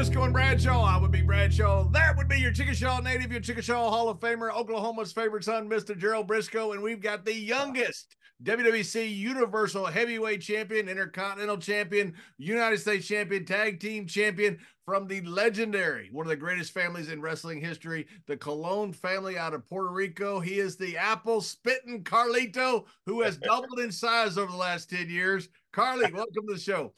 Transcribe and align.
Brisco 0.00 0.24
and 0.24 0.32
Bradshaw. 0.32 0.82
I 0.82 0.96
would 0.96 1.10
be 1.10 1.20
Bradshaw. 1.20 1.84
That 1.90 2.16
would 2.16 2.26
be 2.26 2.40
your 2.40 2.52
Chickasha 2.52 3.04
native, 3.04 3.30
your 3.30 3.42
Chickasha 3.42 3.74
Hall 3.74 4.08
of 4.08 4.18
Famer, 4.18 4.50
Oklahoma's 4.50 5.12
favorite 5.12 5.44
son, 5.44 5.68
Mr. 5.68 5.94
Gerald 5.94 6.26
Brisco. 6.26 6.72
And 6.72 6.82
we've 6.82 7.02
got 7.02 7.26
the 7.26 7.34
youngest 7.34 8.16
WWC 8.42 9.14
Universal 9.14 9.84
Heavyweight 9.84 10.40
Champion, 10.40 10.88
Intercontinental 10.88 11.58
Champion, 11.58 12.14
United 12.38 12.78
States 12.78 13.06
Champion, 13.06 13.44
Tag 13.44 13.78
Team 13.78 14.06
Champion 14.06 14.58
from 14.86 15.06
the 15.06 15.20
legendary, 15.20 16.08
one 16.12 16.24
of 16.24 16.30
the 16.30 16.36
greatest 16.36 16.72
families 16.72 17.10
in 17.10 17.20
wrestling 17.20 17.60
history, 17.60 18.06
the 18.26 18.38
Colon 18.38 18.94
family 18.94 19.36
out 19.36 19.52
of 19.52 19.68
Puerto 19.68 19.92
Rico. 19.92 20.40
He 20.40 20.60
is 20.60 20.78
the 20.78 20.96
apple 20.96 21.42
spitting 21.42 22.04
Carlito, 22.04 22.86
who 23.04 23.20
has 23.20 23.36
doubled 23.42 23.80
in 23.80 23.92
size 23.92 24.38
over 24.38 24.50
the 24.50 24.56
last 24.56 24.88
10 24.88 25.10
years. 25.10 25.50
Carly, 25.74 26.10
welcome 26.10 26.46
to 26.48 26.54
the 26.54 26.58
show. 26.58 26.94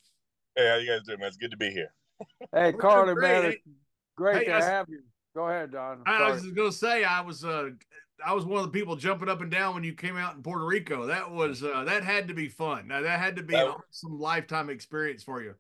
Hey, 0.55 0.69
how 0.69 0.77
you 0.77 0.89
guys 0.89 1.05
doing, 1.05 1.19
man? 1.19 1.27
It's 1.27 1.37
good 1.37 1.51
to 1.51 1.57
be 1.57 1.71
here. 1.71 1.93
Hey, 2.55 2.73
Carly, 2.73 3.15
man, 3.15 3.43
great. 3.43 3.45
it's 3.55 3.63
great 4.17 4.37
Hey, 4.37 4.45
to 4.47 4.53
I 4.53 4.59
s- 4.59 4.65
have 4.65 4.89
you. 4.89 5.01
Go 5.35 5.49
ahead, 5.49 5.73
Don. 5.73 6.03
I 6.07 6.31
was 6.31 6.43
just 6.43 6.55
gonna 6.55 6.71
say 6.73 7.05
I 7.05 7.21
was 7.23 7.45
uh 7.45 7.71
I 8.25 8.35
was 8.35 8.45
one 8.45 8.59
of 8.59 8.65
the 8.71 8.79
people 8.79 8.95
jumping 8.97 9.29
up 9.29 9.41
and 9.41 9.51
down 9.51 9.75
when 9.75 9.83
you 9.85 9.95
came 9.95 10.17
out 10.17 10.35
in 10.37 10.43
Puerto 10.43 10.65
Rico. 10.67 11.07
That 11.07 11.31
was 11.31 11.63
uh 11.65 11.85
that 11.85 12.05
had 12.05 12.29
to 12.29 12.35
be 12.35 12.49
fun. 12.49 12.89
Now 12.89 13.01
that 13.01 13.19
had 13.19 13.37
to 13.37 13.43
be 13.43 13.55
That- 13.55 13.67
an 13.67 13.73
awesome 13.73 14.19
lifetime 14.21 14.69
experience 14.71 15.23
for 15.23 15.43
you. 15.43 15.55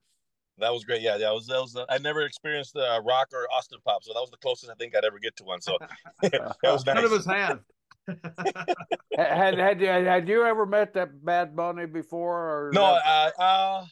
That 0.59 0.71
was 0.73 0.85
great. 0.85 1.01
Yeah, 1.01 1.17
that 1.17 1.33
was 1.33 1.47
that 1.47 1.59
was. 1.61 1.75
Uh, 1.75 1.87
I 1.89 1.97
never 1.99 2.21
experienced 2.23 2.77
uh, 2.77 3.01
rock 3.05 3.29
or 3.33 3.49
Austin 3.51 3.79
pop, 3.87 4.05
so 4.05 4.13
that 4.13 4.21
was 4.21 4.31
the 4.31 4.37
closest 4.37 4.71
I 4.71 4.75
think 4.75 4.95
I'd 4.95 5.05
ever 5.05 5.19
get 5.19 5.35
to 5.37 5.45
one. 5.45 5.63
So 5.63 5.79
that 6.23 6.55
was 6.63 6.85
nice. 6.85 6.95
None 6.95 7.05
of 7.07 7.13
us 7.13 7.25
have. 7.25 7.61
had 9.17 9.59
had 9.59 9.81
you 9.81 9.87
had 9.87 10.29
you 10.29 10.45
ever 10.45 10.67
met 10.67 10.93
that 10.95 11.25
Bad 11.25 11.57
Bunny 11.57 11.87
before? 11.87 12.67
Or 12.69 12.71
No, 12.73 12.95
that- 13.05 13.33
uh, 13.39 13.43
uh, 13.43 13.43
I 13.43 13.81
think 13.81 13.91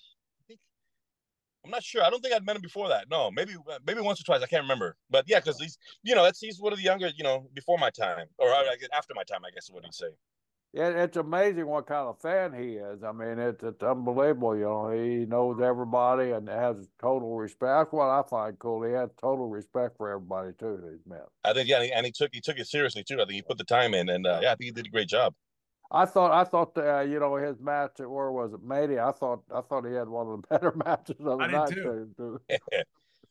I'm 1.64 1.70
not 1.70 1.82
sure. 1.82 2.02
I 2.02 2.10
don't 2.10 2.20
think 2.22 2.34
I'd 2.34 2.44
met 2.44 2.56
him 2.56 2.62
before 2.62 2.88
that. 2.88 3.06
No, 3.10 3.30
maybe 3.30 3.54
uh, 3.70 3.78
maybe 3.86 4.00
once 4.00 4.20
or 4.20 4.24
twice. 4.24 4.42
I 4.42 4.46
can't 4.46 4.62
remember. 4.62 4.96
But 5.10 5.24
yeah, 5.28 5.40
because 5.40 5.60
he's 5.60 5.78
you 6.02 6.14
know 6.14 6.22
that's 6.22 6.40
he's 6.40 6.60
one 6.60 6.72
of 6.72 6.78
the 6.78 6.84
younger 6.84 7.10
you 7.16 7.24
know 7.24 7.46
before 7.54 7.78
my 7.78 7.90
time 7.90 8.26
or 8.38 8.48
after 8.94 9.14
my 9.14 9.24
time. 9.24 9.44
I 9.44 9.50
guess 9.50 9.64
is 9.64 9.70
what 9.70 9.84
he'd 9.84 9.94
say. 9.94 10.06
yeah, 10.72 10.88
it's 10.88 11.16
amazing 11.16 11.66
what 11.66 11.86
kind 11.86 12.08
of 12.08 12.20
fan 12.20 12.54
he 12.54 12.74
is. 12.74 13.02
I 13.02 13.12
mean, 13.12 13.38
it's 13.38 13.62
it's 13.62 13.82
unbelievable. 13.82 14.56
You 14.56 14.62
know, 14.62 14.90
he 14.90 15.26
knows 15.26 15.60
everybody 15.60 16.30
and 16.30 16.48
has 16.48 16.88
total 17.00 17.36
respect. 17.36 17.70
That's 17.70 17.92
what 17.92 18.08
I 18.08 18.22
find 18.28 18.58
cool. 18.58 18.82
He 18.84 18.92
has 18.92 19.10
total 19.20 19.48
respect 19.48 19.96
for 19.96 20.10
everybody 20.10 20.52
too 20.58 20.78
that 20.82 20.90
he's 20.92 21.06
met. 21.06 21.26
I 21.44 21.52
think 21.52 21.68
yeah, 21.68 21.76
and 21.76 21.84
he, 21.84 21.92
and 21.92 22.06
he 22.06 22.12
took 22.12 22.30
he 22.32 22.40
took 22.40 22.58
it 22.58 22.68
seriously 22.68 23.04
too. 23.04 23.16
I 23.16 23.24
think 23.24 23.32
he 23.32 23.42
put 23.42 23.58
the 23.58 23.64
time 23.64 23.94
in, 23.94 24.08
and 24.08 24.26
uh, 24.26 24.40
yeah, 24.42 24.52
I 24.52 24.54
think 24.54 24.64
he 24.66 24.70
did 24.70 24.86
a 24.86 24.90
great 24.90 25.08
job. 25.08 25.34
I 25.92 26.04
thought 26.04 26.30
I 26.32 26.44
thought 26.44 26.76
uh, 26.78 27.00
you 27.00 27.18
know 27.18 27.34
his 27.36 27.60
match 27.60 28.00
at 28.00 28.10
where 28.10 28.30
was 28.30 28.52
it, 28.52 28.62
Matey? 28.62 28.98
I 28.98 29.10
thought 29.10 29.42
I 29.52 29.60
thought 29.60 29.86
he 29.86 29.94
had 29.94 30.08
one 30.08 30.28
of 30.28 30.42
the 30.42 30.48
better 30.50 30.72
matches 30.84 31.16
of 31.20 31.38
the 31.38 31.44
I 31.44 31.46
did 31.46 31.52
night. 31.52 31.68
too. 31.68 32.10
too. 32.16 32.40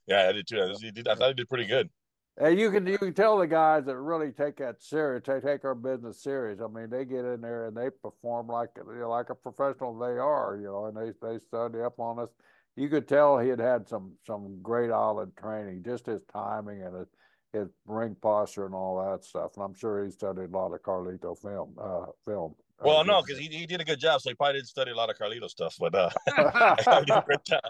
yeah, 0.08 0.28
I 0.28 0.32
did 0.34 0.48
too. 0.48 0.76
He 0.82 0.92
did, 0.92 1.08
I 1.08 1.16
thought 1.16 1.30
he 1.30 1.34
did 1.36 1.50
pretty 1.50 1.66
good. 1.66 1.90
And 2.38 2.58
you 2.58 2.72
can 2.72 2.88
you 2.88 2.98
can 2.98 3.14
tell 3.14 3.38
the 3.38 3.48
guys 3.48 3.86
that 3.86 3.98
really 3.98 4.32
take 4.32 4.58
that 4.58 4.82
serious, 4.82 5.24
they 5.26 5.40
take 5.42 5.66
our 5.66 5.76
business 5.76 6.22
serious. 6.22 6.60
I 6.62 6.68
mean, 6.68 6.90
they 6.90 7.04
get 7.04 7.26
in 7.26 7.42
there 7.42 7.68
and 7.68 7.76
they 7.76 7.90
perform 7.90 8.48
like 8.48 8.70
you 8.78 9.00
know, 9.00 9.10
like 9.10 9.30
a 9.30 9.36
professional 9.36 9.98
they 9.98 10.18
are, 10.18 10.58
you 10.58 10.68
know, 10.68 10.86
and 10.86 10.96
they 10.96 11.12
they 11.22 11.38
study 11.40 11.82
up 11.82 12.00
on 12.00 12.20
us. 12.20 12.30
You 12.78 12.88
could 12.88 13.10
tell 13.10 13.40
he 13.40 13.50
had 13.50 13.60
had 13.60 13.90
some 13.90 14.14
some 14.26 14.62
great 14.62 14.90
solid 14.90 15.36
training, 15.36 15.84
just 15.84 16.06
his 16.06 16.22
timing 16.32 16.82
and 16.82 16.96
his, 16.96 17.08
his 17.54 17.68
ring 17.86 18.16
posture 18.22 18.66
and 18.66 18.76
all 18.76 19.04
that 19.04 19.24
stuff. 19.24 19.52
And 19.56 19.64
I'm 19.64 19.74
sure 19.74 20.04
he 20.06 20.12
studied 20.12 20.54
a 20.54 20.58
lot 20.58 20.74
of 20.74 20.82
Carlito 20.82 21.38
film. 21.38 21.76
Uh, 21.82 22.06
film. 22.26 22.56
Uh, 22.80 22.84
Well, 22.86 23.04
no, 23.06 23.22
because 23.22 23.40
he, 23.40 23.48
he 23.48 23.66
did 23.66 23.82
a 23.82 23.86
good 23.86 24.00
job, 24.00 24.22
so 24.22 24.30
he 24.30 24.36
probably 24.36 24.54
didn't 24.60 24.68
study 24.68 24.92
a 24.92 24.96
lot 24.96 25.10
of 25.10 25.18
Carlito 25.18 25.50
stuff, 25.50 25.76
but 25.80 25.94
uh, 25.96 26.10
he 26.28 26.84
did 27.06 27.10
a 27.10 27.22
great 27.26 27.44
job. 27.46 27.62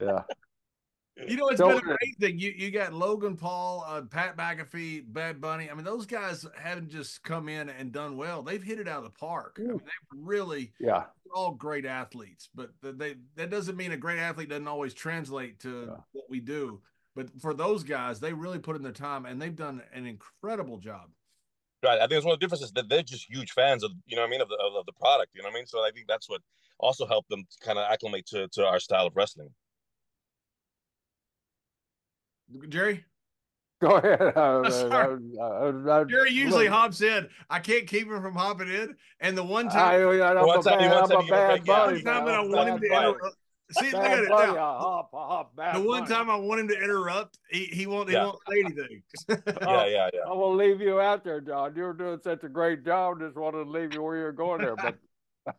yeah. 0.00 0.22
You 1.28 1.36
know, 1.36 1.46
it's 1.48 1.58
So- 1.58 1.68
been 1.80 1.96
amazing. 2.20 2.40
You 2.40 2.50
you 2.56 2.70
got 2.72 2.92
Logan 2.92 3.36
Paul, 3.36 3.84
uh, 3.86 4.02
Pat 4.02 4.36
McAfee, 4.36 5.04
Bad 5.06 5.40
Bunny. 5.40 5.70
I 5.70 5.74
mean, 5.74 5.84
those 5.84 6.06
guys 6.06 6.44
haven't 6.60 6.90
just 6.90 7.22
come 7.22 7.48
in 7.48 7.68
and 7.68 7.92
done 7.92 8.16
well. 8.16 8.42
They've 8.42 8.60
hit 8.62 8.80
it 8.80 8.88
out 8.88 8.98
of 8.98 9.04
the 9.04 9.10
park. 9.10 9.58
I 9.60 9.62
mean, 9.62 9.78
they've 9.78 10.18
really 10.24 10.72
Yeah. 10.80 11.04
they're 11.24 11.34
all 11.36 11.52
great 11.52 11.86
athletes, 11.86 12.48
but 12.52 12.70
they 12.82 13.14
that 13.36 13.48
doesn't 13.48 13.76
mean 13.76 13.92
a 13.92 13.96
great 13.96 14.18
athlete 14.18 14.48
doesn't 14.48 14.66
always 14.66 14.92
translate 14.92 15.60
to 15.60 15.84
Yeah. 15.88 15.96
what 16.10 16.24
we 16.28 16.40
do. 16.40 16.82
But 17.16 17.28
for 17.40 17.54
those 17.54 17.84
guys, 17.84 18.18
they 18.20 18.32
really 18.32 18.58
put 18.58 18.76
in 18.76 18.82
their 18.82 18.92
time 18.92 19.24
and 19.26 19.40
they've 19.40 19.54
done 19.54 19.82
an 19.92 20.06
incredible 20.06 20.78
job. 20.78 21.10
Right. 21.84 21.98
I 21.98 22.02
think 22.06 22.12
it's 22.12 22.24
one 22.24 22.34
of 22.34 22.40
the 22.40 22.44
differences 22.44 22.72
that 22.72 22.88
they're 22.88 23.02
just 23.02 23.28
huge 23.30 23.52
fans 23.52 23.84
of, 23.84 23.92
you 24.06 24.16
know 24.16 24.22
what 24.22 24.28
I 24.28 24.30
mean, 24.30 24.40
of 24.40 24.48
the, 24.48 24.56
of, 24.56 24.74
of 24.74 24.86
the 24.86 24.92
product, 24.92 25.30
you 25.34 25.42
know 25.42 25.48
what 25.48 25.54
I 25.54 25.58
mean? 25.58 25.66
So 25.66 25.80
I 25.80 25.90
think 25.92 26.06
that's 26.08 26.28
what 26.28 26.40
also 26.78 27.06
helped 27.06 27.28
them 27.28 27.44
kind 27.62 27.78
of 27.78 27.86
acclimate 27.90 28.26
to, 28.26 28.48
to 28.52 28.64
our 28.66 28.80
style 28.80 29.06
of 29.06 29.14
wrestling. 29.14 29.50
Jerry, 32.68 33.04
Go 33.80 33.96
ahead. 33.96 34.20
Uh, 34.36 34.70
sorry. 34.70 35.18
uh, 35.38 35.42
uh, 35.42 35.72
uh, 35.90 36.04
Jerry 36.04 36.30
usually 36.32 36.64
look, 36.64 36.72
hops 36.72 37.00
in. 37.02 37.28
I 37.50 37.58
can't 37.58 37.86
keep 37.86 38.08
him 38.08 38.22
from 38.22 38.34
hopping 38.34 38.68
in. 38.68 38.94
And 39.20 39.36
the 39.36 39.44
one 39.44 39.68
I, 39.68 39.98
time, 39.98 40.08
I'm 40.38 40.46
One 40.46 40.58
a 40.58 40.62
time- 40.62 40.78
bad, 40.78 40.90
one 41.00 41.12
I'm 41.12 41.18
a 41.20 41.24
you 41.24 41.30
bad 41.30 41.48
break, 41.50 41.64
buddy. 41.64 41.94
one 41.96 42.04
time 42.04 42.24
man. 42.24 42.26
that 42.26 42.34
I 42.34 42.40
want 42.40 42.68
him 42.68 42.80
to 42.80 42.86
interrupt. 42.86 43.36
See, 43.78 43.92
look 43.92 44.02
at 44.04 44.18
it 44.20 44.28
now. 44.28 44.54
Hop, 44.56 45.10
hop, 45.12 45.56
The 45.56 45.80
one 45.80 46.02
buddy. 46.02 46.14
time 46.14 46.30
I 46.30 46.36
want 46.36 46.60
him 46.60 46.68
to 46.68 46.74
interrupt, 46.82 47.38
he, 47.50 47.64
he 47.66 47.86
won't 47.86 48.08
he 48.08 48.14
Yeah. 48.14 48.24
won't 48.26 48.38
say 48.50 48.60
anything. 48.64 49.02
Yeah, 49.28 49.36
oh, 49.66 49.84
yeah, 49.86 50.10
yeah. 50.12 50.20
I'm 50.26 50.38
gonna 50.38 50.56
leave 50.56 50.80
you 50.80 51.00
out 51.00 51.24
there, 51.24 51.40
John. 51.40 51.74
You're 51.76 51.92
doing 51.92 52.18
such 52.22 52.42
a 52.44 52.48
great 52.48 52.84
job. 52.84 53.20
Just 53.20 53.36
wanted 53.36 53.64
to 53.64 53.70
leave 53.70 53.92
you 53.94 54.02
where 54.02 54.16
you're 54.16 54.32
going 54.32 54.60
there, 54.60 54.76
but 54.76 54.96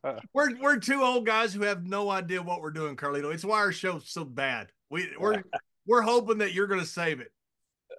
we're 0.33 0.55
we're 0.59 0.77
two 0.77 1.01
old 1.03 1.25
guys 1.25 1.53
who 1.53 1.63
have 1.63 1.85
no 1.85 2.09
idea 2.09 2.41
what 2.41 2.61
we're 2.61 2.71
doing, 2.71 2.95
Carlito. 2.95 3.33
It's 3.33 3.45
why 3.45 3.59
our 3.59 3.71
show's 3.71 4.09
so 4.09 4.23
bad. 4.25 4.67
We 4.89 5.09
we're 5.19 5.43
we're 5.85 6.01
hoping 6.01 6.39
that 6.39 6.53
you're 6.53 6.67
gonna 6.67 6.85
save 6.85 7.19
it. 7.19 7.31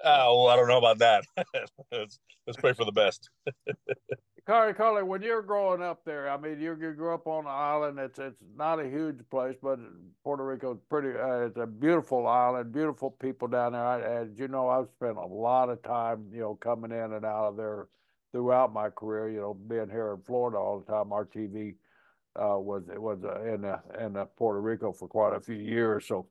Oh, 0.05 0.45
well, 0.45 0.53
I 0.53 0.57
don't 0.57 0.69
know 0.69 0.79
about 0.79 0.99
that. 0.99 1.25
let's, 1.93 2.19
let's 2.47 2.59
pray 2.59 2.73
for 2.73 2.84
the 2.84 2.93
best. 2.93 3.31
Carly, 4.47 4.75
Carly, 4.75 5.03
when 5.03 5.23
you're 5.23 5.43
growing 5.43 5.83
up 5.83 6.05
there, 6.05 6.31
I 6.31 6.37
mean, 6.37 6.61
you, 6.61 6.77
you 6.81 6.93
grew 6.93 7.12
up 7.12 7.27
on 7.27 7.47
an 7.47 7.51
island. 7.51 7.99
It's 7.99 8.21
it's 8.21 8.41
not 8.57 8.79
a 8.79 8.89
huge 8.89 9.19
place, 9.29 9.57
but 9.61 9.81
Puerto 10.23 10.45
Rico's 10.45 10.79
pretty. 10.89 11.19
Uh, 11.19 11.47
it's 11.47 11.57
a 11.57 11.67
beautiful 11.67 12.29
island, 12.29 12.73
beautiful 12.73 13.11
people 13.11 13.49
down 13.49 13.73
there. 13.73 13.84
I, 13.84 14.01
as 14.01 14.29
you 14.37 14.47
know, 14.47 14.69
I've 14.69 14.87
spent 14.95 15.17
a 15.17 15.27
lot 15.27 15.69
of 15.69 15.83
time, 15.83 16.27
you 16.33 16.41
know, 16.43 16.55
coming 16.55 16.93
in 16.93 17.15
and 17.15 17.25
out 17.25 17.49
of 17.49 17.57
there 17.57 17.89
throughout 18.31 18.73
my 18.73 18.89
career. 18.89 19.31
You 19.31 19.41
know, 19.41 19.55
being 19.55 19.91
here 19.91 20.13
in 20.13 20.23
Florida 20.23 20.59
all 20.59 20.78
the 20.78 20.93
time. 20.93 21.13
Our 21.13 21.25
TV 21.25 21.75
uh, 22.37 22.59
was 22.59 22.84
it 22.89 23.03
was 23.03 23.25
uh, 23.25 23.43
in 23.43 23.65
uh, 23.65 23.81
in 23.99 24.17
uh, 24.17 24.27
Puerto 24.37 24.61
Rico 24.61 24.93
for 24.93 25.09
quite 25.09 25.34
a 25.34 25.41
few 25.41 25.57
years. 25.57 26.07
So, 26.07 26.28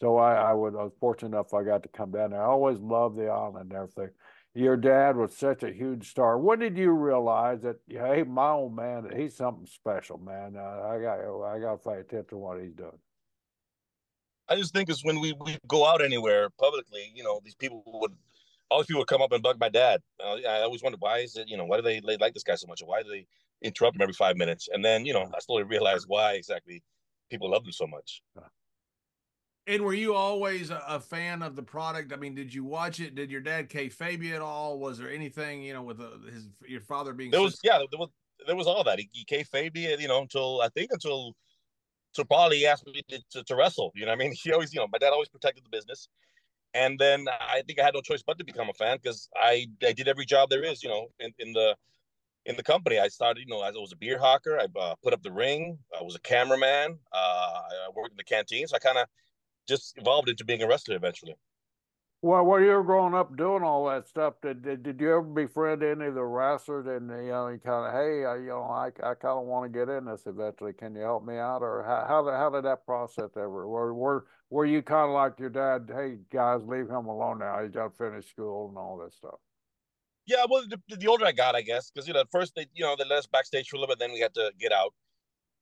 so 0.00 0.16
I 0.16 0.34
I, 0.34 0.52
would, 0.52 0.74
I 0.74 0.84
was 0.84 0.92
fortunate 1.00 1.36
enough 1.36 1.54
I 1.54 1.62
got 1.62 1.82
to 1.82 1.88
come 1.88 2.10
down 2.10 2.30
there. 2.30 2.42
I 2.42 2.46
always 2.46 2.78
loved 2.78 3.16
the 3.16 3.26
island 3.26 3.70
and 3.70 3.72
everything 3.72 4.10
your 4.56 4.76
dad 4.78 5.16
was 5.16 5.36
such 5.36 5.62
a 5.62 5.70
huge 5.70 6.08
star. 6.08 6.38
When 6.38 6.58
did 6.58 6.78
you 6.78 6.90
realize 6.90 7.60
that, 7.60 7.76
hey, 7.88 8.22
my 8.22 8.52
old 8.52 8.74
man, 8.74 9.06
he's 9.14 9.36
something 9.36 9.66
special, 9.66 10.16
man? 10.16 10.56
Uh, 10.56 10.88
I 10.88 10.98
got, 10.98 11.18
I 11.44 11.58
got 11.58 11.82
to 11.82 11.90
pay 11.90 12.00
attention 12.00 12.28
to 12.30 12.38
what 12.38 12.62
he's 12.62 12.72
doing. 12.72 12.98
I 14.48 14.56
just 14.56 14.72
think 14.72 14.88
it's 14.88 15.04
when 15.04 15.20
we, 15.20 15.34
we 15.44 15.58
go 15.68 15.86
out 15.86 16.02
anywhere 16.02 16.48
publicly, 16.58 17.12
you 17.14 17.22
know, 17.22 17.38
these 17.44 17.54
people 17.54 17.82
would, 17.86 18.12
all 18.70 18.78
these 18.78 18.86
people 18.86 19.02
would 19.02 19.08
come 19.08 19.20
up 19.20 19.32
and 19.32 19.42
bug 19.42 19.60
my 19.60 19.68
dad. 19.68 20.00
Uh, 20.24 20.36
I 20.48 20.62
always 20.62 20.82
wondered, 20.82 21.02
why 21.02 21.18
is 21.18 21.36
it, 21.36 21.48
you 21.48 21.58
know, 21.58 21.66
why 21.66 21.76
do 21.76 21.82
they, 21.82 22.00
they 22.00 22.16
like 22.16 22.32
this 22.32 22.42
guy 22.42 22.54
so 22.54 22.66
much? 22.66 22.80
Or 22.80 22.88
why 22.88 23.02
do 23.02 23.10
they 23.10 23.26
interrupt 23.60 23.96
him 23.96 24.02
every 24.02 24.14
five 24.14 24.38
minutes? 24.38 24.70
And 24.72 24.82
then, 24.82 25.04
you 25.04 25.12
know, 25.12 25.28
I 25.34 25.38
slowly 25.40 25.64
realized 25.64 26.06
why 26.08 26.32
exactly 26.32 26.82
people 27.28 27.50
love 27.50 27.66
him 27.66 27.72
so 27.72 27.86
much. 27.86 28.22
And 29.68 29.82
were 29.82 29.94
you 29.94 30.14
always 30.14 30.70
a, 30.70 30.82
a 30.86 31.00
fan 31.00 31.42
of 31.42 31.56
the 31.56 31.62
product? 31.62 32.12
I 32.12 32.16
mean, 32.16 32.34
did 32.34 32.54
you 32.54 32.64
watch 32.64 33.00
it? 33.00 33.16
Did 33.16 33.30
your 33.30 33.40
dad 33.40 33.68
kayfabe 33.68 34.22
you 34.22 34.34
at 34.34 34.40
all? 34.40 34.78
Was 34.78 34.98
there 34.98 35.10
anything 35.10 35.62
you 35.62 35.74
know 35.74 35.82
with 35.82 36.00
uh, 36.00 36.10
his 36.32 36.48
your 36.66 36.80
father 36.80 37.12
being? 37.12 37.30
There 37.32 37.40
so- 37.40 37.44
was, 37.44 37.60
yeah, 37.64 37.78
there 37.90 37.98
was, 37.98 38.10
there 38.46 38.56
was 38.56 38.66
all 38.66 38.84
that. 38.84 39.00
He, 39.00 39.08
he 39.12 39.44
me, 39.52 39.96
you 39.98 40.08
know, 40.08 40.22
until 40.22 40.60
I 40.60 40.68
think 40.68 40.90
until, 40.92 41.32
until 42.12 42.24
probably 42.26 42.58
he 42.58 42.66
asked 42.66 42.86
me 42.86 43.02
to, 43.08 43.20
to, 43.32 43.44
to 43.44 43.56
wrestle. 43.56 43.90
You 43.96 44.06
know 44.06 44.12
what 44.12 44.20
I 44.20 44.24
mean? 44.24 44.34
He 44.40 44.52
always, 44.52 44.72
you 44.72 44.80
know, 44.80 44.86
my 44.92 44.98
dad 44.98 45.12
always 45.12 45.28
protected 45.28 45.64
the 45.64 45.70
business. 45.70 46.08
And 46.74 46.98
then 46.98 47.26
I 47.28 47.62
think 47.66 47.80
I 47.80 47.84
had 47.84 47.94
no 47.94 48.02
choice 48.02 48.22
but 48.22 48.38
to 48.38 48.44
become 48.44 48.68
a 48.68 48.74
fan 48.74 48.98
because 49.02 49.28
I, 49.34 49.66
I 49.82 49.92
did 49.92 50.08
every 50.08 50.26
job 50.26 50.50
there 50.50 50.62
is, 50.62 50.82
you 50.82 50.90
know, 50.90 51.08
in, 51.18 51.32
in 51.38 51.54
the, 51.54 51.74
in 52.44 52.54
the 52.56 52.62
company. 52.62 52.98
I 52.98 53.08
started, 53.08 53.40
you 53.40 53.46
know, 53.46 53.62
I 53.62 53.70
was 53.70 53.92
a 53.92 53.96
beer 53.96 54.18
hawker. 54.18 54.58
I 54.60 54.66
uh, 54.78 54.94
put 55.02 55.14
up 55.14 55.22
the 55.22 55.32
ring. 55.32 55.78
I 55.98 56.02
was 56.02 56.14
a 56.14 56.20
cameraman. 56.20 56.98
Uh, 57.12 57.16
I 57.16 57.88
worked 57.96 58.12
in 58.12 58.16
the 58.16 58.24
canteen. 58.24 58.66
So 58.66 58.76
I 58.76 58.78
kind 58.78 58.98
of 58.98 59.06
just 59.66 59.94
evolved 59.96 60.28
into 60.28 60.44
being 60.44 60.62
a 60.62 60.68
wrestler 60.68 60.96
eventually. 60.96 61.34
Well, 62.22 62.44
when 62.44 62.62
you 62.62 62.70
were 62.70 62.82
growing 62.82 63.14
up 63.14 63.36
doing 63.36 63.62
all 63.62 63.86
that 63.88 64.08
stuff, 64.08 64.34
did 64.42 64.62
did, 64.62 64.82
did 64.82 65.00
you 65.00 65.10
ever 65.10 65.22
befriend 65.22 65.82
any 65.82 66.06
of 66.06 66.14
the 66.14 66.24
wrestlers? 66.24 66.86
And 66.86 67.08
you 67.10 67.30
know, 67.30 67.48
you 67.48 67.58
kind 67.58 67.86
of, 67.86 67.92
hey, 67.92 68.24
I, 68.24 68.36
you 68.36 68.48
know, 68.48 68.62
I, 68.62 68.86
I 69.02 69.14
kind 69.14 69.38
of 69.38 69.44
want 69.44 69.70
to 69.70 69.78
get 69.78 69.88
in 69.88 70.06
this 70.06 70.22
eventually. 70.26 70.72
Can 70.72 70.94
you 70.94 71.02
help 71.02 71.24
me 71.24 71.36
out? 71.36 71.62
Or 71.62 71.84
how 71.86 72.04
how 72.08 72.24
did, 72.24 72.34
how 72.34 72.50
did 72.50 72.64
that 72.64 72.86
process 72.86 73.30
ever? 73.36 73.68
Were 73.68 73.94
were 73.94 74.26
were 74.50 74.64
you 74.64 74.82
kind 74.82 75.08
of 75.08 75.14
like 75.14 75.38
your 75.38 75.50
dad? 75.50 75.90
Hey, 75.94 76.16
guys, 76.32 76.62
leave 76.66 76.88
him 76.88 77.06
alone 77.06 77.38
now. 77.38 77.62
He's 77.62 77.72
got 77.72 77.92
to 77.92 77.96
finish 77.96 78.28
school 78.30 78.70
and 78.70 78.78
all 78.78 78.96
that 79.04 79.12
stuff. 79.12 79.38
Yeah, 80.26 80.46
well, 80.50 80.64
the, 80.68 80.96
the 80.96 81.06
older 81.06 81.26
I 81.26 81.32
got, 81.32 81.54
I 81.54 81.62
guess, 81.62 81.90
because 81.90 82.08
you 82.08 82.14
know, 82.14 82.20
at 82.20 82.30
first 82.32 82.54
they, 82.56 82.66
you 82.74 82.84
know, 82.84 82.96
they 82.98 83.04
let 83.04 83.18
us 83.18 83.26
backstage 83.26 83.68
for 83.68 83.76
a 83.76 83.78
little 83.78 83.94
bit, 83.94 84.00
then 84.00 84.12
we 84.12 84.20
had 84.20 84.34
to 84.34 84.50
get 84.58 84.72
out. 84.72 84.92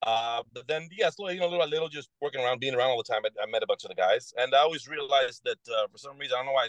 Uh, 0.02 0.43
but 0.52 0.67
then, 0.69 0.88
yeah, 0.96 1.11
slowly, 1.11 1.35
you 1.35 1.41
know, 1.41 1.46
little 1.46 1.61
by 1.61 1.67
little, 1.67 1.88
just 1.88 2.08
working 2.20 2.41
around, 2.43 2.61
being 2.61 2.75
around 2.75 2.91
all 2.91 3.02
the 3.02 3.11
time, 3.11 3.23
I, 3.25 3.43
I 3.43 3.46
met 3.50 3.62
a 3.62 3.67
bunch 3.67 3.85
of 3.85 3.88
the 3.88 3.94
guys, 3.94 4.32
and 4.37 4.55
I 4.55 4.58
always 4.58 4.87
realized 4.87 5.43
that 5.44 5.58
uh, 5.69 5.87
for 5.91 5.99
some 5.99 6.19
reason, 6.19 6.35
I 6.37 6.38
don't 6.38 6.46
know 6.46 6.52
why, 6.52 6.69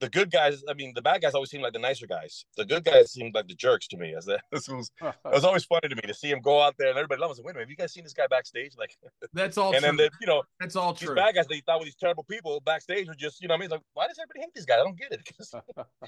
the 0.00 0.08
good 0.08 0.30
guys, 0.30 0.62
I 0.68 0.74
mean, 0.74 0.92
the 0.94 1.02
bad 1.02 1.20
guys 1.20 1.34
always 1.34 1.50
seem 1.50 1.60
like 1.60 1.74
the 1.74 1.78
nicer 1.78 2.06
guys. 2.06 2.46
The 2.56 2.64
good 2.64 2.84
guys 2.84 3.12
seemed 3.12 3.34
like 3.34 3.48
the 3.48 3.54
jerks 3.54 3.86
to 3.88 3.98
me. 3.98 4.14
As 4.14 4.24
that 4.24 4.40
was, 4.52 4.90
it 5.00 5.14
was 5.24 5.44
always 5.44 5.64
funny 5.64 5.88
to 5.88 5.94
me 5.94 6.02
to 6.06 6.14
see 6.14 6.30
him 6.30 6.40
go 6.40 6.60
out 6.60 6.74
there 6.78 6.88
and 6.88 6.96
everybody 6.96 7.20
loves 7.20 7.38
him. 7.38 7.44
Wait 7.44 7.52
a 7.52 7.54
minute, 7.54 7.64
have 7.64 7.70
you 7.70 7.76
guys 7.76 7.92
seen 7.92 8.04
this 8.04 8.14
guy 8.14 8.26
backstage? 8.28 8.72
Like, 8.78 8.96
that's 9.34 9.58
all. 9.58 9.72
And 9.72 9.84
true. 9.84 9.88
then 9.88 9.96
the, 9.96 10.10
you 10.20 10.26
know, 10.26 10.42
that's 10.58 10.74
all 10.74 10.94
these 10.94 11.06
true. 11.06 11.14
bad 11.14 11.34
guys 11.34 11.46
they 11.48 11.60
thought 11.60 11.80
were 11.80 11.84
these 11.84 11.96
terrible 11.96 12.24
people 12.24 12.60
backstage 12.60 13.08
were 13.08 13.14
just, 13.14 13.42
you 13.42 13.48
know, 13.48 13.54
I 13.54 13.58
mean, 13.58 13.70
like, 13.70 13.82
why 13.92 14.06
does 14.08 14.18
everybody 14.18 14.40
hate 14.40 14.54
this 14.54 14.64
guy? 14.64 14.74
I 14.74 14.78
don't 14.78 14.98
get 14.98 15.12
it 15.12 15.20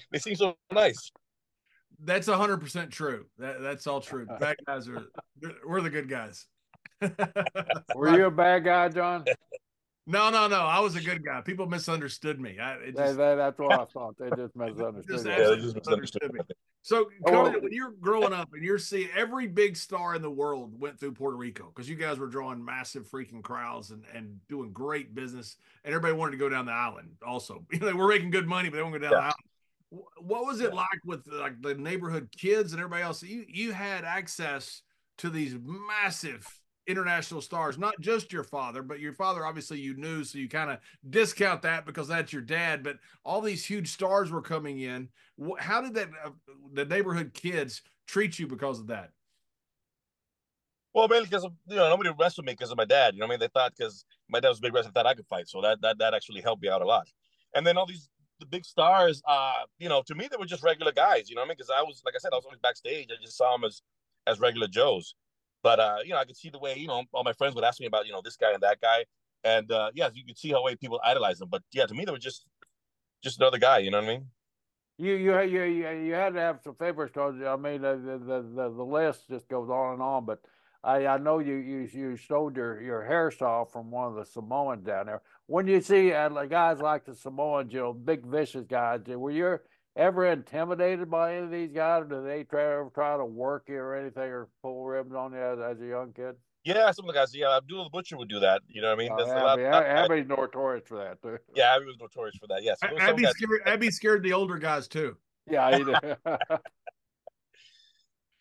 they 0.11 0.19
seem 0.19 0.37
so 0.37 0.55
nice. 0.73 1.11
That's 2.01 2.27
hundred 2.29 2.59
percent 2.59 2.91
true. 2.91 3.27
That 3.39 3.61
that's 3.63 3.87
all 3.87 4.01
true. 4.01 4.27
Bad 4.41 4.57
guys 4.67 4.89
are 4.89 5.07
we're 5.67 5.81
the 5.81 5.91
good 5.91 6.09
guys. 6.09 6.47
Were 7.97 8.17
you 8.17 8.27
a 8.27 8.31
bad 8.31 8.65
guy, 8.65 8.89
John? 8.89 9.25
No, 10.07 10.31
no, 10.31 10.49
no. 10.49 10.61
I 10.61 10.81
was 10.81 10.97
a 10.97 11.01
good 11.01 11.25
guy. 11.25 11.41
People 11.43 11.67
misunderstood 11.67 12.41
me. 12.41 12.59
I, 12.61 12.75
it 12.75 12.81
They- 12.97 13.03
just, 13.05 13.17
they- 13.17 13.35
that's 13.37 13.59
what 13.59 13.73
I 13.81 13.85
thought. 13.87 14.17
They 14.19 14.31
just 14.31 14.55
misunderstood. 14.57 15.05
just 15.09 15.25
you. 15.25 15.31
Yeah, 15.31 15.37
they 15.49 15.57
just 15.57 15.77
misunderstood 15.77 16.33
misunderstood 16.33 16.33
me. 16.33 16.39
me. 16.41 16.45
So, 16.83 17.09
Oh, 17.27 17.31
Cody, 17.31 17.51
well- 17.53 17.61
when 17.63 17.73
you're 17.73 17.93
growing 18.01 18.33
up 18.33 18.51
and 18.53 18.65
you're 18.65 18.79
seeing 18.79 19.09
every 19.17 19.47
big 19.47 19.77
star 19.77 20.15
in 20.17 20.23
the 20.23 20.31
world 20.31 20.79
went 20.81 20.99
through 20.99 21.13
Puerto 21.13 21.37
Rico 21.37 21.73
because 21.75 21.89
you 21.89 21.95
guys 21.97 22.19
were 22.19 22.27
drawing 22.27 22.65
massive 22.65 23.09
freaking 23.09 23.43
crowds 23.43 23.91
and, 23.91 24.05
and 24.15 24.39
doing 24.49 24.73
great 24.73 25.15
business, 25.15 25.57
and 25.85 25.95
everybody 25.95 26.19
wanted 26.19 26.33
to 26.33 26.39
go 26.39 26.49
down 26.49 26.67
the 26.67 26.73
island. 26.73 27.09
Also, 27.27 27.65
you 27.73 27.79
know, 27.79 27.87
they 27.87 27.93
were 27.93 28.09
making 28.09 28.31
good 28.31 28.47
money, 28.49 28.69
but 28.71 28.77
they 28.77 28.83
want 28.83 28.95
to 28.95 29.01
go 29.01 29.05
down 29.07 29.13
the 29.13 29.19
island. 29.19 29.35
Wh- 29.93 30.23
What 30.23 30.47
was 30.47 30.61
it 30.61 30.73
like 30.75 31.05
with 31.05 31.27
like 31.27 31.61
the 31.63 31.75
neighborhood 31.75 32.29
kids 32.37 32.73
and 32.73 32.81
everybody 32.81 33.03
else? 33.03 33.23
You 33.23 33.45
you 33.49 33.73
had 33.73 34.05
access 34.05 34.83
to 35.19 35.31
these 35.31 35.57
massive 35.63 36.47
international 36.87 37.41
stars, 37.41 37.79
not 37.79 37.95
just 38.01 38.33
your 38.33 38.43
father, 38.45 38.83
but 38.83 38.99
your 38.99 39.13
father 39.13 39.47
obviously 39.47 39.79
you 39.79 39.95
knew, 39.97 40.25
so 40.25 40.39
you 40.39 40.49
kind 40.49 40.71
of 40.71 40.79
discount 41.09 41.63
that 41.63 41.87
because 41.87 42.09
that's 42.09 42.33
your 42.33 42.43
dad. 42.43 42.83
But 42.83 42.99
all 43.25 43.41
these 43.41 43.65
huge 43.65 43.93
stars 43.93 44.31
were 44.31 44.43
coming 44.43 44.81
in. 44.81 45.09
How 45.59 45.81
did 45.81 45.95
that 45.95 46.11
uh, 46.25 46.31
the 46.73 46.85
neighborhood 46.85 47.35
kids 47.35 47.83
treat 48.07 48.39
you 48.39 48.47
because 48.47 48.81
of 48.81 48.89
that? 48.89 49.13
Well, 50.95 51.09
mainly 51.09 51.27
because 51.27 51.45
you 51.67 51.77
know 51.77 51.89
nobody 51.89 52.11
wrestled 52.19 52.47
me 52.47 52.53
because 52.53 52.71
of 52.71 52.77
my 52.77 52.85
dad. 52.85 53.15
You 53.15 53.21
know, 53.21 53.27
what 53.27 53.33
I 53.33 53.35
mean, 53.35 53.41
they 53.41 53.49
thought 53.49 53.73
because 53.77 54.05
my 54.29 54.41
dad 54.41 54.51
was 54.51 54.59
a 54.59 54.63
big 54.63 54.75
wrestler, 54.75 54.93
thought 54.93 55.07
I 55.07 55.15
could 55.15 55.27
fight, 55.27 55.49
so 55.49 55.61
that 55.63 55.81
that 55.81 55.99
that 55.99 56.15
actually 56.15 56.43
helped 56.43 56.63
me 56.63 56.69
out 56.69 56.83
a 56.83 56.87
lot. 56.87 57.09
And 57.55 57.67
then 57.67 57.79
all 57.79 57.87
these 57.87 58.09
the 58.43 58.47
big 58.47 58.65
stars, 58.65 59.23
uh, 59.27 59.63
you 59.79 59.89
know, 59.89 60.03
to 60.07 60.15
me 60.15 60.29
they 60.31 60.37
were 60.37 60.47
just 60.47 60.63
regular 60.63 60.93
guys. 60.93 61.31
You 61.31 61.37
know, 61.37 61.43
what 61.43 61.47
I 61.47 61.49
mean, 61.49 61.57
because 61.57 61.71
I 61.71 61.83
was 61.83 62.03
like 62.05 62.15
I 62.15 62.19
said, 62.19 62.31
I 62.33 62.37
was 62.37 62.45
always 62.45 62.61
backstage. 62.61 63.09
I 63.11 63.23
just 63.23 63.37
saw 63.37 63.53
them 63.53 63.65
as 63.65 63.83
as 64.27 64.41
regular 64.41 64.67
Joes. 64.67 65.15
But 65.63 65.79
uh, 65.79 65.99
you 66.05 66.11
know, 66.11 66.19
I 66.19 66.25
could 66.25 66.37
see 66.37 66.51
the 66.51 66.59
way 66.59 66.77
you 66.77 66.89
know 66.89 67.05
all 67.13 67.25
my 67.25 67.33
friends 67.33 67.55
would 67.55 67.65
ask 67.65 67.81
me 67.81 67.87
about 67.87 68.07
you 68.07 68.13
know 68.13 68.21
this 68.23 68.37
guy 68.37 68.53
and 68.53 68.63
that 68.63 68.81
guy, 68.81 69.05
and 69.45 69.71
uh, 69.71 69.91
yeah, 69.95 70.09
you 70.13 70.25
could 70.25 70.39
see 70.39 70.51
how 70.51 70.63
way 70.63 70.75
people 70.75 71.01
idolize 71.05 71.39
them. 71.39 71.49
But 71.49 71.63
yeah, 71.73 71.87
to 71.87 71.95
me 71.95 72.05
they 72.05 72.13
were 72.13 72.19
just 72.19 72.45
just 73.23 73.41
another 73.41 73.59
guy. 73.59 73.79
You 73.79 73.91
know 73.93 74.01
what 74.01 74.11
I 74.11 74.15
mean? 74.15 74.27
You 74.99 75.15
you 75.15 75.41
you 75.41 75.63
you, 75.63 76.15
had 76.15 76.35
to 76.35 76.41
have 76.41 76.61
some 76.63 76.75
favorites 76.75 77.13
because 77.15 77.35
I 77.47 77.57
mean 77.57 77.83
the, 77.83 77.97
the 77.97 78.43
the 78.43 78.75
the 78.77 78.85
list 78.85 79.29
just 79.31 79.49
goes 79.49 79.71
on 79.71 79.95
and 79.95 80.03
on. 80.03 80.27
But 80.27 80.41
I 80.85 81.07
I 81.07 81.19
know 81.19 81.39
you 81.39 81.55
you 81.55 81.89
you 81.93 82.17
showed 82.17 82.57
your 82.57 82.81
your 82.81 83.07
hairstyle 83.09 83.71
from 83.71 83.91
one 83.91 84.09
of 84.09 84.15
the 84.17 84.25
Samoans 84.25 84.85
down 84.85 85.07
there. 85.07 85.23
When 85.47 85.67
you 85.67 85.81
see 85.81 86.13
uh, 86.13 86.31
like 86.31 86.51
guys 86.51 86.81
like 86.81 87.05
the 87.05 87.15
Samoans, 87.15 87.73
you 87.73 87.81
know, 87.81 87.93
big 87.93 88.27
vicious 88.27 88.67
guys, 88.67 89.01
were 89.07 89.31
you 89.31 89.59
ever 89.95 90.27
intimidated 90.27 91.11
by 91.11 91.35
any 91.37 91.45
of 91.45 91.51
these 91.51 91.71
guys? 91.73 92.03
Or 92.03 92.07
did 92.07 92.27
they 92.27 92.45
try 92.45 92.63
ever 92.63 92.91
try 92.95 93.17
to 93.17 93.25
work 93.25 93.65
you 93.69 93.77
or 93.77 93.95
anything 93.95 94.23
or 94.25 94.49
pull 94.63 94.85
ribbons 94.85 95.15
on 95.15 95.33
you 95.33 95.39
as, 95.39 95.59
as 95.61 95.81
a 95.81 95.87
young 95.87 96.13
kid? 96.13 96.35
Yeah, 96.65 96.91
some 96.93 97.05
of 97.09 97.15
the 97.15 97.19
guys. 97.21 97.35
Yeah, 97.35 97.57
Abdullah 97.57 97.85
the 97.85 97.91
Butcher 97.91 98.17
would 98.17 98.29
do 98.29 98.39
that. 98.41 98.63
You 98.69 98.83
know 98.83 98.89
what 98.89 98.95
I 98.95 99.03
mean? 99.03 99.13
Uh, 99.13 99.17
There's 99.17 99.31
a 99.31 99.35
lot- 99.35 99.59
Abby, 99.61 99.65
lot- 99.71 99.85
Abby's 99.85 100.27
notorious 100.29 100.87
for 100.89 100.99
that 100.99 101.21
too. 101.23 101.39
yeah, 101.57 101.75
Abby 101.75 101.87
was 101.87 101.97
notorious 102.01 102.37
for 102.37 102.47
that. 102.49 102.63
Yes, 102.63 102.79
yeah, 102.83 102.91
so 102.91 102.99
Abby 102.99 103.25
scared 103.27 103.61
Abby 103.67 103.91
scared 103.91 104.23
the 104.23 104.33
older 104.33 104.59
guys 104.59 104.87
too. 104.89 105.17
Yeah, 105.49 105.77
he 105.77 105.85
did. 105.85 105.97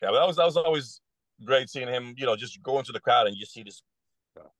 Yeah, 0.02 0.08
but 0.10 0.18
that 0.18 0.26
was 0.26 0.36
that 0.36 0.44
was 0.46 0.56
always 0.56 1.00
great 1.44 1.68
seeing 1.70 1.88
him. 1.88 2.14
You 2.16 2.26
know, 2.26 2.36
just 2.36 2.62
go 2.62 2.78
into 2.78 2.92
the 2.92 3.00
crowd 3.00 3.26
and 3.26 3.36
you 3.36 3.44
see 3.46 3.62
this 3.62 3.82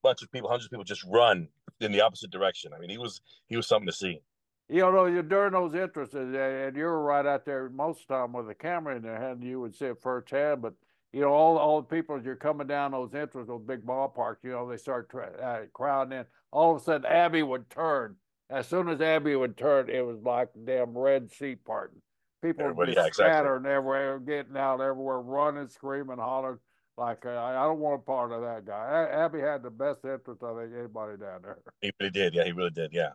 bunch 0.03 0.23
of 0.23 0.31
people, 0.31 0.49
hundreds 0.49 0.67
of 0.67 0.71
people, 0.71 0.85
just 0.85 1.05
run 1.05 1.49
in 1.81 1.93
the 1.93 2.01
opposite 2.01 2.31
direction. 2.31 2.73
I 2.75 2.79
mean, 2.79 2.91
he 2.91 2.99
was 2.99 3.21
he 3.47 3.57
was 3.57 3.67
something 3.67 3.87
to 3.87 3.93
see. 3.93 4.21
You 4.69 4.81
know, 4.81 5.23
during 5.23 5.53
those 5.53 5.75
entrances, 5.75 6.35
and 6.35 6.77
you 6.77 6.85
were 6.85 7.03
right 7.03 7.27
out 7.27 7.45
there 7.45 7.69
most 7.69 8.03
of 8.03 8.07
the 8.09 8.15
time 8.15 8.33
with 8.33 8.49
a 8.49 8.55
camera 8.55 8.97
in 8.97 9.03
their 9.03 9.21
hand, 9.21 9.43
you 9.45 9.61
would 9.61 9.75
see 9.75 9.87
it 9.87 10.01
firsthand. 10.01 10.63
But 10.63 10.75
you 11.13 11.21
know, 11.21 11.33
all 11.33 11.59
all 11.59 11.81
the 11.83 11.87
people 11.95 12.17
as 12.17 12.25
you're 12.25 12.37
coming 12.37 12.67
down 12.67 12.93
those 12.93 13.13
entrances, 13.15 13.49
those 13.49 13.63
big 13.67 13.85
ballparks, 13.85 14.43
you 14.43 14.51
know, 14.51 14.69
they 14.71 14.77
start 14.79 15.11
uh, 15.15 15.61
crowding 15.75 16.19
in. 16.19 16.25
All 16.53 16.75
of 16.75 16.81
a 16.81 16.85
sudden, 16.85 17.07
Abby 17.07 17.43
would 17.43 17.69
turn. 17.71 18.17
As 18.51 18.67
soon 18.67 18.89
as 18.89 19.01
Abby 19.01 19.35
would 19.35 19.57
turn, 19.57 19.89
it 19.91 20.05
was 20.05 20.19
like 20.23 20.49
damn 20.65 20.97
Red 20.97 21.31
Sea 21.33 21.57
parting. 21.57 22.01
People 22.43 22.65
would 22.65 22.71
Everybody- 22.71 22.93
be 22.93 22.97
yeah, 22.97 23.07
exactly. 23.07 23.33
scattering 23.33 23.67
everywhere, 23.67 24.19
getting 24.19 24.57
out 24.57 24.81
everywhere, 24.81 25.21
running, 25.21 25.69
screaming, 25.69 26.19
hollering. 26.19 26.59
Like 26.97 27.25
uh, 27.25 27.31
I 27.31 27.63
I 27.63 27.65
don't 27.65 27.79
want 27.79 28.01
a 28.01 28.05
part 28.05 28.33
of 28.33 28.43
that 28.43 28.67
guy. 28.67 29.09
Abby 29.11 29.41
had 29.41 29.63
the 29.63 29.71
best 29.71 30.05
entrance 30.05 30.43
I 30.43 30.55
think 30.55 30.73
anybody 30.79 31.17
down 31.17 31.43
there. 31.43 31.59
He 31.81 31.91
really 31.99 32.11
did. 32.11 32.35
Yeah, 32.35 32.45
he 32.45 32.53
really 32.53 32.71
did. 32.71 32.93
Yeah. 32.93 33.11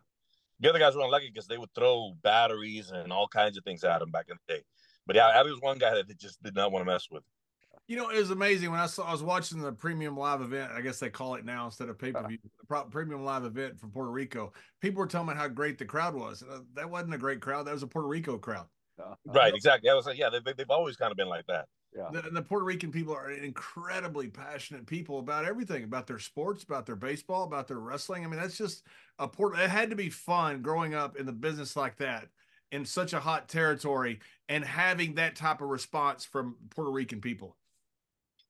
The 0.60 0.70
other 0.70 0.80
guys 0.80 0.96
were 0.96 1.04
unlucky 1.04 1.30
because 1.30 1.48
they 1.48 1.58
would 1.58 1.74
throw 1.76 2.14
batteries 2.24 2.90
and 2.90 3.14
all 3.14 3.28
kinds 3.28 3.58
of 3.58 3.64
things 3.64 3.84
at 3.84 4.02
him 4.02 4.10
back 4.10 4.26
in 4.30 4.38
the 4.48 4.56
day. 4.56 4.64
But 5.06 5.16
yeah, 5.16 5.30
Abby 5.30 5.52
was 5.52 5.62
one 5.62 5.78
guy 5.78 5.94
that 5.94 6.08
they 6.08 6.16
just 6.16 6.42
did 6.42 6.56
not 6.56 6.72
want 6.72 6.86
to 6.86 6.92
mess 6.92 7.08
with. 7.12 7.24
You 7.88 7.96
know, 7.96 8.10
it 8.10 8.18
was 8.18 8.32
amazing 8.32 8.72
when 8.72 8.80
I 8.80 8.88
saw 8.88 9.08
I 9.08 9.12
was 9.12 9.24
watching 9.24 9.62
the 9.62 9.72
premium 9.72 10.18
live 10.18 10.42
event. 10.42 10.72
I 10.76 10.82
guess 10.82 11.00
they 11.00 11.10
call 11.10 11.36
it 11.36 11.46
now 11.46 11.66
instead 11.66 11.88
of 11.88 11.98
pay 11.98 12.12
per 12.12 12.28
view. 12.28 12.40
The 12.60 12.66
pro- 12.68 12.86
premium 12.86 13.24
live 13.24 13.46
event 13.46 13.80
from 13.80 13.92
Puerto 13.92 14.12
Rico. 14.12 14.52
People 14.82 15.00
were 15.00 15.08
telling 15.08 15.28
me 15.28 15.36
how 15.36 15.48
great 15.48 15.78
the 15.78 15.86
crowd 15.86 16.16
was. 16.16 16.44
Uh, 16.44 16.60
that 16.74 16.90
wasn't 16.90 17.14
a 17.14 17.18
great 17.18 17.40
crowd. 17.40 17.68
That 17.68 17.74
was 17.74 17.84
a 17.84 17.88
Puerto 17.88 18.08
Rico 18.08 18.38
crowd. 18.38 18.66
Right, 19.26 19.54
exactly. 19.54 19.90
I 19.90 19.94
was 19.94 20.08
like, 20.08 20.18
yeah, 20.18 20.30
they, 20.30 20.54
they've 20.54 20.70
always 20.70 20.96
kind 20.98 21.12
of 21.12 21.18
been 21.18 21.30
like 21.30 21.46
that. 21.48 21.68
Yeah. 21.98 22.10
The, 22.12 22.28
and 22.28 22.36
the 22.36 22.42
Puerto 22.42 22.66
Rican 22.66 22.92
people 22.92 23.14
are 23.14 23.32
incredibly 23.32 24.28
passionate 24.28 24.86
people 24.86 25.20
about 25.20 25.46
everything, 25.46 25.84
about 25.84 26.06
their 26.08 26.20
sports, 26.20 26.64
about 26.64 26.86
their 26.86 26.96
baseball, 26.96 27.44
about 27.44 27.68
their 27.68 27.80
wrestling. 27.80 28.24
I 28.24 28.28
mean, 28.28 28.40
that's 28.40 28.58
just 28.58 28.84
a 29.20 29.28
port. 29.28 29.58
It 29.58 29.70
had 29.70 29.90
to 29.90 29.96
be 29.96 30.10
fun 30.10 30.62
growing 30.62 30.94
up 30.94 31.16
in 31.18 31.26
the 31.26 31.32
business 31.32 31.76
like 31.76 31.98
that 31.98 32.28
in 32.72 32.86
such 32.86 33.14
a 33.14 33.20
hot 33.20 33.48
territory 33.50 34.20
and 34.50 34.64
having 34.64 35.16
that 35.16 35.36
type 35.36 35.62
of 35.62 35.70
response 35.70 36.26
from 36.26 36.56
Puerto 36.70 36.92
Rican 36.92 37.22
people. 37.22 37.58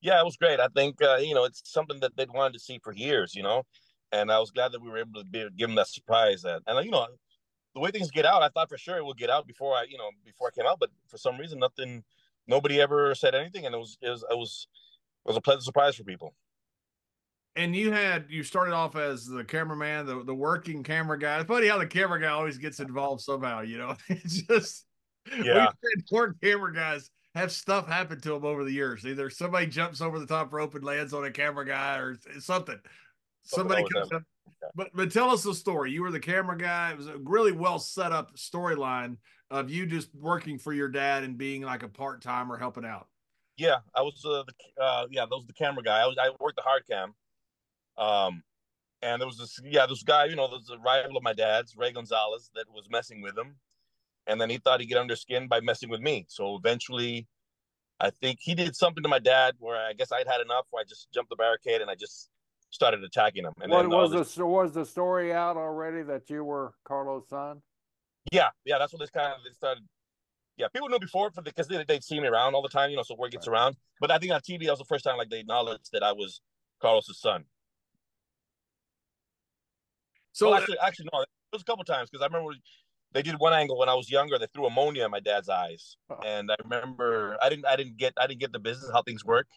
Yeah, 0.02 0.20
it 0.20 0.26
was 0.26 0.38
great. 0.38 0.60
I 0.60 0.68
think 0.76 1.02
uh, 1.02 1.18
you 1.18 1.34
know 1.34 1.46
it's 1.46 1.62
something 1.66 2.00
that 2.02 2.16
they'd 2.16 2.32
wanted 2.32 2.54
to 2.54 2.60
see 2.60 2.80
for 2.84 2.94
years, 2.94 3.34
you 3.34 3.44
know, 3.44 3.64
and 4.12 4.32
I 4.32 4.40
was 4.40 4.52
glad 4.52 4.72
that 4.72 4.82
we 4.82 4.90
were 4.90 5.00
able 5.00 5.22
to 5.22 5.26
be, 5.26 5.48
give 5.58 5.70
them 5.70 5.76
that 5.76 5.88
surprise. 5.88 6.42
That 6.44 6.62
and 6.68 6.86
you 6.86 6.92
know, 6.92 7.08
the 7.74 7.82
way 7.82 7.92
things 7.92 8.12
get 8.12 8.26
out, 8.26 8.42
I 8.42 8.50
thought 8.50 8.70
for 8.70 8.78
sure 8.78 8.98
it 8.98 9.06
would 9.06 9.18
get 9.18 9.30
out 9.30 9.48
before 9.48 9.76
I, 9.76 9.86
you 9.90 9.98
know, 9.98 10.10
before 10.26 10.48
I 10.48 10.52
came 10.52 10.68
out, 10.68 10.80
but 10.80 10.90
for 11.08 11.18
some 11.18 11.38
reason, 11.38 11.60
nothing, 11.60 12.04
nobody 12.48 12.82
ever 12.82 13.14
said 13.16 13.36
anything, 13.36 13.66
and 13.66 13.76
it 13.76 13.78
was 13.78 13.98
it 14.02 14.10
was 14.10 14.24
it 14.30 14.38
was, 14.38 14.68
it 15.26 15.30
was 15.30 15.38
a 15.38 15.42
pleasant 15.42 15.64
surprise 15.64 15.96
for 15.96 16.04
people. 16.04 16.34
And 17.56 17.76
you 17.76 17.92
had 17.92 18.26
you 18.30 18.44
started 18.44 18.74
off 18.74 18.96
as 18.96 19.26
the 19.26 19.44
cameraman, 19.44 20.06
the, 20.06 20.24
the 20.24 20.36
working 20.36 20.84
camera 20.84 21.18
guy. 21.18 21.40
It's 21.40 21.48
funny 21.48 21.68
how 21.68 21.80
the 21.80 21.88
camera 21.88 22.22
guy 22.22 22.28
always 22.28 22.58
gets 22.58 22.80
involved 22.80 23.22
somehow, 23.22 23.62
you 23.62 23.78
know. 23.78 23.96
It's 24.10 24.44
just 24.44 24.86
Yeah. 25.44 25.68
we've 26.12 26.40
camera 26.42 26.74
guys 26.74 27.10
have 27.36 27.52
stuff 27.52 27.88
happen 27.88 28.20
to 28.22 28.30
them 28.30 28.46
over 28.46 28.64
the 28.64 28.72
years. 28.72 29.06
Either 29.06 29.30
somebody 29.30 29.68
jumps 29.68 30.02
over 30.02 30.20
the 30.20 30.26
top 30.26 30.54
rope 30.54 30.76
and 30.76 30.84
lands 30.84 31.14
on 31.14 31.26
a 31.26 31.32
camera 31.32 31.66
guy 31.66 31.98
or 31.98 32.18
something. 32.40 32.80
Somebody 33.44 33.86
comes 33.94 34.12
up. 34.12 34.24
But 34.76 34.90
but 34.94 35.12
tell 35.12 35.32
us 35.32 35.44
the 35.44 35.54
story. 35.54 35.92
You 35.92 36.02
were 36.04 36.12
the 36.12 36.20
camera 36.20 36.58
guy. 36.58 36.92
It 36.92 36.98
was 36.98 37.08
a 37.08 37.18
really 37.18 37.52
well 37.52 37.80
set 37.80 38.12
up 38.12 38.36
storyline 38.36 39.18
of 39.52 39.70
you 39.70 39.86
just 39.86 40.14
working 40.16 40.58
for 40.58 40.74
your 40.74 40.90
dad 40.90 41.24
and 41.24 41.38
being 41.38 41.62
like 41.62 41.84
a 41.84 41.88
part 41.88 42.22
timer 42.22 42.58
helping 42.58 42.86
out. 42.86 43.08
Yeah, 43.58 43.78
I 43.96 44.02
was 44.02 44.24
uh, 44.26 44.44
the 44.46 44.84
uh, 44.84 45.08
yeah, 45.10 45.22
that 45.22 45.36
was 45.36 45.46
the 45.48 45.54
camera 45.54 45.84
guy. 45.84 46.00
I 46.02 46.06
was 46.06 46.18
I 46.20 46.30
worked 46.40 46.58
the 46.58 46.62
hard 46.62 46.84
cam, 46.88 47.16
um, 47.98 48.44
and 49.02 49.20
there 49.20 49.28
was 49.28 49.38
this 49.38 49.60
yeah 49.64 49.86
this 49.88 50.04
guy 50.04 50.26
you 50.26 50.36
know 50.36 50.48
there's 50.48 50.70
a 50.70 50.78
rival 50.80 51.18
of 51.18 51.24
my 51.24 51.34
dad's 51.34 51.76
Ray 51.76 51.92
Gonzalez 51.92 52.52
that 52.56 52.66
was 52.72 52.88
messing 52.90 53.22
with 53.22 53.38
him, 53.38 53.56
and 54.28 54.40
then 54.40 54.50
he 54.50 54.58
thought 54.58 54.80
he'd 54.80 54.88
get 54.88 55.00
under 55.00 55.16
skin 55.16 55.48
by 55.48 55.60
messing 55.60 55.90
with 55.90 56.02
me. 56.02 56.26
So 56.28 56.56
eventually, 56.56 57.26
I 58.00 58.12
think 58.12 58.38
he 58.42 58.54
did 58.54 58.76
something 58.76 59.02
to 59.02 59.10
my 59.10 59.20
dad 59.20 59.56
where 59.58 59.78
I 59.78 59.94
guess 59.94 60.12
I'd 60.12 60.28
had 60.28 60.42
enough. 60.42 60.66
Where 60.70 60.82
I 60.82 60.86
just 60.88 61.12
jumped 61.12 61.32
the 61.32 61.36
barricade 61.36 61.82
and 61.82 61.90
I 61.90 61.96
just 61.96 62.30
started 62.70 63.04
attacking 63.04 63.46
him. 63.46 63.54
And 63.60 63.72
What 63.72 63.84
then 63.84 63.94
all 63.94 64.02
was 64.02 64.12
this- 64.12 64.36
the 64.36 64.46
was 64.46 64.74
the 64.74 64.86
story 64.86 65.34
out 65.34 65.58
already 65.58 66.04
that 66.04 66.30
you 66.30 66.44
were 66.44 66.74
Carlos' 66.84 67.28
son? 67.30 67.64
Yeah, 68.32 68.50
yeah, 68.66 68.78
that's 68.78 68.94
what 68.94 69.00
this 69.00 69.10
kind 69.10 69.34
of 69.34 69.40
they 69.44 69.54
started. 69.54 69.84
Yeah, 70.58 70.68
people 70.74 70.90
knew 70.90 71.00
before 71.00 71.32
for 71.32 71.42
because 71.42 71.68
they 71.68 71.84
they'd 71.88 72.04
see 72.04 72.20
me 72.20 72.28
around 72.28 72.56
all 72.56 72.62
the 72.62 72.70
time, 72.70 72.90
you 72.90 72.96
know. 72.98 73.04
So 73.04 73.16
word 73.16 73.32
gets 73.32 73.48
around. 73.48 73.76
But 74.02 74.12
I 74.12 74.18
think 74.18 74.32
on 74.32 74.42
TV 74.42 74.66
that 74.66 74.72
was 74.72 74.80
the 74.80 74.86
first 74.86 75.04
time 75.04 75.18
like 75.18 75.30
they 75.30 75.40
acknowledged 75.40 75.90
that 75.94 76.04
I 76.04 76.12
was 76.14 76.42
Carlos's 76.82 77.20
son. 77.20 77.46
So 80.34 80.48
So 80.48 80.56
actually, 80.56 80.78
actually 80.80 81.10
no, 81.14 81.22
it 81.22 81.28
was 81.54 81.62
a 81.62 81.66
couple 81.66 81.84
times 81.84 82.10
because 82.10 82.24
I 82.24 82.28
remember 82.28 82.56
they 83.14 83.22
did 83.22 83.36
one 83.40 83.54
angle 83.54 83.78
when 83.78 83.90
I 83.90 83.94
was 83.94 84.10
younger. 84.10 84.38
They 84.38 84.48
threw 84.54 84.66
ammonia 84.66 85.06
in 85.06 85.12
my 85.12 85.20
dad's 85.20 85.50
eyes, 85.50 85.96
oh. 86.10 86.18
and 86.26 86.52
I 86.52 86.56
remember 86.64 87.38
I 87.42 87.50
didn't 87.50 87.66
I 87.66 87.76
didn't 87.76 87.98
get 87.98 88.14
I 88.18 88.28
didn't 88.28 88.40
get 88.40 88.52
the 88.52 88.60
business 88.60 88.92
how 88.92 89.04
things 89.04 89.24
work. 89.24 89.48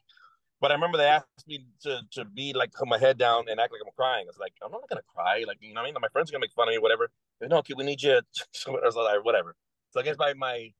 But 0.60 0.70
I 0.70 0.74
remember 0.74 0.98
they 0.98 1.04
asked 1.04 1.26
me 1.46 1.64
to 1.82 2.00
to 2.12 2.24
be 2.24 2.52
like 2.52 2.72
put 2.72 2.86
my 2.86 2.98
head 2.98 3.16
down 3.16 3.44
and 3.48 3.58
act 3.58 3.72
like 3.72 3.80
I'm 3.84 3.92
crying. 3.96 4.26
I 4.26 4.30
was 4.30 4.38
like, 4.38 4.52
I'm 4.62 4.70
not 4.70 4.88
gonna 4.88 5.02
cry. 5.14 5.44
Like 5.46 5.58
you 5.60 5.72
know, 5.72 5.80
what 5.80 5.88
I 5.88 5.92
mean, 5.92 6.00
my 6.00 6.08
friends 6.08 6.30
are 6.30 6.32
gonna 6.32 6.42
make 6.42 6.52
fun 6.52 6.68
of 6.68 6.72
me, 6.72 6.78
whatever. 6.78 7.10
no, 7.40 7.58
okay, 7.58 7.74
we 7.76 7.84
need 7.84 8.02
you. 8.02 8.12
I 8.66 8.70
was 8.70 8.96
like, 8.96 9.24
whatever. 9.24 9.54
So 9.90 10.00
I 10.00 10.02
guess 10.02 10.16
my 10.18 10.34
my 10.34 10.72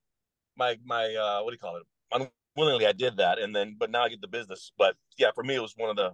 my 0.56 0.76
my 0.84 1.14
uh, 1.14 1.42
what 1.42 1.50
do 1.50 1.54
you 1.54 1.58
call 1.58 1.76
it? 1.76 2.30
Unwillingly, 2.56 2.86
I 2.86 2.92
did 2.92 3.16
that, 3.16 3.38
and 3.38 3.56
then 3.56 3.76
but 3.78 3.90
now 3.90 4.02
I 4.02 4.08
get 4.08 4.20
the 4.20 4.28
business. 4.28 4.72
But 4.76 4.96
yeah, 5.16 5.30
for 5.34 5.44
me, 5.44 5.54
it 5.54 5.62
was 5.62 5.74
one 5.76 5.90
of 5.90 5.96
the 5.96 6.12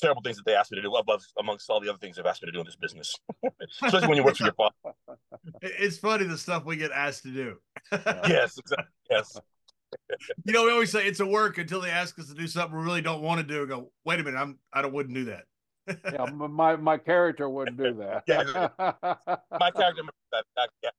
terrible 0.00 0.22
things 0.22 0.36
that 0.36 0.44
they 0.44 0.54
asked 0.54 0.72
me 0.72 0.76
to 0.76 0.82
do 0.82 0.94
above 0.94 1.22
amongst 1.38 1.70
all 1.70 1.80
the 1.80 1.88
other 1.88 1.98
things 1.98 2.16
they've 2.16 2.26
asked 2.26 2.42
me 2.42 2.46
to 2.46 2.52
do 2.52 2.60
in 2.60 2.66
this 2.66 2.76
business 2.76 3.16
especially 3.84 4.08
when 4.08 4.16
you 4.16 4.24
work 4.24 4.36
for 4.36 4.44
your 4.44 4.52
father 4.54 4.74
it's 5.62 5.98
funny 5.98 6.24
the 6.24 6.36
stuff 6.36 6.64
we 6.64 6.76
get 6.76 6.90
asked 6.90 7.22
to 7.22 7.30
do 7.30 7.56
yes 8.28 8.58
exactly 8.58 8.86
yes 9.08 9.38
you 10.44 10.52
know 10.52 10.64
we 10.64 10.70
always 10.70 10.90
say 10.90 11.06
it's 11.06 11.20
a 11.20 11.26
work 11.26 11.58
until 11.58 11.80
they 11.80 11.90
ask 11.90 12.18
us 12.18 12.28
to 12.28 12.34
do 12.34 12.46
something 12.46 12.78
we 12.78 12.84
really 12.84 13.02
don't 13.02 13.22
want 13.22 13.40
to 13.40 13.46
do 13.46 13.60
and 13.60 13.68
go 13.68 13.90
wait 14.04 14.20
a 14.20 14.22
minute 14.22 14.38
i'm 14.38 14.58
i 14.72 14.82
don't 14.82 14.92
wouldn't 14.92 15.14
do 15.14 15.24
that 15.24 15.44
yeah 16.12 16.24
my 16.26 16.76
my 16.76 16.96
character 16.96 17.48
wouldn't 17.48 17.76
do 17.76 17.94
that 17.94 18.22
yeah 18.28 18.68
my 19.60 19.70
character 19.70 20.02
yeah. 20.82 20.90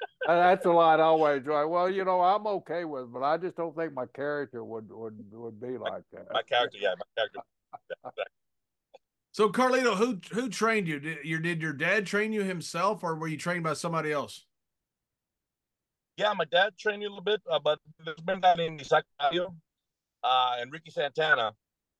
that's 0.26 0.66
a 0.66 0.70
lot 0.70 1.00
always 1.00 1.44
right 1.44 1.64
well 1.64 1.90
you 1.90 2.04
know 2.04 2.20
i'm 2.20 2.46
okay 2.46 2.84
with 2.84 3.12
but 3.12 3.22
i 3.22 3.36
just 3.36 3.56
don't 3.56 3.76
think 3.76 3.92
my 3.92 4.06
character 4.14 4.64
would 4.64 4.90
would 4.90 5.18
would 5.32 5.60
be 5.60 5.78
like 5.78 6.04
that 6.12 6.26
my 6.32 6.42
character 6.42 6.78
yeah 6.80 6.94
my 6.96 7.04
character 7.16 7.40
so 9.32 9.48
Carlito, 9.48 9.96
who 9.96 10.20
who 10.32 10.50
trained 10.50 10.86
you? 10.86 11.00
Did 11.00 11.24
your 11.24 11.40
did 11.40 11.62
your 11.62 11.72
dad 11.72 12.06
train 12.06 12.34
you 12.34 12.42
himself, 12.42 13.02
or 13.02 13.14
were 13.14 13.28
you 13.28 13.38
trained 13.38 13.64
by 13.64 13.72
somebody 13.72 14.12
else? 14.12 14.44
Yeah, 16.16 16.32
my 16.36 16.44
dad 16.44 16.74
trained 16.78 17.00
me 17.00 17.06
a 17.06 17.08
little 17.08 17.24
bit, 17.24 17.40
uh, 17.50 17.58
but 17.58 17.78
there's 18.04 18.20
been 18.20 18.38
a 18.38 18.40
guy 18.40 18.54
named 18.54 18.80
Isaac 18.80 19.04
uh, 19.20 20.56
and 20.60 20.70
Ricky 20.72 20.90
Santana 20.90 21.52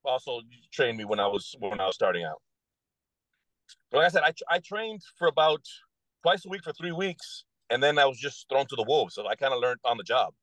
also 0.05 0.41
trained 0.73 0.99
me 0.99 1.05
when 1.05 1.21
I 1.21 1.27
was 1.27 1.55
when 1.59 1.81
I 1.81 1.87
was 1.87 1.95
starting 1.95 2.25
out. 2.25 2.41
Like 3.93 4.07
I 4.07 4.09
said, 4.09 4.23
I 4.23 4.33
I 4.49 4.59
trained 4.59 5.03
for 5.19 5.29
about 5.29 5.63
twice 6.23 6.45
a 6.45 6.49
week 6.49 6.63
for 6.63 6.73
three 6.73 6.93
weeks, 6.93 7.45
and 7.71 7.83
then 7.83 7.99
I 7.99 8.05
was 8.05 8.19
just 8.19 8.49
thrown 8.49 8.67
to 8.67 8.77
the 8.77 8.85
wolves. 8.85 9.15
So 9.15 9.27
I 9.27 9.35
kind 9.35 9.55
of 9.55 9.61
learned 9.61 9.81
on 9.85 9.97
the 9.97 10.05
job, 10.05 10.35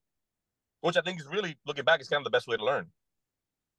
which 0.82 0.98
I 0.98 1.02
think 1.02 1.20
is 1.20 1.28
really 1.28 1.58
looking 1.66 1.86
back 1.86 2.02
is 2.02 2.10
kind 2.10 2.20
of 2.20 2.26
the 2.26 2.32
best 2.32 2.48
way 2.48 2.58
to 2.58 2.66
learn. 2.66 2.88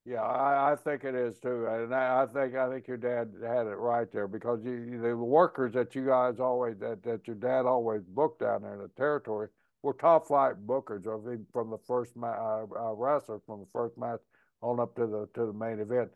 Yeah, 0.07 0.23
I, 0.23 0.73
I 0.73 0.77
think 0.77 1.05
it 1.05 1.15
is 1.15 1.39
too, 1.39 1.67
and 1.67 1.95
I, 1.95 2.23
I, 2.23 2.27
think 2.27 2.57
I 2.57 2.71
think 2.71 2.89
your 2.89 2.97
dad 2.97 3.33
had 3.47 3.67
it 3.67 3.77
right 3.77 4.11
there 4.11 4.27
because 4.27 4.61
you, 4.65 4.99
the 4.99 5.15
workers 5.15 5.75
that 5.75 5.95
you 5.95 6.07
guys 6.07 6.41
always 6.41 6.79
that, 6.79 7.03
that 7.03 7.27
your 7.27 7.37
dad 7.37 7.67
always 7.67 8.01
booked 8.09 8.41
down 8.41 8.63
there 8.63 8.73
in 8.73 8.81
the 8.81 8.89
territory 8.97 9.49
were 9.83 9.95
top 9.95 10.27
flight 10.27 10.55
bookers 10.67 11.07
of 11.07 11.25
from 11.53 11.71
the 11.71 11.79
first 11.79 12.17
ma- 12.17 12.29
uh, 12.29 12.67
uh, 12.79 12.93
wrestler 12.93 13.41
from 13.47 13.61
the 13.61 13.67
first 13.73 13.97
match 13.97 14.21
on 14.63 14.81
up 14.81 14.95
to 14.97 15.07
the 15.07 15.29
to 15.35 15.47
the 15.47 15.53
main 15.53 15.81
event. 15.81 16.11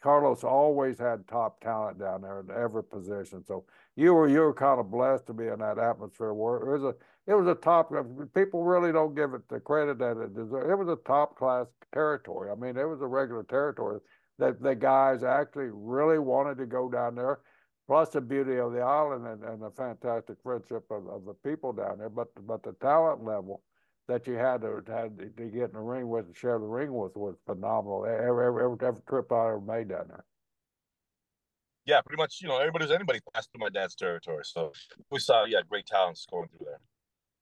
Carlos 0.00 0.44
always 0.44 0.98
had 0.98 1.26
top 1.26 1.60
talent 1.60 1.98
down 1.98 2.22
there 2.22 2.40
in 2.40 2.50
every 2.50 2.84
position. 2.84 3.44
So 3.44 3.64
you 3.96 4.14
were 4.14 4.28
you 4.28 4.40
were 4.40 4.54
kind 4.54 4.78
of 4.78 4.90
blessed 4.90 5.26
to 5.26 5.32
be 5.32 5.48
in 5.48 5.58
that 5.58 5.78
atmosphere 5.78 6.32
where 6.32 6.58
it 6.58 6.80
was 6.80 6.84
a 6.84 6.94
it 7.30 7.34
was 7.34 7.48
a 7.48 7.54
top. 7.54 7.92
People 8.34 8.64
really 8.64 8.92
don't 8.92 9.14
give 9.14 9.34
it 9.34 9.48
the 9.48 9.60
credit 9.60 9.98
that 9.98 10.16
it 10.16 10.34
deserves. 10.34 10.70
It 10.70 10.78
was 10.78 10.88
a 10.88 10.96
top 11.04 11.36
class 11.36 11.66
territory. 11.92 12.50
I 12.50 12.54
mean, 12.54 12.76
it 12.76 12.88
was 12.88 13.00
a 13.00 13.06
regular 13.06 13.42
territory 13.42 14.00
that 14.38 14.62
the 14.62 14.74
guys 14.74 15.24
actually 15.24 15.70
really 15.72 16.18
wanted 16.18 16.58
to 16.58 16.66
go 16.66 16.88
down 16.88 17.16
there. 17.16 17.40
Plus 17.88 18.10
the 18.10 18.20
beauty 18.20 18.58
of 18.58 18.72
the 18.72 18.80
island 18.80 19.26
and, 19.26 19.42
and 19.42 19.62
the 19.62 19.70
fantastic 19.70 20.36
friendship 20.42 20.84
of, 20.90 21.08
of 21.08 21.24
the 21.24 21.32
people 21.32 21.72
down 21.72 21.98
there, 21.98 22.10
but 22.10 22.28
but 22.46 22.62
the 22.62 22.72
talent 22.82 23.24
level 23.24 23.62
that 24.08 24.26
you 24.26 24.34
had 24.34 24.60
to 24.60 24.82
had 24.86 25.18
to 25.18 25.44
get 25.44 25.70
in 25.70 25.72
the 25.72 25.80
ring 25.80 26.06
with 26.06 26.26
and 26.26 26.36
share 26.36 26.58
the 26.58 26.66
ring 26.66 26.92
with 26.92 27.16
was 27.16 27.36
phenomenal. 27.46 28.04
Every 28.04 28.46
every, 28.46 28.64
every, 28.64 28.86
every 28.86 29.02
trip 29.08 29.32
I 29.32 29.48
ever 29.48 29.60
made 29.60 29.88
down 29.88 30.04
there. 30.08 30.24
Yeah, 31.86 32.02
pretty 32.02 32.20
much. 32.20 32.40
You 32.42 32.48
know, 32.48 32.58
everybody's 32.58 32.90
anybody 32.90 33.20
passed 33.32 33.50
through 33.50 33.60
my 33.60 33.70
dad's 33.70 33.94
territory, 33.94 34.42
so 34.44 34.72
we 35.10 35.18
saw 35.18 35.46
yeah 35.46 35.60
great 35.66 35.86
talents 35.86 36.26
going 36.30 36.48
through 36.48 36.66
there. 36.66 36.80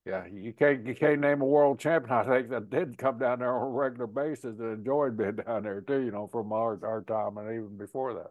Yeah, 0.04 0.26
you 0.32 0.52
can't 0.52 0.86
you 0.86 0.94
can't 0.94 1.20
name 1.20 1.40
a 1.40 1.44
world 1.44 1.80
champion. 1.80 2.16
I 2.16 2.24
think 2.24 2.50
that 2.50 2.70
did 2.70 2.98
come 2.98 3.18
down 3.18 3.40
there 3.40 3.52
on 3.52 3.66
a 3.66 3.70
regular 3.70 4.06
basis 4.06 4.60
and 4.60 4.78
enjoyed 4.78 5.16
being 5.16 5.34
down 5.44 5.64
there 5.64 5.80
too. 5.80 6.02
You 6.02 6.12
know, 6.12 6.28
from 6.28 6.52
our 6.52 6.78
our 6.84 7.02
time 7.02 7.36
and 7.38 7.50
even 7.50 7.76
before 7.76 8.14
that. 8.14 8.30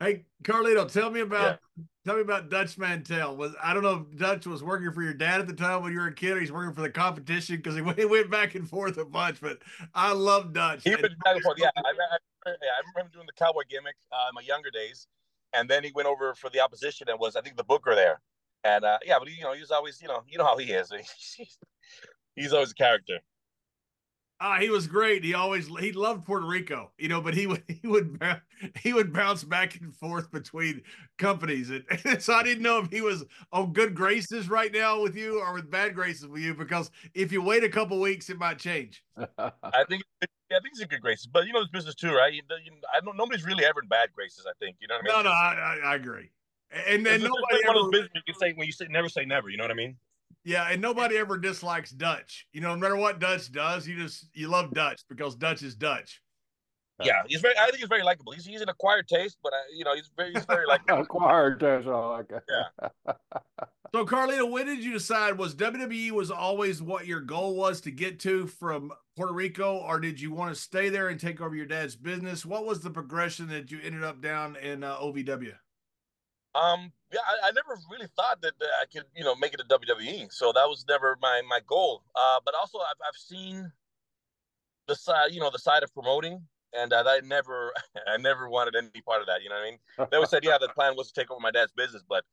Hey, 0.00 0.26
Carlito, 0.44 0.90
tell 0.90 1.10
me 1.10 1.20
about 1.20 1.58
yeah. 1.76 1.84
tell 2.04 2.14
me 2.14 2.20
about 2.20 2.50
Dutch 2.50 2.78
Mantell. 2.78 3.36
Was 3.36 3.54
I 3.62 3.74
don't 3.74 3.82
know 3.82 4.06
if 4.08 4.18
Dutch 4.18 4.46
was 4.46 4.62
working 4.62 4.92
for 4.92 5.02
your 5.02 5.14
dad 5.14 5.40
at 5.40 5.48
the 5.48 5.52
time 5.52 5.82
when 5.82 5.92
you 5.92 5.98
were 5.98 6.06
a 6.06 6.14
kid, 6.14 6.36
or 6.36 6.40
he's 6.40 6.52
working 6.52 6.72
for 6.72 6.82
the 6.82 6.90
competition 6.90 7.56
because 7.56 7.74
he, 7.74 7.82
he 7.96 8.04
went 8.04 8.30
back 8.30 8.54
and 8.54 8.68
forth 8.68 8.96
a 8.98 9.04
bunch. 9.04 9.40
But 9.40 9.58
I 9.94 10.12
love 10.12 10.52
Dutch. 10.52 10.84
He 10.84 10.90
went 10.90 11.02
back 11.02 11.34
and 11.34 11.42
forth. 11.42 11.58
Yeah, 11.58 11.70
I, 11.76 11.80
I, 11.80 12.50
I, 12.50 12.52
remember 12.94 13.00
him 13.00 13.08
doing 13.12 13.26
the 13.26 13.32
cowboy 13.32 13.62
gimmick 13.68 13.96
uh, 14.12 14.28
in 14.28 14.34
my 14.34 14.42
younger 14.42 14.70
days, 14.70 15.08
and 15.52 15.68
then 15.68 15.82
he 15.82 15.90
went 15.92 16.06
over 16.06 16.34
for 16.34 16.48
the 16.50 16.60
opposition 16.60 17.08
and 17.08 17.18
was 17.18 17.34
I 17.34 17.40
think 17.40 17.56
the 17.56 17.64
booker 17.64 17.94
there. 17.96 18.20
And 18.64 18.84
uh, 18.84 18.98
yeah, 19.04 19.18
but 19.18 19.28
he, 19.28 19.36
you 19.36 19.42
know, 19.42 19.52
he 19.52 19.60
was 19.60 19.70
always, 19.70 20.00
you 20.00 20.08
know, 20.08 20.22
you 20.28 20.38
know 20.38 20.44
how 20.44 20.56
he 20.56 20.72
is. 20.72 20.92
he's 22.36 22.52
always 22.52 22.70
a 22.70 22.74
character. 22.74 23.18
Ah, 24.40 24.58
he 24.60 24.70
was 24.70 24.86
great. 24.86 25.24
He 25.24 25.34
always 25.34 25.66
he 25.80 25.90
loved 25.90 26.24
Puerto 26.24 26.46
Rico, 26.46 26.92
you 26.96 27.08
know, 27.08 27.20
but 27.20 27.34
he 27.34 27.48
would 27.48 27.62
he 27.82 27.88
would 27.88 28.20
he 28.80 28.92
would 28.92 29.12
bounce 29.12 29.42
back 29.42 29.80
and 29.80 29.94
forth 29.94 30.30
between 30.30 30.82
companies, 31.18 31.70
and, 31.70 31.84
and, 32.04 32.22
so 32.22 32.34
I 32.34 32.42
didn't 32.44 32.62
know 32.62 32.78
if 32.78 32.90
he 32.90 33.00
was 33.00 33.24
on 33.52 33.72
good 33.72 33.94
graces 33.94 34.48
right 34.48 34.72
now 34.72 35.02
with 35.02 35.16
you 35.16 35.40
or 35.40 35.54
with 35.54 35.70
bad 35.70 35.94
graces 35.94 36.28
with 36.28 36.42
you 36.42 36.54
because 36.54 36.90
if 37.14 37.32
you 37.32 37.42
wait 37.42 37.64
a 37.64 37.68
couple 37.68 38.00
weeks, 38.00 38.30
it 38.30 38.38
might 38.38 38.58
change. 38.58 39.02
I 39.16 39.84
think 39.88 40.04
yeah, 40.22 40.56
I 40.56 40.60
think 40.60 40.74
he's 40.74 40.80
in 40.80 40.88
good 40.88 41.02
graces, 41.02 41.26
but 41.26 41.46
you 41.46 41.52
know, 41.52 41.60
this 41.60 41.70
business 41.70 41.94
too, 41.96 42.12
right? 42.12 42.32
You, 42.32 42.42
you, 42.64 42.72
I 42.94 43.00
don't 43.00 43.16
nobody's 43.16 43.44
really 43.44 43.64
ever 43.64 43.82
in 43.82 43.88
bad 43.88 44.10
graces. 44.14 44.46
I 44.48 44.52
think 44.60 44.76
you 44.80 44.86
know 44.86 44.94
what 45.02 45.12
I 45.12 45.16
mean. 45.16 45.24
No, 45.24 45.30
no, 45.30 45.34
I, 45.34 45.78
I, 45.84 45.92
I 45.92 45.94
agree. 45.96 46.30
And 46.86 47.04
then 47.04 47.22
nobody 47.22 47.64
ever, 47.66 47.80
one 47.80 47.90
business 47.90 48.10
you 48.14 48.22
can 48.26 48.34
say 48.38 48.52
when 48.52 48.66
you 48.66 48.72
say 48.72 48.86
never 48.88 49.08
say 49.08 49.24
never. 49.24 49.48
You 49.48 49.56
know 49.56 49.64
what 49.64 49.70
I 49.70 49.74
mean? 49.74 49.96
Yeah, 50.48 50.66
and 50.70 50.80
nobody 50.80 51.18
ever 51.18 51.36
dislikes 51.36 51.90
Dutch. 51.90 52.46
You 52.54 52.62
know, 52.62 52.74
no 52.74 52.80
matter 52.80 52.96
what 52.96 53.18
Dutch 53.18 53.52
does, 53.52 53.86
you 53.86 53.98
just 53.98 54.30
you 54.32 54.48
love 54.48 54.72
Dutch 54.72 55.02
because 55.06 55.36
Dutch 55.36 55.62
is 55.62 55.74
Dutch. 55.74 56.22
Yeah, 57.04 57.20
he's 57.26 57.42
very. 57.42 57.54
I 57.58 57.66
think 57.66 57.76
he's 57.76 57.88
very 57.88 58.02
likable. 58.02 58.32
He's, 58.32 58.46
he's 58.46 58.62
an 58.62 58.70
acquired 58.70 59.08
taste, 59.08 59.36
but 59.42 59.52
uh, 59.52 59.56
you 59.76 59.84
know 59.84 59.94
he's 59.94 60.10
very 60.16 60.32
he's 60.32 60.46
very 60.46 60.64
like 60.66 60.80
acquired 60.88 61.60
taste. 61.60 61.86
I 61.86 62.06
like 62.06 62.30
it. 62.30 62.42
Yeah. 62.48 63.12
so 63.94 64.06
Carlito, 64.06 64.50
when 64.50 64.64
did 64.64 64.82
you 64.82 64.94
decide 64.94 65.36
was 65.36 65.54
WWE 65.54 66.12
was 66.12 66.30
always 66.30 66.80
what 66.80 67.06
your 67.06 67.20
goal 67.20 67.54
was 67.54 67.82
to 67.82 67.90
get 67.90 68.18
to 68.20 68.46
from 68.46 68.90
Puerto 69.18 69.34
Rico, 69.34 69.76
or 69.76 70.00
did 70.00 70.18
you 70.18 70.32
want 70.32 70.54
to 70.54 70.58
stay 70.58 70.88
there 70.88 71.10
and 71.10 71.20
take 71.20 71.42
over 71.42 71.54
your 71.54 71.66
dad's 71.66 71.94
business? 71.94 72.46
What 72.46 72.64
was 72.64 72.80
the 72.80 72.88
progression 72.88 73.48
that 73.48 73.70
you 73.70 73.80
ended 73.84 74.02
up 74.02 74.22
down 74.22 74.56
in 74.56 74.82
uh, 74.82 74.96
OVW? 74.96 75.52
Um, 76.54 76.90
yeah, 77.12 77.20
I, 77.26 77.48
I, 77.48 77.50
never 77.52 77.80
really 77.90 78.08
thought 78.16 78.40
that, 78.42 78.52
that, 78.58 78.68
I 78.82 78.84
could, 78.86 79.04
you 79.16 79.24
know, 79.24 79.34
make 79.34 79.54
it 79.54 79.58
to 79.58 79.64
WWE. 79.64 80.30
So 80.32 80.52
that 80.52 80.66
was 80.68 80.84
never 80.88 81.16
my 81.22 81.42
my 81.48 81.60
goal. 81.66 82.02
Uh, 82.14 82.40
but 82.44 82.54
also 82.54 82.78
I've 82.78 83.00
I've 83.06 83.16
seen 83.16 83.70
the 84.86 84.94
side, 84.94 85.32
you 85.32 85.40
know, 85.40 85.50
the 85.50 85.58
side 85.58 85.82
of 85.82 85.92
promoting, 85.92 86.42
and 86.76 86.92
uh, 86.92 87.04
I 87.06 87.20
never 87.24 87.72
I 88.06 88.16
never 88.18 88.48
wanted 88.48 88.74
any 88.76 89.02
part 89.02 89.20
of 89.20 89.26
that. 89.26 89.42
You 89.42 89.48
know 89.48 89.56
what 89.56 89.66
I 89.66 89.70
mean? 89.70 90.08
They 90.10 90.16
always 90.16 90.30
said, 90.30 90.44
yeah, 90.44 90.58
the 90.60 90.68
plan 90.68 90.94
was 90.96 91.10
to 91.10 91.20
take 91.20 91.30
over 91.30 91.40
my 91.40 91.50
dad's 91.50 91.72
business, 91.72 92.02
but 92.08 92.24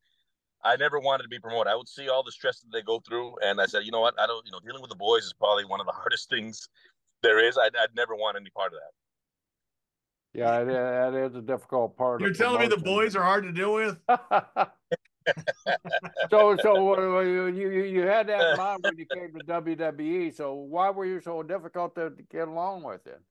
I 0.63 0.75
never 0.77 1.00
wanted 1.00 1.24
to 1.24 1.29
be 1.29 1.39
promoted. 1.39 1.72
I 1.72 1.75
would 1.75 1.88
see 1.88 2.10
all 2.10 2.24
the 2.24 2.32
stress 2.32 2.60
that 2.62 2.72
they 2.74 2.82
go 2.82 3.00
through, 3.00 3.36
and 3.44 3.62
I 3.62 3.67
said, 3.67 3.84
you 3.84 3.91
know 3.91 4.01
what? 4.01 4.20
I 4.20 4.25
don't, 4.25 4.46
you 4.46 4.51
know, 4.51 4.60
dealing 4.65 4.82
with 4.82 4.89
the 4.89 4.98
boys 4.98 5.24
is 5.24 5.34
probably 5.34 5.63
one 5.63 5.79
of 5.79 5.86
the 5.86 5.91
hardest 5.96 6.29
things 6.29 6.67
there 7.22 7.39
is. 7.39 7.58
I'd, 7.58 7.75
I'd 7.75 7.96
never 7.96 8.15
want 8.15 8.36
any 8.36 8.50
part 8.50 8.74
of 8.74 8.79
that. 8.79 9.04
Yeah, 10.36 10.60
it, 10.60 10.65
that 10.65 11.13
is 11.13 11.36
a 11.36 11.42
difficult 11.42 11.96
part. 11.96 12.20
You're 12.20 12.34
telling 12.34 12.60
me 12.60 12.68
the 12.68 12.75
boys 12.75 13.15
are 13.15 13.24
hard 13.24 13.46
to 13.46 13.54
deal 13.54 13.74
with. 13.74 13.98
so, 16.30 16.58
so 16.62 17.18
uh, 17.18 17.22
you, 17.22 17.48
you 17.48 17.70
you 17.70 18.01
had 18.01 18.27
that 18.27 18.51
in 18.51 18.58
mind 18.58 18.84
when 18.84 18.98
you 18.98 19.06
came 19.06 19.32
to 19.34 19.46
WWE. 19.46 20.36
So, 20.36 20.54
why 20.54 20.89
were 20.89 21.06
you 21.06 21.22
so 21.22 21.42
difficult 21.42 21.96
to 21.96 22.12
get 22.30 22.50
along 22.50 22.84
with 22.84 23.08
it? 23.08 23.22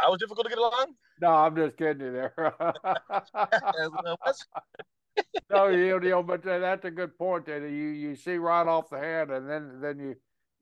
I 0.00 0.08
was 0.08 0.18
difficult 0.18 0.46
to 0.46 0.50
get 0.50 0.58
along. 0.58 0.94
No, 1.20 1.30
I'm 1.30 1.54
just 1.54 1.76
kidding 1.76 2.04
you 2.04 2.12
there. 2.12 2.34
no, 5.50 5.68
you 5.68 6.00
know, 6.00 6.22
but 6.24 6.44
uh, 6.46 6.58
that's 6.58 6.84
a 6.84 6.90
good 6.90 7.16
point. 7.16 7.46
That 7.46 7.62
you 7.62 7.68
you 7.68 8.16
see 8.16 8.38
right 8.38 8.66
off 8.66 8.90
the 8.90 8.98
hand, 8.98 9.30
and 9.30 9.48
then 9.48 9.80
then 9.80 10.00
you 10.00 10.16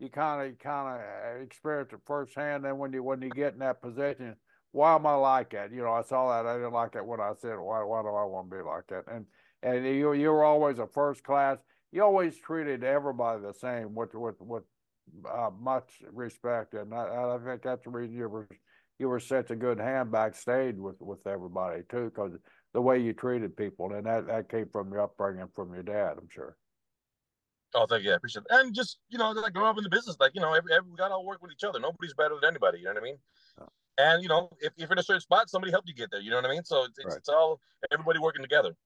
you 0.05 0.11
kind 0.11 0.47
of 0.47 0.59
kind 0.59 1.01
of 1.01 1.43
experience 1.43 1.93
it 1.93 2.01
firsthand. 2.07 2.65
Then 2.65 2.79
when 2.79 2.93
you 2.93 3.03
when 3.03 3.23
you 3.23 3.31
get 3.31 3.55
in 3.55 3.59
that 3.61 3.83
position, 3.83 4.37
why 4.73 4.95
am 4.95 5.07
I 5.07 5.15
like 5.15 5.51
that? 5.51 5.73
You 5.73 5.83
know, 5.83 5.93
I 5.93 6.03
saw 6.03 6.31
that 6.31 6.49
I 6.49 6.55
didn't 6.55 6.73
like 6.73 6.93
that 6.93 7.07
when 7.07 7.21
I 7.21 7.33
said 7.41 7.59
why 7.59 7.83
why 7.83 8.03
do 8.03 8.09
I 8.09 8.25
want 8.25 8.51
to 8.51 8.57
be 8.57 8.63
like 8.63 8.87
that? 8.89 9.05
And 9.13 9.27
and 9.63 9.85
you 9.85 10.13
you 10.13 10.31
were 10.31 10.45
always 10.45 10.79
a 10.79 10.87
first 10.87 11.25
class. 11.25 11.59
You 11.91 12.03
always 12.03 12.37
treated 12.37 12.85
everybody 12.85 13.43
the 13.43 13.55
same 13.55 13.95
with 13.95 14.15
with 14.15 14.41
with 14.41 14.65
uh, 15.29 15.51
much 15.59 16.03
respect, 16.13 16.75
and 16.75 16.95
I, 16.95 17.35
I 17.35 17.39
think 17.45 17.63
that's 17.63 17.85
the 17.85 17.91
reason 17.91 18.17
you 18.17 18.29
were 18.29 18.49
you 18.99 19.09
were 19.09 19.21
such 19.21 19.51
a 19.51 19.57
good 19.57 19.79
hand 19.79 20.13
backstage 20.13 20.77
with 20.77 21.01
with 21.01 21.27
everybody 21.27 21.83
too, 21.91 22.05
because 22.05 22.33
the 22.73 22.81
way 22.81 22.99
you 22.99 23.13
treated 23.13 23.57
people, 23.57 23.93
and 23.93 24.07
that 24.07 24.27
that 24.27 24.49
came 24.49 24.69
from 24.73 24.93
your 24.93 25.03
upbringing 25.03 25.49
from 25.55 25.73
your 25.73 25.83
dad, 25.83 26.15
I'm 26.19 26.29
sure. 26.31 26.57
Oh, 27.75 27.87
thank 27.87 28.04
you. 28.04 28.12
I 28.12 28.14
appreciate 28.14 28.43
it. 28.43 28.47
And 28.50 28.75
just, 28.75 28.99
you 29.09 29.19
know, 29.19 29.31
like 29.33 29.52
grow 29.52 29.66
up 29.66 29.76
in 29.78 29.85
the 29.85 29.90
business, 29.90 30.16
like, 30.21 30.33
you 30.35 30.40
know, 30.40 30.52
every, 30.54 30.73
every, 30.73 30.88
we 30.90 30.97
got 30.97 31.09
to 31.09 31.14
all 31.14 31.26
work 31.26 31.43
with 31.43 31.50
each 31.50 31.64
other. 31.64 31.81
Nobody's 31.81 32.14
better 32.14 32.37
than 32.40 32.49
anybody. 32.49 32.78
You 32.78 32.85
know 32.85 32.93
what 32.93 33.02
I 33.02 33.04
mean? 33.04 33.19
Oh. 33.61 33.69
And, 33.99 34.23
you 34.23 34.28
know, 34.28 34.50
if, 34.61 34.73
if 34.76 34.88
you're 34.88 34.93
in 34.93 34.99
a 34.99 35.02
certain 35.02 35.21
spot, 35.21 35.50
somebody 35.50 35.73
helped 35.73 35.88
you 35.88 35.95
get 35.95 36.11
there. 36.11 36.21
You 36.21 36.31
know 36.31 36.37
what 36.37 36.47
I 36.47 36.50
mean? 36.50 36.64
So 36.64 36.85
it's, 36.85 37.04
right. 37.04 37.16
it's 37.16 37.28
all 37.28 37.61
everybody 37.93 38.21
working 38.21 38.43
together. 38.43 38.76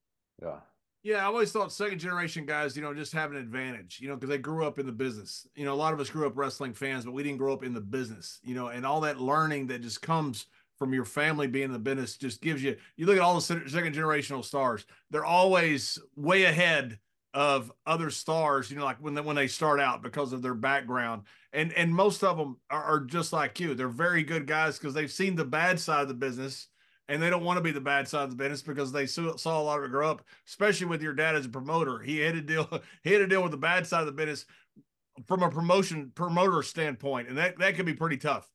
Yeah. 0.43 0.61
Yeah, 1.05 1.19
I 1.19 1.25
always 1.27 1.53
thought 1.53 1.73
second 1.73 2.01
generation 2.01 2.45
guys, 2.45 2.77
you 2.77 2.83
know, 2.83 2.93
just 2.93 3.13
have 3.13 3.31
an 3.31 3.37
advantage, 3.37 3.99
you 4.01 4.09
know, 4.09 4.17
because 4.17 4.31
they 4.31 4.39
grew 4.39 4.67
up 4.67 4.81
in 4.81 4.87
the 4.87 4.93
business. 4.93 5.47
You 5.55 5.65
know, 5.65 5.73
a 5.73 5.77
lot 5.77 5.95
of 5.95 6.01
us 6.01 6.11
grew 6.11 6.27
up 6.27 6.37
wrestling 6.37 6.75
fans, 6.75 7.05
but 7.05 7.13
we 7.13 7.23
didn't 7.23 7.39
grow 7.39 7.53
up 7.53 7.63
in 7.63 7.73
the 7.73 7.81
business, 7.81 8.41
you 8.43 8.55
know, 8.55 8.69
and 8.69 8.85
all 8.85 9.01
that 9.03 9.21
learning 9.21 9.69
that 9.69 9.81
just 9.81 10.03
comes 10.03 10.47
from 10.77 10.93
your 10.93 11.05
family 11.05 11.47
being 11.47 11.67
in 11.67 11.73
the 11.73 11.79
business 11.79 12.17
just 12.17 12.41
gives 12.43 12.63
you. 12.63 12.77
You 12.97 13.07
look 13.07 13.17
at 13.17 13.23
all 13.23 13.37
the 13.37 13.41
second 13.41 13.95
generational 13.95 14.45
stars; 14.45 14.87
they're 15.11 15.25
always 15.25 15.99
way 16.17 16.45
ahead 16.45 16.99
of 17.39 17.71
other 17.87 18.11
stars. 18.11 18.69
You 18.69 18.79
know, 18.79 18.85
like 18.85 19.01
when 19.01 19.15
they, 19.15 19.21
when 19.21 19.37
they 19.37 19.47
start 19.47 19.79
out 19.79 20.03
because 20.03 20.33
of 20.33 20.43
their 20.43 20.55
background, 20.55 21.23
and 21.53 21.73
and 21.75 21.95
most 21.95 22.25
of 22.25 22.37
them 22.37 22.57
are, 22.69 22.83
are 22.83 23.01
just 23.01 23.33
like 23.33 23.61
you. 23.61 23.75
They're 23.75 23.89
very 23.89 24.25
good 24.25 24.45
guys 24.49 24.77
because 24.77 24.93
they've 24.93 25.11
seen 25.11 25.37
the 25.37 25.45
bad 25.45 25.79
side 25.79 26.03
of 26.03 26.09
the 26.09 26.15
business 26.15 26.67
and 27.09 27.23
they 27.23 27.31
don't 27.31 27.45
want 27.45 27.57
to 27.57 27.63
be 27.63 27.71
the 27.71 27.81
bad 27.81 28.09
side 28.09 28.25
of 28.25 28.31
the 28.31 28.37
business 28.37 28.61
because 28.61 28.91
they 28.91 29.07
saw, 29.07 29.31
a 29.31 29.63
lot 29.63 29.79
of 29.79 29.85
it 29.85 29.91
grow 29.91 30.11
up, 30.11 30.23
especially 30.49 30.89
with 30.89 31.01
your 31.01 31.15
dad 31.15 31.37
as 31.37 31.47
a 31.47 31.49
promoter. 31.49 32.01
He 32.01 32.19
had 32.19 32.35
to 32.35 32.43
deal 32.43 32.69
he 33.05 33.13
had 33.13 33.21
to 33.21 33.29
deal 33.29 33.43
with 33.43 33.53
the 33.53 33.57
bad 33.57 33.87
side 33.87 34.01
of 34.01 34.07
the 34.07 34.13
business 34.13 34.45
from 35.29 35.45
a 35.45 35.51
promotion 35.51 36.11
promoter 36.17 36.65
standpoint, 36.65 37.29
and 37.29 37.39
that 37.39 37.57
that 37.61 37.77
can 37.77 37.87
be 37.87 37.95
pretty 37.95 38.17
tough. 38.17 38.51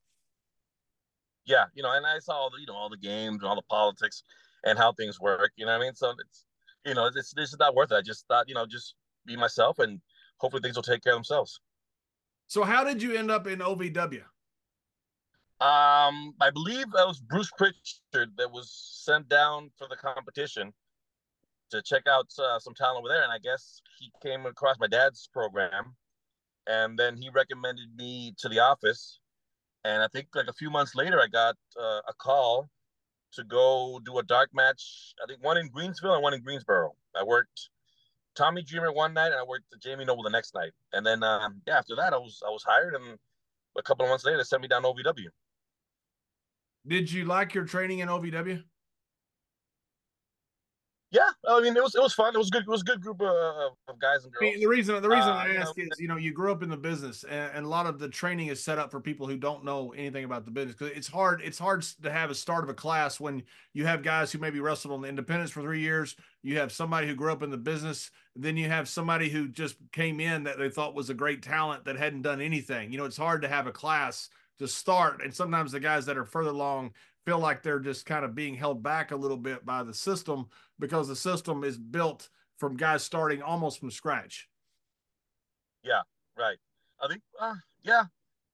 Yeah, 1.46 1.66
you 1.74 1.84
know, 1.84 1.92
and 1.94 2.06
I 2.06 2.20
saw 2.20 2.50
the 2.50 2.60
you 2.60 2.68
know 2.68 2.76
all 2.76 2.90
the 2.90 2.98
games 2.98 3.38
and 3.42 3.44
all 3.44 3.56
the 3.56 3.62
politics 3.70 4.24
and 4.66 4.78
how 4.78 4.92
things 4.92 5.22
work. 5.22 5.52
You 5.56 5.68
know 5.68 5.72
I 5.72 5.80
mean? 5.80 5.96
So 5.96 6.10
it's 6.12 6.46
you 6.86 6.94
know 6.94 7.08
it's 7.08 7.34
this 7.34 7.52
is 7.54 7.60
not 7.60 7.76
worth 7.76 7.92
it. 7.92 7.96
I 7.96 8.02
just 8.02 8.28
thought 8.28 8.48
you 8.48 8.56
know 8.56 8.66
just 8.66 8.96
be 9.26 9.36
myself 9.36 9.80
and 9.80 10.02
hopefully 10.38 10.62
things 10.62 10.76
will 10.76 10.84
take 10.84 11.04
care 11.04 11.14
of 11.14 11.18
themselves. 11.18 11.60
So 12.48 12.64
how 12.64 12.84
did 12.84 13.02
you 13.02 13.16
end 13.16 13.32
up 13.32 13.48
in 13.48 13.60
OVW? 13.60 14.22
Um, 15.62 16.34
I 16.42 16.50
believe 16.52 16.92
that 16.92 17.08
was 17.08 17.22
Bruce 17.22 17.52
Pritchard 17.58 18.32
that 18.38 18.52
was 18.52 18.70
sent 19.06 19.30
down 19.30 19.72
for 19.78 19.88
the 19.88 19.96
competition 19.96 20.74
to 21.72 21.82
check 21.82 22.04
out 22.08 22.28
uh, 22.38 22.60
some 22.60 22.74
talent 22.74 23.00
over 23.00 23.08
there, 23.08 23.24
and 23.24 23.32
I 23.32 23.40
guess 23.40 23.82
he 23.98 24.12
came 24.22 24.46
across 24.46 24.78
my 24.80 24.88
dad's 24.88 25.30
program, 25.32 25.96
and 26.68 27.00
then 27.00 27.16
he 27.16 27.30
recommended 27.30 27.96
me 27.96 28.34
to 28.40 28.50
the 28.50 28.60
office, 28.60 29.20
and 29.86 30.04
I 30.04 30.08
think 30.10 30.28
like 30.36 30.48
a 30.48 30.54
few 30.54 30.70
months 30.70 30.96
later, 30.96 31.22
I 31.22 31.28
got 31.28 31.56
uh, 31.80 32.02
a 32.08 32.14
call 32.18 32.70
to 33.36 33.44
go 33.44 34.00
do 34.06 34.18
a 34.20 34.24
dark 34.24 34.50
match. 34.54 35.14
I 35.22 35.28
think 35.28 35.44
one 35.44 35.58
in 35.58 35.70
Greensville 35.70 36.14
and 36.14 36.24
one 36.24 36.34
in 36.34 36.42
Greensboro. 36.42 36.94
I 37.16 37.24
worked 37.24 37.70
Tommy 38.36 38.64
Dreamer 38.64 38.92
one 38.92 39.14
night, 39.14 39.32
and 39.32 39.36
I 39.36 39.44
worked 39.44 39.66
Jamie 39.82 40.06
Noble 40.06 40.24
the 40.24 40.30
next 40.30 40.56
night, 40.56 40.72
and 40.92 41.06
then 41.06 41.24
um, 41.24 41.62
yeah, 41.68 41.78
after 41.78 41.96
that, 41.96 42.14
I 42.14 42.18
was 42.18 42.42
I 42.46 42.50
was 42.50 42.64
hired, 42.64 42.96
and 42.96 43.18
a 43.78 43.84
couple 43.84 44.06
of 44.06 44.10
months 44.10 44.26
later, 44.26 44.38
they 44.38 44.44
sent 44.44 44.62
me 44.62 44.68
down 44.68 44.84
to 44.84 44.90
OVW. 44.90 45.28
Did 46.86 47.12
you 47.12 47.26
like 47.26 47.54
your 47.54 47.66
training 47.66 48.00
in 48.00 48.10
OVW? 48.10 48.64
Yeah, 51.14 51.30
I 51.48 51.62
mean 51.62 51.78
it 51.78 51.84
was 51.84 51.94
it 51.94 52.02
was 52.02 52.16
fun. 52.16 52.34
It 52.34 52.40
was 52.40 52.50
good. 52.50 52.64
It 52.64 52.68
was 52.68 52.82
a 52.82 52.86
good 52.86 53.00
group 53.00 53.22
of, 53.22 53.28
of 53.88 54.00
guys 54.00 54.24
and 54.24 54.34
girls. 54.34 54.42
I 54.42 54.46
mean, 54.46 54.60
the 54.60 54.66
reason 54.66 55.00
the 55.00 55.08
reason 55.08 55.30
uh, 55.30 55.36
I 55.36 55.50
ask 55.50 55.78
you 55.78 55.84
know, 55.84 55.90
is 55.92 56.00
you 56.00 56.08
know 56.08 56.16
you 56.18 56.34
grew 56.34 56.52
up 56.52 56.64
in 56.64 56.70
the 56.70 56.78
business 56.78 57.24
and, 57.24 57.52
and, 57.54 57.66
a 57.68 57.70
lot 57.70 57.86
of 57.86 58.00
the 58.00 58.10
training 58.10 58.48
is 58.48 58.64
set 58.64 58.80
up 58.80 58.90
for 58.90 59.00
people 59.00 59.28
who 59.28 59.38
don't 59.38 59.64
know 59.64 59.94
anything 59.96 60.26
about 60.26 60.44
the 60.46 60.50
business 60.50 60.76
because 60.76 60.98
it's 60.98 61.08
hard 61.08 61.42
it's 61.44 61.60
hard 61.60 61.84
to 62.02 62.12
have 62.12 62.32
a 62.32 62.36
start 62.36 62.64
of 62.64 62.70
a 62.72 62.74
class 62.74 63.20
when 63.20 63.44
you 63.74 63.86
have 63.86 64.02
guys 64.02 64.32
who 64.32 64.40
maybe 64.40 64.60
wrestled 64.60 64.92
on 64.92 65.02
the 65.02 65.08
independence 65.08 65.52
for 65.52 65.62
three 65.62 65.82
years. 65.82 66.16
You 66.42 66.58
have 66.58 66.72
somebody 66.72 67.06
who 67.06 67.14
grew 67.14 67.32
up 67.32 67.44
in 67.44 67.52
the 67.52 67.58
business. 67.58 68.10
Then 68.36 68.58
you 68.58 68.68
have 68.68 68.90
somebody 68.90 69.30
who 69.30 69.48
just 69.48 69.76
came 69.92 70.20
in 70.20 70.46
that 70.46 70.58
they 70.58 70.70
thought 70.70 70.96
was 70.96 71.12
a 71.12 71.14
great 71.14 71.44
talent 71.44 71.86
that 71.86 71.96
hadn't 71.96 72.24
done 72.24 72.42
anything. 72.42 72.92
You 72.92 72.98
know, 72.98 73.06
it's 73.06 73.18
hard 73.18 73.44
to 73.44 73.48
have 73.48 73.68
a 73.68 73.72
class 73.72 74.30
to 74.60 74.68
start. 74.68 75.22
And 75.24 75.34
sometimes 75.34 75.72
the 75.72 75.80
guys 75.80 76.06
that 76.08 76.18
are 76.18 76.26
further 76.26 76.50
along 76.50 76.94
feel 77.26 77.40
like 77.40 77.64
they're 77.64 77.80
just 77.80 78.06
kind 78.06 78.26
of 78.26 78.36
being 78.36 78.56
held 78.56 78.84
back 78.84 79.12
a 79.12 79.16
little 79.16 79.38
bit 79.38 79.66
by 79.66 79.84
the 79.84 79.94
system 79.94 80.48
because 80.80 81.08
the 81.08 81.16
system 81.16 81.64
is 81.64 81.78
built 81.78 82.30
from 82.58 82.78
guys 82.78 83.04
starting 83.04 83.42
almost 83.42 83.80
from 83.80 83.92
scratch. 83.92 84.48
Yeah, 85.84 86.02
right. 86.38 86.58
I 87.02 87.08
think, 87.08 87.22
uh, 87.40 87.56
yeah. 87.84 88.04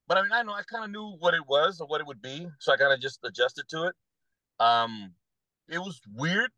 But 0.08 0.17
I 0.17 0.23
mean, 0.23 0.32
I 0.32 0.41
know 0.41 0.53
I 0.53 0.63
kind 0.63 0.84
of 0.84 0.89
knew 0.89 1.15
what 1.19 1.36
it 1.36 1.47
was 1.47 1.79
or 1.79 1.88
what 1.88 2.01
it 2.01 2.08
would 2.08 2.21
be, 2.21 2.47
so 2.60 2.73
I 2.73 2.77
kind 2.77 2.91
of 2.91 2.99
just 2.99 3.19
adjusted 3.23 3.65
to 3.69 3.84
it. 3.84 3.95
Um, 4.60 5.13
it 5.67 5.77
was 5.77 6.01
weird. 6.15 6.49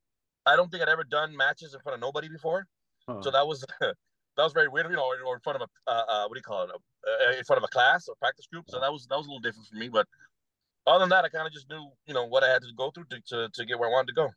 I 0.46 0.56
don't 0.56 0.72
think 0.72 0.82
I'd 0.82 0.90
ever 0.90 1.04
done 1.04 1.36
matches 1.36 1.74
in 1.74 1.82
front 1.82 1.96
of 1.96 2.02
nobody 2.02 2.30
before, 2.30 2.66
huh. 3.08 3.22
so 3.22 3.30
that 3.30 3.46
was 3.46 3.66
that 3.82 3.96
was 4.38 4.54
very 4.54 4.70
weird. 4.70 4.90
You 4.90 4.96
know, 4.96 5.04
or, 5.04 5.16
or 5.28 5.36
in 5.36 5.42
front 5.42 5.62
of 5.62 5.68
a 5.68 5.92
uh, 5.92 6.04
uh, 6.08 6.28
what 6.28 6.36
do 6.36 6.40
you 6.40 6.44
call 6.44 6.64
it? 6.64 6.70
Uh, 6.72 7.38
in 7.38 7.44
front 7.44 7.58
of 7.58 7.64
a 7.66 7.68
class 7.68 8.08
or 8.08 8.16
practice 8.16 8.48
group. 8.48 8.66
So 8.70 8.80
that 8.80 8.92
was 8.92 9.06
that 9.08 9.18
was 9.18 9.28
a 9.28 9.30
little 9.30 9.42
different 9.42 9.68
for 9.68 9.76
me. 9.76 9.90
But 9.90 10.08
other 10.88 11.00
than 11.00 11.10
that, 11.10 11.26
I 11.26 11.30
kind 11.30 11.48
of 11.48 11.54
just 11.54 11.70
knew, 11.70 11.90
you 12.06 12.14
know, 12.14 12.26
what 12.26 12.44
I 12.44 12.50
had 12.50 12.62
to 12.62 12.68
go 12.76 12.92
through 12.92 13.06
to, 13.12 13.22
to, 13.28 13.50
to 13.54 13.66
get 13.66 13.80
where 13.80 13.90
I 13.90 13.92
wanted 13.92 14.08
to 14.08 14.14
go. 14.14 14.30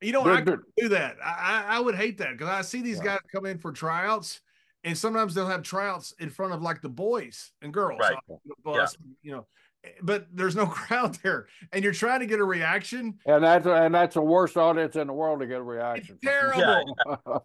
You 0.00 0.12
know, 0.12 0.24
I 0.24 0.42
could 0.42 0.60
do 0.76 0.88
that. 0.90 1.16
I, 1.24 1.64
I 1.68 1.80
would 1.80 1.96
hate 1.96 2.18
that 2.18 2.32
because 2.32 2.48
I 2.48 2.62
see 2.62 2.82
these 2.82 2.98
yeah. 2.98 3.04
guys 3.04 3.18
come 3.34 3.46
in 3.46 3.58
for 3.58 3.72
tryouts, 3.72 4.40
and 4.84 4.96
sometimes 4.96 5.34
they'll 5.34 5.48
have 5.48 5.62
tryouts 5.62 6.14
in 6.20 6.30
front 6.30 6.52
of 6.52 6.62
like 6.62 6.80
the 6.82 6.88
boys 6.88 7.50
and 7.62 7.72
girls, 7.72 7.98
right? 8.00 8.16
Bus, 8.64 8.96
yeah. 9.00 9.12
You 9.22 9.32
know, 9.32 9.46
eh, 9.82 9.88
but 10.02 10.26
there's 10.32 10.54
no 10.54 10.66
crowd 10.66 11.16
there, 11.24 11.48
and 11.72 11.82
you're 11.82 11.92
trying 11.92 12.20
to 12.20 12.26
get 12.26 12.38
a 12.38 12.44
reaction. 12.44 13.18
And 13.26 13.42
that's 13.42 13.66
and 13.66 13.92
that's 13.92 14.14
the 14.14 14.22
worst 14.22 14.56
audience 14.56 14.94
in 14.94 15.08
the 15.08 15.12
world 15.12 15.40
to 15.40 15.48
get 15.48 15.58
a 15.58 15.64
reaction. 15.64 16.16
It's 16.22 16.24
terrible. 16.24 16.96
Yeah, 17.04 17.38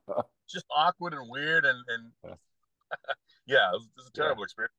Just 0.48 0.66
awkward 0.70 1.16
and 1.16 1.28
weird, 1.32 1.66
and 1.66 1.80
and 1.88 2.38
yeah, 3.48 3.70
it 3.74 3.74
was, 3.74 3.86
it 3.86 3.98
was 3.98 4.08
a 4.10 4.12
terrible 4.12 4.44
experience. 4.44 4.76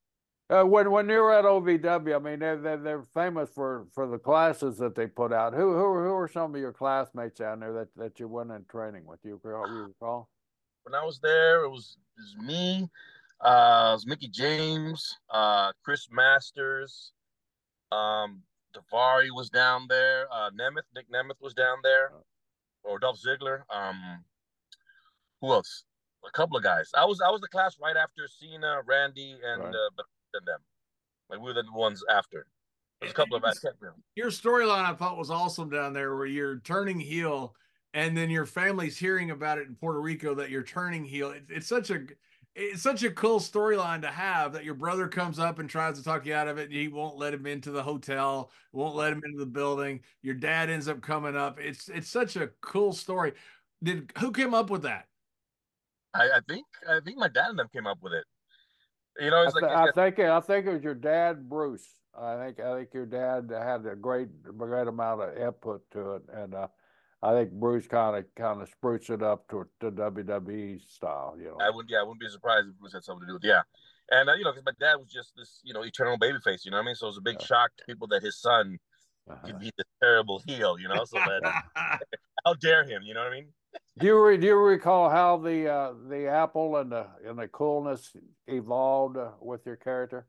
Uh, 0.50 0.62
when 0.62 0.90
when 0.90 1.08
you 1.08 1.16
were 1.16 1.32
at 1.32 1.46
OVW, 1.46 2.14
I 2.14 2.18
mean, 2.18 2.38
they're, 2.38 2.58
they're, 2.58 2.76
they're 2.76 3.02
famous 3.14 3.48
for 3.48 3.86
for 3.94 4.06
the 4.06 4.18
classes 4.18 4.76
that 4.76 4.94
they 4.94 5.06
put 5.06 5.32
out. 5.32 5.54
Who 5.54 5.72
who 5.72 5.94
who 6.04 6.14
are 6.14 6.28
some 6.28 6.54
of 6.54 6.60
your 6.60 6.72
classmates 6.72 7.38
down 7.38 7.60
there 7.60 7.72
that, 7.72 7.88
that 7.96 8.20
you 8.20 8.28
went 8.28 8.50
in 8.50 8.64
training 8.70 9.06
with? 9.06 9.20
You 9.24 9.40
recall? 9.42 10.28
When 10.84 10.94
I 10.94 11.02
was 11.02 11.18
there, 11.18 11.64
it 11.64 11.70
was, 11.70 11.96
it 12.18 12.20
was 12.20 12.46
me, 12.46 12.90
uh, 13.40 13.92
it 13.92 13.94
was 13.94 14.06
Mickie 14.06 14.28
James, 14.28 15.16
uh, 15.30 15.72
Chris 15.82 16.08
Masters, 16.12 17.12
um, 17.90 18.42
Daivari 18.76 19.30
was 19.34 19.48
down 19.48 19.86
there, 19.88 20.26
uh, 20.30 20.50
Nemeth, 20.50 20.84
Nick 20.94 21.10
Nemeth 21.10 21.40
was 21.40 21.54
down 21.54 21.78
there, 21.82 22.12
or 22.82 22.98
Dolph 22.98 23.18
Ziggler. 23.18 23.62
Um, 23.74 24.24
who 25.40 25.52
else? 25.52 25.84
A 26.26 26.30
couple 26.32 26.58
of 26.58 26.62
guys. 26.62 26.90
I 26.94 27.06
was 27.06 27.22
I 27.22 27.30
was 27.30 27.40
the 27.40 27.48
class 27.48 27.76
right 27.80 27.96
after 27.96 28.28
Cena, 28.28 28.80
Randy, 28.86 29.38
and 29.42 29.62
right. 29.62 29.74
uh, 29.74 30.02
than 30.34 30.44
them. 30.44 30.60
Like 31.30 31.40
we 31.40 31.46
were 31.46 31.54
the 31.54 31.64
ones 31.72 32.02
after. 32.10 32.46
There's 33.00 33.12
a 33.12 33.14
couple 33.14 33.36
of 33.36 33.44
us. 33.44 33.64
Your 34.14 34.30
storyline 34.30 34.84
I 34.84 34.94
thought 34.94 35.16
was 35.16 35.30
awesome 35.30 35.70
down 35.70 35.92
there, 35.92 36.14
where 36.16 36.26
you're 36.26 36.60
turning 36.60 37.00
heel, 37.00 37.54
and 37.92 38.16
then 38.16 38.30
your 38.30 38.46
family's 38.46 38.96
hearing 38.96 39.30
about 39.30 39.58
it 39.58 39.66
in 39.66 39.74
Puerto 39.74 40.00
Rico 40.00 40.34
that 40.34 40.50
you're 40.50 40.62
turning 40.62 41.04
heel. 41.04 41.30
It, 41.30 41.44
it's 41.48 41.66
such 41.66 41.90
a 41.90 42.00
it's 42.56 42.82
such 42.82 43.02
a 43.02 43.10
cool 43.10 43.40
storyline 43.40 44.00
to 44.02 44.10
have 44.10 44.52
that 44.52 44.64
your 44.64 44.74
brother 44.74 45.08
comes 45.08 45.38
up 45.38 45.58
and 45.58 45.68
tries 45.68 45.98
to 45.98 46.04
talk 46.04 46.24
you 46.24 46.34
out 46.34 46.46
of 46.46 46.56
it 46.56 46.64
and 46.64 46.72
he 46.72 46.88
won't 46.88 47.16
let 47.16 47.34
him 47.34 47.46
into 47.46 47.72
the 47.72 47.82
hotel 47.82 48.50
won't 48.72 48.94
let 48.94 49.12
him 49.12 49.20
into 49.24 49.38
the 49.38 49.46
building 49.46 50.00
your 50.22 50.34
dad 50.34 50.70
ends 50.70 50.86
up 50.86 51.00
coming 51.00 51.36
up 51.36 51.58
it's 51.58 51.88
it's 51.88 52.08
such 52.08 52.36
a 52.36 52.50
cool 52.60 52.92
story 52.92 53.32
did 53.82 54.12
who 54.18 54.30
came 54.30 54.54
up 54.54 54.70
with 54.70 54.82
that 54.82 55.06
i, 56.14 56.22
I 56.22 56.40
think 56.48 56.64
i 56.88 57.00
think 57.04 57.18
my 57.18 57.28
dad 57.28 57.50
and 57.50 57.58
them 57.58 57.68
came 57.72 57.88
up 57.88 57.98
with 58.00 58.12
it 58.12 58.24
you 59.18 59.30
know, 59.30 59.42
it's 59.42 59.56
I, 59.56 59.60
th- 59.60 59.72
like, 59.72 59.88
I 59.88 59.92
think 59.92 60.18
I 60.18 60.40
think 60.40 60.66
it 60.66 60.72
was 60.72 60.82
your 60.82 60.94
dad, 60.94 61.48
Bruce. 61.48 61.94
I 62.18 62.36
think 62.36 62.60
I 62.60 62.76
think 62.76 62.94
your 62.94 63.06
dad 63.06 63.50
had 63.50 63.86
a 63.86 63.96
great 63.96 64.28
great 64.56 64.86
amount 64.86 65.22
of 65.22 65.36
input 65.36 65.82
to 65.92 66.16
it, 66.16 66.22
and 66.32 66.54
uh, 66.54 66.68
I 67.22 67.32
think 67.32 67.52
Bruce 67.52 67.86
kind 67.86 68.16
of 68.16 68.24
kind 68.36 68.60
of 68.60 68.68
spruced 68.68 69.10
it 69.10 69.22
up 69.22 69.48
to 69.48 69.66
to 69.80 69.90
WWE 69.90 70.80
style. 70.88 71.36
You 71.38 71.46
know, 71.46 71.58
I 71.60 71.70
wouldn't 71.70 71.90
yeah, 71.90 72.00
I 72.00 72.02
wouldn't 72.02 72.20
be 72.20 72.28
surprised 72.28 72.68
if 72.68 72.78
Bruce 72.78 72.92
had 72.92 73.04
something 73.04 73.22
to 73.22 73.26
do 73.26 73.34
with 73.34 73.44
it. 73.44 73.48
yeah. 73.48 73.62
And 74.10 74.28
uh, 74.28 74.34
you 74.34 74.44
know, 74.44 74.52
because 74.52 74.66
my 74.66 74.72
dad 74.78 74.96
was 74.96 75.08
just 75.08 75.32
this 75.36 75.60
you 75.64 75.72
know 75.72 75.82
eternal 75.82 76.18
babyface. 76.18 76.64
You 76.64 76.70
know 76.70 76.76
what 76.76 76.84
I 76.84 76.86
mean? 76.86 76.94
So 76.94 77.06
it 77.06 77.10
was 77.10 77.18
a 77.18 77.22
big 77.22 77.36
yeah. 77.40 77.46
shock 77.46 77.70
to 77.78 77.84
people 77.86 78.06
that 78.08 78.22
his 78.22 78.38
son 78.38 78.78
uh-huh. 79.30 79.46
could 79.46 79.58
be 79.58 79.72
this 79.76 79.86
terrible 80.02 80.42
heel. 80.46 80.78
You 80.78 80.88
know, 80.88 81.04
so 81.04 81.18
that 81.18 81.62
how 82.44 82.54
dare 82.54 82.84
him? 82.84 83.02
You 83.02 83.14
know 83.14 83.20
what 83.20 83.32
I 83.32 83.36
mean? 83.36 83.48
Do 83.98 84.06
you 84.06 84.36
do 84.38 84.46
you 84.46 84.56
recall 84.56 85.08
how 85.08 85.36
the 85.36 85.68
uh, 85.68 85.92
the 86.08 86.26
apple 86.26 86.76
and 86.76 86.90
the 86.90 87.06
and 87.24 87.38
the 87.38 87.48
coolness 87.48 88.14
evolved 88.48 89.16
uh, 89.16 89.30
with 89.40 89.64
your 89.66 89.76
character? 89.76 90.26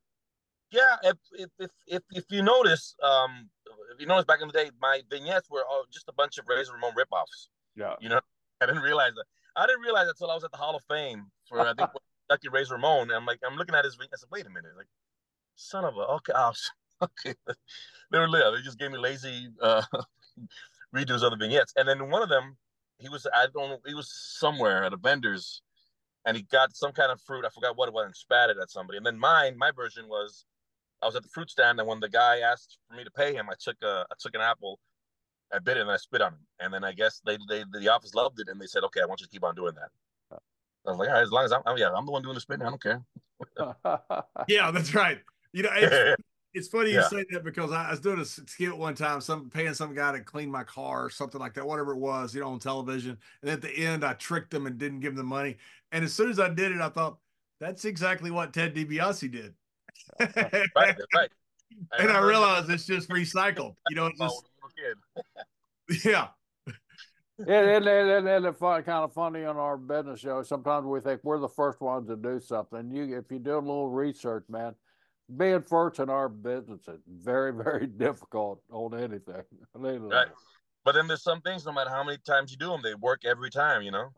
Yeah, 0.71 0.97
if 1.03 1.17
if 1.33 1.49
if 1.57 1.71
if, 1.87 2.01
if 2.11 2.25
you 2.29 2.43
notice, 2.43 2.95
um, 3.01 3.49
if 3.93 3.99
you 3.99 4.05
notice 4.05 4.25
back 4.25 4.41
in 4.41 4.47
the 4.47 4.53
day, 4.53 4.69
my 4.79 5.01
vignettes 5.09 5.49
were 5.49 5.63
all 5.69 5.85
just 5.91 6.07
a 6.09 6.13
bunch 6.13 6.37
of 6.37 6.45
Razor 6.47 6.73
Ramon 6.73 6.93
ripoffs. 6.93 7.47
Yeah, 7.75 7.95
you 7.99 8.09
know, 8.09 8.19
I 8.61 8.67
didn't 8.67 8.83
realize 8.83 9.13
that. 9.15 9.25
I 9.55 9.65
didn't 9.65 9.81
realize 9.81 10.05
that 10.05 10.11
until 10.11 10.31
I 10.31 10.35
was 10.35 10.43
at 10.43 10.51
the 10.51 10.57
Hall 10.57 10.75
of 10.75 10.83
Fame 10.89 11.27
for 11.47 11.59
I 11.59 11.73
think 11.73 11.89
Lucky 12.29 12.49
Razor 12.49 12.75
Ramon. 12.75 13.03
And 13.03 13.13
I'm 13.13 13.25
like, 13.25 13.39
I'm 13.45 13.57
looking 13.57 13.75
at 13.75 13.85
his 13.85 13.95
vignette. 13.95 14.15
I 14.15 14.17
said, 14.17 14.29
wait 14.31 14.45
a 14.45 14.49
minute, 14.49 14.71
like, 14.75 14.87
son 15.55 15.85
of 15.85 15.95
a 15.95 16.01
okay, 16.01 16.33
oh, 16.35 16.51
okay. 17.01 17.35
they 18.11 18.19
were 18.19 18.27
They 18.29 18.61
just 18.63 18.77
gave 18.79 18.91
me 18.91 18.97
lazy 18.97 19.49
uh, 19.61 19.81
redos 20.95 21.23
of 21.23 21.31
the 21.31 21.37
vignettes, 21.39 21.73
and 21.75 21.87
then 21.87 22.09
one 22.09 22.21
of 22.21 22.29
them 22.29 22.57
he 22.99 23.09
was 23.09 23.27
I 23.33 23.47
don't 23.53 23.69
know 23.69 23.79
he 23.85 23.93
was 23.93 24.11
somewhere 24.11 24.83
at 24.83 24.93
a 24.93 24.97
vendor's 24.97 25.61
and 26.25 26.35
he 26.35 26.43
got 26.43 26.75
some 26.75 26.91
kind 26.91 27.11
of 27.11 27.21
fruit. 27.21 27.45
I 27.45 27.49
forgot 27.49 27.77
what 27.77 27.87
it 27.87 27.93
was 27.93 28.05
and 28.05 28.15
spat 28.15 28.49
it 28.49 28.57
at 28.61 28.71
somebody. 28.71 28.97
And 28.97 29.05
then 29.05 29.19
mine, 29.19 29.57
my 29.57 29.71
version 29.71 30.07
was, 30.07 30.45
I 31.01 31.05
was 31.05 31.15
at 31.15 31.23
the 31.23 31.29
fruit 31.29 31.51
stand, 31.51 31.79
and 31.79 31.87
when 31.87 31.99
the 31.99 32.09
guy 32.09 32.39
asked 32.39 32.79
for 32.89 32.95
me 32.95 33.03
to 33.03 33.11
pay 33.11 33.33
him, 33.33 33.47
I 33.49 33.53
took 33.59 33.75
a 33.83 34.05
I 34.09 34.15
took 34.17 34.33
an 34.33 34.41
apple, 34.41 34.79
I 35.53 35.59
bit 35.59 35.77
it, 35.77 35.81
and 35.81 35.91
I 35.91 35.97
spit 35.97 36.21
on 36.21 36.33
him. 36.33 36.39
And 36.59 36.73
then 36.73 36.83
I 36.83 36.93
guess 36.93 37.21
they 37.25 37.37
they 37.47 37.63
the 37.71 37.89
office 37.89 38.15
loved 38.15 38.39
it, 38.39 38.47
and 38.49 38.59
they 38.59 38.65
said, 38.65 38.83
okay, 38.85 39.01
I 39.01 39.05
want 39.05 39.21
you 39.21 39.27
to 39.27 39.31
keep 39.31 39.43
on 39.43 39.55
doing 39.55 39.75
that. 39.75 39.89
I 40.87 40.89
was 40.91 40.99
like, 40.99 41.09
all 41.09 41.15
right, 41.15 41.23
as 41.23 41.31
long 41.31 41.45
as 41.45 41.51
I'm, 41.51 41.61
I'm 41.65 41.77
yeah, 41.77 41.91
I'm 41.95 42.05
the 42.05 42.11
one 42.11 42.23
doing 42.23 42.35
the 42.35 42.41
spitting, 42.41 42.65
I 42.65 42.69
don't 42.69 42.81
care. 42.81 43.03
yeah, 44.47 44.71
that's 44.71 44.93
right. 44.95 45.19
You 45.51 45.63
know, 45.63 45.69
it's, 46.55 46.65
it's 46.65 46.67
funny 46.67 46.91
yeah. 46.91 47.03
you 47.11 47.19
say 47.19 47.25
that 47.31 47.43
because 47.43 47.71
I, 47.71 47.91
was 47.91 47.99
doing 47.99 48.19
a 48.19 48.25
skit 48.25 48.75
one 48.75 48.95
time, 48.95 49.21
some 49.21 49.49
paying 49.49 49.73
some 49.73 49.93
guy 49.93 50.13
to 50.13 50.21
clean 50.21 50.49
my 50.49 50.63
car 50.63 51.05
or 51.05 51.09
something 51.09 51.39
like 51.39 51.53
that, 51.55 51.67
whatever 51.67 51.93
it 51.93 51.99
was, 51.99 52.33
you 52.33 52.41
know, 52.41 52.49
on 52.49 52.59
television. 52.59 53.17
And 53.41 53.51
at 53.51 53.61
the 53.61 53.71
end, 53.71 54.03
I 54.03 54.13
tricked 54.13 54.51
them 54.51 54.65
and 54.65 54.77
didn't 54.77 55.01
give 55.01 55.15
them 55.15 55.17
the 55.17 55.23
money. 55.23 55.57
And 55.91 56.03
as 56.03 56.13
soon 56.13 56.29
as 56.29 56.39
I 56.39 56.49
did 56.49 56.71
it, 56.71 56.81
I 56.81 56.89
thought 56.89 57.17
that's 57.59 57.85
exactly 57.85 58.31
what 58.31 58.53
Ted 58.53 58.73
DiBiase 58.73 59.31
did. 59.31 59.53
right, 60.19 60.95
right. 61.13 61.29
I 61.93 61.97
and 61.99 62.11
I 62.11 62.19
realized 62.19 62.69
it's 62.69 62.85
just 62.85 63.09
recycled. 63.09 63.75
You 63.89 63.95
know, 63.95 64.07
it's 64.07 64.19
just 64.19 64.45
yeah. 66.05 66.27
and, 67.37 67.49
and, 67.49 67.87
and, 67.87 68.27
and 68.27 68.45
it's 68.45 68.57
fun, 68.57 68.81
kind 68.83 69.03
of 69.03 69.13
funny 69.13 69.43
on 69.43 69.57
our 69.57 69.77
business 69.77 70.19
show. 70.19 70.41
Sometimes 70.43 70.85
we 70.85 70.99
think 71.01 71.21
we're 71.23 71.39
the 71.39 71.49
first 71.49 71.81
ones 71.81 72.07
to 72.07 72.15
do 72.15 72.39
something. 72.39 72.91
You, 72.91 73.17
if 73.17 73.29
you 73.29 73.39
do 73.39 73.55
a 73.55 73.59
little 73.59 73.89
research, 73.89 74.45
man, 74.49 74.73
being 75.35 75.61
first 75.61 75.99
in 75.99 76.09
our 76.09 76.29
business 76.29 76.81
is 76.87 76.99
very, 77.07 77.51
very 77.63 77.87
difficult 77.87 78.61
on 78.71 78.97
anything. 78.97 79.43
Right. 79.75 80.27
But 80.83 80.93
then 80.93 81.07
there's 81.07 81.23
some 81.23 81.41
things, 81.41 81.65
no 81.65 81.71
matter 81.71 81.89
how 81.89 82.03
many 82.03 82.19
times 82.19 82.51
you 82.51 82.57
do 82.57 82.69
them, 82.69 82.81
they 82.83 82.93
work 82.93 83.25
every 83.25 83.49
time, 83.49 83.81
you 83.81 83.91
know? 83.91 84.09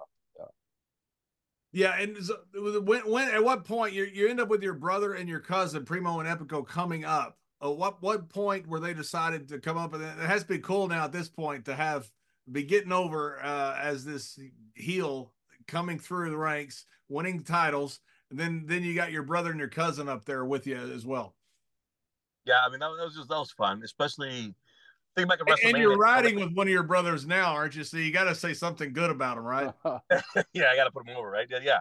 Yeah, 1.71 1.95
and 1.99 2.17
so 2.23 2.37
when, 2.55 3.01
when 3.09 3.29
at 3.29 3.43
what 3.43 3.63
point 3.63 3.93
you 3.93 4.05
you 4.05 4.29
end 4.29 4.39
up 4.39 4.47
with 4.47 4.63
your 4.63 4.73
brother 4.73 5.13
and 5.13 5.29
your 5.29 5.39
cousin 5.39 5.85
Primo 5.85 6.19
and 6.19 6.27
Epico 6.27 6.65
coming 6.65 7.05
up? 7.05 7.37
Uh, 7.63 7.71
what 7.71 8.01
what 8.01 8.29
point 8.29 8.67
were 8.67 8.79
they 8.79 8.93
decided 8.93 9.47
to 9.49 9.59
come 9.59 9.77
up? 9.77 9.93
And 9.93 10.03
it 10.03 10.17
has 10.17 10.41
to 10.41 10.47
be 10.47 10.59
cool 10.59 10.87
now 10.87 11.03
at 11.03 11.11
this 11.11 11.29
point 11.29 11.65
to 11.65 11.75
have 11.75 12.09
be 12.51 12.63
getting 12.63 12.91
over 12.91 13.43
uh, 13.43 13.77
as 13.79 14.05
this 14.05 14.39
heel 14.73 15.33
coming 15.67 15.99
through 15.99 16.29
the 16.29 16.37
ranks, 16.37 16.85
winning 17.09 17.43
titles, 17.43 17.99
and 17.99 18.16
then 18.31 18.63
then 18.65 18.83
you 18.83 18.93
got 18.93 19.11
your 19.11 19.23
brother 19.23 19.51
and 19.51 19.59
your 19.59 19.69
cousin 19.69 20.09
up 20.09 20.25
there 20.25 20.45
with 20.45 20.67
you 20.67 20.75
as 20.75 21.05
well. 21.05 21.35
Yeah, 22.45 22.59
I 22.65 22.69
mean 22.69 22.79
that, 22.79 22.89
was 22.89 23.15
just 23.15 23.29
that 23.29 23.37
was 23.37 23.51
fun, 23.51 23.81
especially 23.83 24.53
think 25.15 25.29
back 25.29 25.39
at 25.39 25.47
WrestleMania. 25.47 25.69
And 25.69 25.77
you're 25.77 25.97
riding 25.97 26.35
with 26.35 26.53
one 26.53 26.67
of 26.67 26.71
your 26.71 26.83
brothers 26.83 27.25
now, 27.25 27.53
aren't 27.53 27.75
you? 27.75 27.83
So 27.83 27.97
you 27.97 28.11
got 28.11 28.25
to 28.25 28.35
say 28.35 28.53
something 28.53 28.93
good 28.93 29.09
about 29.09 29.37
him, 29.37 29.43
right? 29.43 29.73
yeah, 30.53 30.69
I 30.71 30.75
got 30.75 30.85
to 30.85 30.91
put 30.91 31.07
him 31.07 31.15
over, 31.17 31.29
right? 31.29 31.47
Yeah, 31.49 31.59
yeah, 31.61 31.79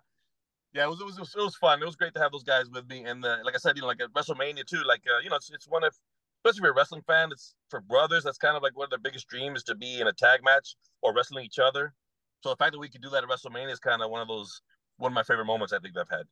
yeah. 0.72 0.84
It 0.84 0.88
was, 0.88 1.00
it 1.00 1.06
was 1.06 1.18
it 1.18 1.40
was 1.40 1.56
fun. 1.56 1.82
It 1.82 1.86
was 1.86 1.96
great 1.96 2.14
to 2.14 2.20
have 2.20 2.32
those 2.32 2.44
guys 2.44 2.68
with 2.70 2.88
me, 2.88 3.04
and 3.04 3.24
uh, 3.24 3.38
like 3.44 3.54
I 3.54 3.58
said, 3.58 3.76
you 3.76 3.82
know, 3.82 3.88
like 3.88 4.00
at 4.00 4.12
WrestleMania 4.12 4.64
too. 4.64 4.82
Like 4.86 5.02
uh, 5.06 5.20
you 5.22 5.30
know, 5.30 5.36
it's, 5.36 5.50
it's 5.50 5.68
one 5.68 5.84
of 5.84 5.94
especially 6.44 6.58
if 6.58 6.62
you're 6.64 6.72
a 6.72 6.76
wrestling 6.76 7.02
fan, 7.06 7.30
it's 7.32 7.54
for 7.68 7.80
brothers. 7.80 8.24
That's 8.24 8.38
kind 8.38 8.56
of 8.56 8.62
like 8.62 8.76
one 8.76 8.84
of 8.84 8.90
their 8.90 8.98
biggest 8.98 9.28
dreams 9.28 9.62
to 9.64 9.74
be 9.74 10.00
in 10.00 10.06
a 10.06 10.12
tag 10.12 10.40
match 10.44 10.76
or 11.02 11.14
wrestling 11.14 11.44
each 11.44 11.58
other. 11.58 11.92
So 12.42 12.50
the 12.50 12.56
fact 12.56 12.72
that 12.72 12.78
we 12.78 12.88
could 12.88 13.02
do 13.02 13.10
that 13.10 13.24
at 13.24 13.28
WrestleMania 13.28 13.72
is 13.72 13.80
kind 13.80 14.02
of 14.02 14.10
one 14.10 14.22
of 14.22 14.28
those 14.28 14.60
one 14.98 15.12
of 15.12 15.14
my 15.14 15.22
favorite 15.22 15.46
moments 15.46 15.72
I 15.72 15.78
think 15.78 15.96
I've 15.96 16.08
had. 16.08 16.26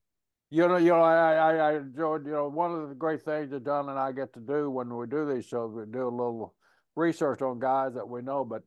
You 0.51 0.69
know, 0.69 0.77
you 0.77 0.91
know, 0.91 1.03
I, 1.03 1.35
I, 1.35 1.55
I 1.55 1.77
enjoyed. 1.77 2.27
You 2.27 2.33
know, 2.33 2.49
one 2.49 2.73
of 2.73 2.89
the 2.89 2.95
great 2.95 3.23
things 3.23 3.51
that 3.51 3.65
Don 3.65 3.89
and 3.89 3.99
I 3.99 4.13
get 4.13 4.33
to 4.35 4.41
do 4.41 4.71
when 4.71 4.95
we 4.95 5.07
do 5.07 5.33
these 5.33 5.47
shows, 5.47 5.73
we 5.75 5.85
do 5.91 6.07
a 6.07 6.09
little 6.09 6.55
research 6.97 7.43
on 7.43 7.59
guys 7.59 7.95
that 7.95 8.09
we 8.09 8.23
know. 8.23 8.45
But 8.45 8.63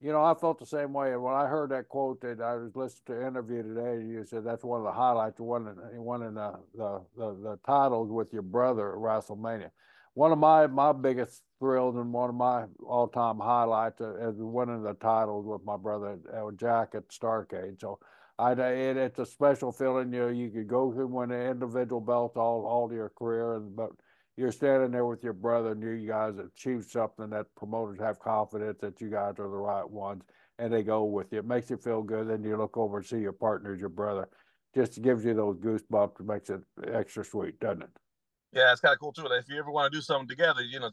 you 0.00 0.12
know, 0.12 0.22
I 0.24 0.34
felt 0.34 0.58
the 0.58 0.66
same 0.66 0.92
way. 0.92 1.12
And 1.12 1.22
when 1.22 1.34
I 1.34 1.46
heard 1.46 1.70
that 1.70 1.88
quote 1.88 2.20
that 2.22 2.40
I 2.40 2.56
was 2.56 2.74
listening 2.74 3.02
to 3.06 3.20
an 3.20 3.28
interview 3.28 3.62
today, 3.62 4.04
you 4.04 4.24
said 4.24 4.44
that's 4.44 4.64
one 4.64 4.80
of 4.80 4.86
the 4.86 4.92
highlights, 4.92 5.38
one 5.38 5.68
in 5.68 6.02
one 6.02 6.22
in 6.22 6.34
the 6.34 6.58
the, 6.74 7.02
the, 7.16 7.32
the 7.42 7.58
titles 7.66 8.10
with 8.10 8.32
your 8.32 8.42
brother 8.42 8.92
at 8.92 8.98
WrestleMania. 8.98 9.70
One 10.14 10.32
of 10.32 10.38
my 10.38 10.66
my 10.66 10.92
biggest 10.92 11.42
thrills 11.58 11.96
and 11.96 12.12
one 12.12 12.30
of 12.30 12.34
my 12.34 12.64
all 12.84 13.08
time 13.08 13.38
highlights 13.38 14.00
is 14.00 14.34
winning 14.38 14.82
the 14.82 14.94
titles 14.94 15.46
with 15.46 15.64
my 15.64 15.76
brother 15.76 16.18
uh, 16.34 16.50
Jack 16.56 16.90
at 16.94 17.08
Starcade. 17.08 17.80
So 17.80 17.98
I, 18.40 18.52
it, 18.52 18.96
it's 18.96 19.18
a 19.18 19.26
special 19.26 19.70
feeling. 19.70 20.12
You 20.12 20.20
know, 20.20 20.28
you 20.28 20.50
could 20.50 20.68
go 20.68 20.92
through 20.92 21.20
an 21.20 21.32
individual 21.32 22.00
belt 22.00 22.36
all 22.36 22.64
all 22.66 22.92
your 22.92 23.10
career, 23.10 23.56
and 23.56 23.76
but 23.76 23.90
you're 24.36 24.52
standing 24.52 24.90
there 24.90 25.04
with 25.04 25.22
your 25.22 25.34
brother, 25.34 25.72
and 25.72 25.82
you 25.82 26.08
guys 26.08 26.34
achieve 26.38 26.86
something 26.88 27.30
that 27.30 27.46
promoters 27.56 27.98
have 28.00 28.18
confidence 28.18 28.78
that 28.80 29.00
you 29.00 29.10
guys 29.10 29.34
are 29.38 29.50
the 29.50 29.56
right 29.56 29.88
ones, 29.88 30.22
and 30.58 30.72
they 30.72 30.82
go 30.82 31.04
with 31.04 31.32
you. 31.32 31.40
It 31.40 31.46
makes 31.46 31.68
you 31.68 31.76
feel 31.76 32.02
good. 32.02 32.28
Then 32.28 32.42
you 32.42 32.56
look 32.56 32.76
over 32.76 32.98
and 32.98 33.06
see 33.06 33.18
your 33.18 33.32
partner, 33.32 33.74
your 33.74 33.90
brother. 33.90 34.28
Just 34.74 35.02
gives 35.02 35.24
you 35.24 35.34
those 35.34 35.58
goosebumps. 35.58 36.20
It 36.20 36.26
makes 36.26 36.48
it 36.48 36.60
extra 36.92 37.24
sweet, 37.24 37.58
doesn't 37.60 37.82
it? 37.82 37.90
Yeah, 38.52 38.72
it's 38.72 38.80
kind 38.80 38.94
of 38.94 39.00
cool 39.00 39.12
too. 39.12 39.26
If 39.26 39.48
you 39.48 39.58
ever 39.58 39.70
want 39.70 39.92
to 39.92 39.96
do 39.98 40.02
something 40.02 40.28
together, 40.28 40.62
you 40.62 40.80
know, 40.80 40.90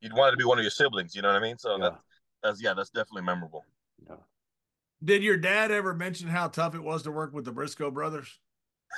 you'd 0.00 0.12
want 0.12 0.28
it 0.28 0.32
to 0.32 0.36
be 0.36 0.44
one 0.44 0.58
of 0.58 0.64
your 0.64 0.70
siblings. 0.70 1.14
You 1.14 1.22
know 1.22 1.28
what 1.28 1.36
I 1.36 1.40
mean? 1.40 1.58
So 1.58 1.76
yeah. 1.76 1.90
that, 1.90 1.98
that's 2.42 2.62
yeah, 2.62 2.74
that's 2.74 2.90
definitely 2.90 3.22
memorable. 3.22 3.64
Yeah. 4.08 4.16
Did 5.02 5.22
your 5.22 5.36
dad 5.36 5.70
ever 5.70 5.94
mention 5.94 6.28
how 6.28 6.48
tough 6.48 6.74
it 6.74 6.82
was 6.82 7.02
to 7.04 7.10
work 7.10 7.32
with 7.32 7.44
the 7.44 7.52
Brisco 7.52 7.92
brothers? 7.92 8.38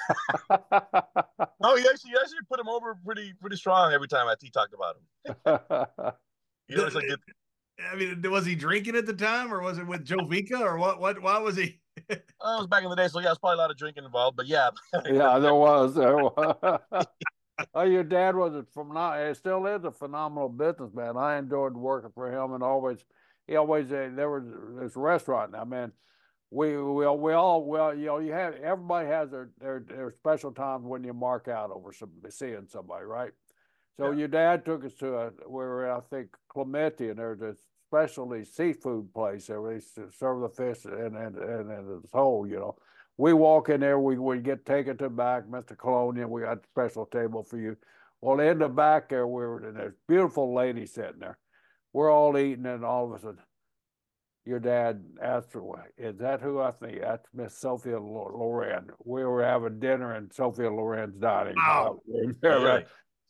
oh, 0.51 1.77
he 1.77 1.87
actually, 1.88 2.11
he 2.11 2.17
actually 2.21 2.38
put 2.49 2.59
him 2.59 2.69
over 2.69 2.97
pretty 3.05 3.35
pretty 3.41 3.57
strong 3.57 3.93
every 3.93 4.09
time 4.09 4.27
he 4.41 4.51
talked 4.51 4.75
about 4.75 4.97
him. 4.97 6.12
he 6.69 6.81
was 6.81 6.95
like, 6.95 7.05
I 7.91 7.95
mean, 7.97 8.23
was 8.31 8.47
he 8.47 8.55
drinking 8.55 8.97
at 8.97 9.07
the 9.07 9.12
time, 9.12 9.53
or 9.53 9.61
was 9.61 9.79
it 9.79 9.87
with 9.87 10.07
Jovica, 10.07 10.61
or 10.61 10.79
what? 10.79 11.01
What? 11.01 11.21
Why 11.21 11.38
was 11.38 11.57
he? 11.57 11.81
oh, 12.11 12.15
it 12.15 12.21
was 12.41 12.67
back 12.67 12.85
in 12.85 12.91
the 12.91 12.97
day, 12.97 13.09
so 13.09 13.21
yeah, 13.21 13.27
there's 13.27 13.38
probably 13.38 13.57
a 13.57 13.59
lot 13.59 13.71
of 13.71 13.77
drinking 13.77 14.05
involved. 14.05 14.37
But 14.37 14.47
yeah, 14.47 14.71
yeah, 15.05 15.38
there 15.38 15.55
was. 15.55 15.95
There 15.95 16.17
was. 16.17 17.07
oh, 17.75 17.83
your 17.83 18.05
dad 18.05 18.35
was 18.35 18.55
a 18.55 18.65
phenomenal. 18.73 19.31
It 19.31 19.37
still 19.37 19.67
is 19.67 19.85
a 19.85 19.91
phenomenal 19.91 20.49
businessman. 20.49 21.17
I 21.17 21.38
enjoyed 21.38 21.77
working 21.77 22.11
for 22.15 22.33
him, 22.33 22.55
and 22.55 22.62
always 22.62 23.05
he 23.46 23.57
always 23.57 23.90
uh, 23.92 24.11
there 24.14 24.31
was 24.31 24.44
this 24.81 24.96
restaurant 24.96 25.55
I 25.57 25.64
mean, 25.64 25.92
We 26.50 26.76
we 26.76 27.07
we 27.09 27.33
all 27.33 27.64
well, 27.64 27.94
you 27.94 28.07
know, 28.07 28.18
you 28.18 28.33
have 28.33 28.55
everybody 28.57 29.09
has 29.09 29.31
their 29.31 29.50
their, 29.61 29.85
their 29.88 30.11
special 30.12 30.52
times 30.52 30.85
when 30.87 31.05
you 31.05 31.12
mark 31.14 31.48
out 31.48 31.70
over 31.70 31.92
some 31.92 32.11
seeing 32.31 32.66
somebody, 32.68 33.05
right? 33.07 33.33
So 33.98 34.11
yeah. 34.11 34.18
your 34.18 34.28
dad 34.28 34.64
took 34.64 34.85
us 34.85 34.94
to 34.94 35.14
a 35.16 35.31
where 35.48 35.92
I 35.92 36.00
think 36.00 36.28
Clemente, 36.48 37.09
and 37.09 37.18
there's 37.18 37.42
a 37.42 37.55
specialty 37.88 38.44
seafood 38.44 39.12
place 39.14 39.48
where 39.48 39.74
they 39.74 39.81
serve 40.11 40.40
the 40.40 40.48
fish 40.48 40.85
and 40.85 41.16
and 41.16 41.37
and, 41.37 41.70
and 41.70 42.02
it's 42.05 42.12
whole, 42.12 42.46
you 42.46 42.57
know. 42.57 42.76
We 43.18 43.35
walk 43.35 43.68
in 43.68 43.81
there, 43.81 43.98
we 43.98 44.18
we 44.18 44.38
get 44.38 44.64
taken 44.66 44.96
to 44.98 45.05
the 45.05 45.11
back, 45.11 45.44
Mr. 45.46 45.76
Colonial, 45.76 46.31
we 46.31 46.42
got 46.42 46.59
a 46.59 46.61
special 46.72 47.07
table 47.07 47.42
for 47.42 47.59
you. 47.59 47.76
Well, 48.20 48.40
in 48.40 48.59
the 48.59 48.68
back 48.68 49.09
there, 49.11 49.26
we 49.26 49.42
were 49.42 49.59
and 49.66 49.76
there's 49.76 49.94
beautiful 50.09 50.55
lady 50.55 50.87
sitting 50.87 51.20
there 51.20 51.38
we're 51.92 52.12
all 52.12 52.37
eating, 52.38 52.66
and 52.66 52.85
all 52.85 53.07
of 53.07 53.18
a 53.18 53.18
sudden, 53.20 53.38
your 54.44 54.61
dad 54.61 55.05
asked 55.22 55.52
her, 55.52 55.62
"Is 55.96 56.18
that 56.18 56.40
who 56.40 56.61
I 56.61 56.72
think?" 56.72 57.00
That's 57.00 57.28
Miss 57.33 57.57
Sophia 57.57 58.00
Loren. 58.00 58.90
We 59.05 59.24
were 59.24 59.44
having 59.44 59.78
dinner 59.78 60.14
in 60.16 60.31
Sophia 60.31 60.70
Loren's 60.70 61.18
dining. 61.18 61.55
Wow, 61.57 62.00
really? 62.42 62.85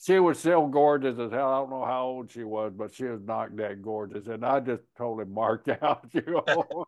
She 0.05 0.19
was 0.19 0.39
still 0.41 0.67
gorgeous 0.67 1.17
as 1.19 1.31
hell. 1.31 1.49
I 1.53 1.59
don't 1.59 1.71
know 1.71 1.85
how 1.85 2.05
old 2.07 2.31
she 2.31 2.43
was, 2.43 2.73
but 2.77 2.93
she 2.93 3.05
was 3.05 3.21
knocked 3.23 3.57
that 3.59 3.83
gorgeous, 3.83 4.27
and 4.27 4.45
I 4.45 4.59
just 4.59 4.83
totally 4.99 5.27
marked 5.27 5.69
out. 5.83 6.07
You 6.13 6.23
know, 6.49 6.87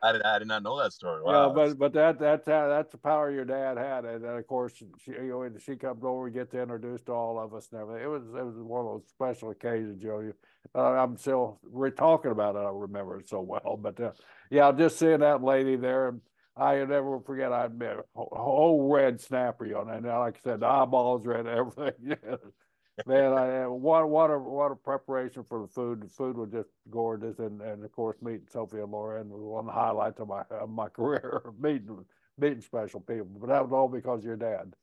I 0.00 0.12
did. 0.12 0.22
I 0.22 0.38
did 0.38 0.46
not 0.46 0.62
know 0.62 0.78
that 0.80 0.92
story. 0.92 1.22
Wow. 1.22 1.48
Yeah, 1.48 1.54
but 1.54 1.78
but 1.78 1.92
that 1.94 2.20
that's 2.20 2.46
how 2.46 2.68
that's 2.68 2.92
the 2.92 2.98
power 2.98 3.32
your 3.32 3.44
dad 3.44 3.76
had, 3.76 4.04
and 4.04 4.22
then 4.22 4.36
of 4.36 4.46
course 4.46 4.72
she 4.76 4.86
you 5.10 5.28
know, 5.28 5.50
she 5.58 5.74
comes 5.74 6.04
over 6.04 6.26
and 6.26 6.34
gets 6.34 6.54
introduced 6.54 7.06
to 7.06 7.12
all 7.12 7.40
of 7.40 7.54
us 7.54 7.68
and 7.72 7.80
everything. 7.80 8.04
It 8.04 8.08
was 8.08 8.22
it 8.28 8.44
was 8.44 8.54
one 8.56 8.86
of 8.86 8.92
those 8.92 9.08
special 9.08 9.50
occasions, 9.50 10.00
Joe. 10.00 10.32
Uh, 10.74 10.92
I'm 10.92 11.16
still 11.16 11.58
we're 11.64 11.90
talking 11.90 12.30
about 12.30 12.54
it. 12.54 12.60
I 12.60 12.70
remember 12.72 13.18
it 13.18 13.28
so 13.28 13.40
well, 13.40 13.76
but 13.82 13.98
uh, 14.00 14.12
yeah, 14.50 14.70
just 14.70 14.98
seeing 14.98 15.20
that 15.20 15.42
lady 15.42 15.74
there 15.74 16.08
and 16.08 16.20
I 16.58 16.84
never 16.84 17.20
forget. 17.20 17.52
I 17.52 17.62
had 17.62 17.80
a 17.82 18.02
whole 18.14 18.92
red 18.92 19.20
snapper 19.20 19.76
on 19.76 19.88
it. 19.88 19.98
And 19.98 20.06
like 20.06 20.36
I 20.36 20.40
said, 20.42 20.60
the 20.60 20.66
eyeballs 20.66 21.24
red, 21.24 21.46
everything. 21.46 22.16
Man, 23.06 23.32
I 23.32 23.62
uh, 23.62 23.68
what 23.68 24.08
what 24.08 24.30
a 24.30 24.38
what 24.38 24.72
a 24.72 24.76
preparation 24.76 25.44
for 25.48 25.62
the 25.62 25.68
food. 25.68 26.02
The 26.02 26.08
food 26.08 26.36
was 26.36 26.50
just 26.50 26.70
gorgeous, 26.90 27.38
and, 27.38 27.60
and 27.60 27.84
of 27.84 27.92
course 27.92 28.16
meeting 28.20 28.48
Sophia 28.50 28.84
Loren 28.84 29.28
was 29.28 29.40
one 29.40 29.60
of 29.60 29.66
the 29.66 29.80
highlights 29.80 30.18
of 30.18 30.26
my 30.26 30.42
of 30.50 30.68
my 30.68 30.88
career. 30.88 31.42
meeting 31.60 32.04
meeting 32.38 32.60
special 32.60 33.00
people, 33.00 33.28
but 33.38 33.48
that 33.48 33.62
was 33.62 33.72
all 33.72 33.88
because 33.88 34.20
of 34.20 34.24
your 34.24 34.36
dad. 34.36 34.74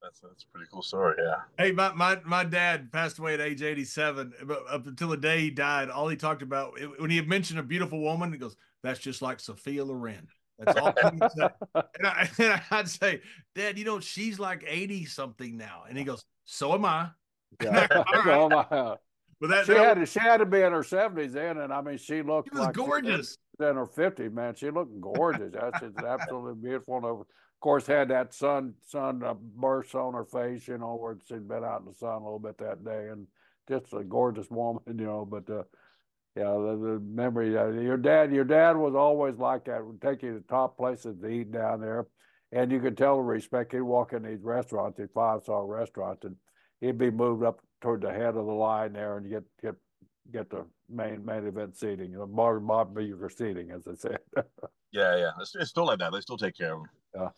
That's 0.00 0.20
that's 0.20 0.44
a 0.44 0.46
pretty 0.52 0.68
cool 0.72 0.82
story. 0.82 1.16
Yeah. 1.18 1.40
Hey, 1.58 1.72
my 1.72 1.92
my 1.94 2.20
my 2.24 2.44
dad 2.44 2.92
passed 2.92 3.18
away 3.18 3.34
at 3.34 3.40
age 3.40 3.62
eighty 3.62 3.84
seven. 3.84 4.32
But 4.44 4.62
up 4.70 4.86
until 4.86 5.08
the 5.08 5.16
day 5.16 5.40
he 5.40 5.50
died, 5.50 5.90
all 5.90 6.06
he 6.06 6.16
talked 6.16 6.42
about 6.42 6.78
when 6.98 7.10
he 7.10 7.20
mentioned 7.22 7.58
a 7.58 7.64
beautiful 7.64 8.00
woman, 8.00 8.30
he 8.30 8.38
goes, 8.38 8.56
"That's 8.84 9.00
just 9.00 9.22
like 9.22 9.40
Sophia 9.40 9.84
Loren." 9.84 10.28
That's 10.58 10.78
all. 10.78 10.94
and, 11.02 12.06
I, 12.06 12.28
and 12.38 12.62
I'd 12.70 12.88
say, 12.88 13.20
Dad, 13.54 13.78
you 13.78 13.84
know, 13.84 14.00
she's 14.00 14.38
like 14.38 14.64
80 14.66 15.06
something 15.06 15.56
now. 15.56 15.84
And 15.88 15.96
he 15.98 16.04
goes, 16.04 16.24
So 16.44 16.74
am 16.74 16.84
I. 16.84 17.10
Yeah. 17.62 17.86
so 18.24 18.52
am 18.52 18.66
I. 18.70 18.96
But 19.40 19.50
that 19.50 19.66
she 19.66 19.74
that, 19.74 19.84
had 19.84 19.94
to, 19.98 20.06
she 20.06 20.18
had 20.18 20.38
to 20.38 20.46
be 20.46 20.60
in 20.60 20.72
her 20.72 20.80
70s 20.80 21.32
then, 21.32 21.58
and 21.58 21.72
I 21.72 21.82
mean, 21.82 21.98
she 21.98 22.22
looked 22.22 22.48
she 22.48 22.58
was 22.58 22.66
like 22.66 22.74
gorgeous. 22.74 23.36
in 23.60 23.76
her 23.76 23.86
50s, 23.86 24.32
man. 24.32 24.54
She 24.54 24.70
looked 24.70 24.98
gorgeous. 24.98 25.52
That's 25.52 25.80
just 25.80 25.98
absolutely 25.98 26.54
beautiful. 26.54 26.96
And 26.96 27.04
of 27.04 27.26
course, 27.60 27.86
had 27.86 28.08
that 28.08 28.32
sun 28.32 28.74
sun 28.86 29.22
uh, 29.22 29.34
burst 29.34 29.94
on 29.94 30.14
her 30.14 30.24
face, 30.24 30.66
you 30.68 30.78
know, 30.78 30.96
where 30.96 31.18
she'd 31.28 31.46
been 31.46 31.64
out 31.64 31.80
in 31.80 31.86
the 31.86 31.94
sun 31.94 32.14
a 32.14 32.24
little 32.24 32.38
bit 32.38 32.56
that 32.58 32.82
day, 32.82 33.08
and 33.10 33.26
just 33.68 33.92
a 33.92 34.02
gorgeous 34.02 34.50
woman, 34.50 34.82
you 34.86 34.94
know. 34.94 35.26
But 35.30 35.50
uh, 35.50 35.64
yeah, 36.36 36.52
the, 36.52 36.78
the 36.80 37.00
memory. 37.00 37.56
Uh, 37.56 37.68
your 37.68 37.96
dad, 37.96 38.30
your 38.30 38.44
dad 38.44 38.76
was 38.76 38.94
always 38.94 39.36
like 39.36 39.64
that. 39.64 39.84
Would 39.84 40.02
take 40.02 40.22
you 40.22 40.34
to 40.34 40.40
top 40.48 40.76
places 40.76 41.16
to 41.20 41.28
eat 41.28 41.50
down 41.50 41.80
there, 41.80 42.06
and 42.52 42.70
you 42.70 42.78
could 42.78 42.98
tell 42.98 43.16
the 43.16 43.22
respect. 43.22 43.72
He'd 43.72 43.80
walk 43.80 44.12
in 44.12 44.22
these 44.22 44.42
restaurants, 44.42 44.98
these 44.98 45.08
five 45.14 45.42
star 45.42 45.64
restaurants, 45.66 46.24
and 46.24 46.36
he'd 46.80 46.98
be 46.98 47.10
moved 47.10 47.42
up 47.42 47.60
toward 47.80 48.02
the 48.02 48.10
head 48.10 48.36
of 48.36 48.46
the 48.46 48.52
line 48.52 48.92
there, 48.92 49.16
and 49.16 49.30
get 49.30 49.44
get 49.62 49.74
get 50.30 50.50
the 50.50 50.66
main 50.90 51.24
main 51.24 51.46
event 51.46 51.74
seating, 51.74 52.10
you 52.10 52.18
know, 52.18 52.26
bar 52.26 52.60
bar 52.60 52.84
bigger 52.84 53.30
seating, 53.30 53.70
as 53.70 53.86
I 53.88 53.94
said. 53.94 54.18
yeah, 54.92 55.16
yeah, 55.16 55.30
it's, 55.40 55.54
it's, 55.54 55.70
still 55.70 55.86
like 55.86 56.00
that. 56.00 56.12
They 56.12 56.20
still 56.20 56.36
take 56.36 56.56
care 56.56 56.74
of 56.74 56.80
them. 56.80 56.90
Yeah, 57.14 57.28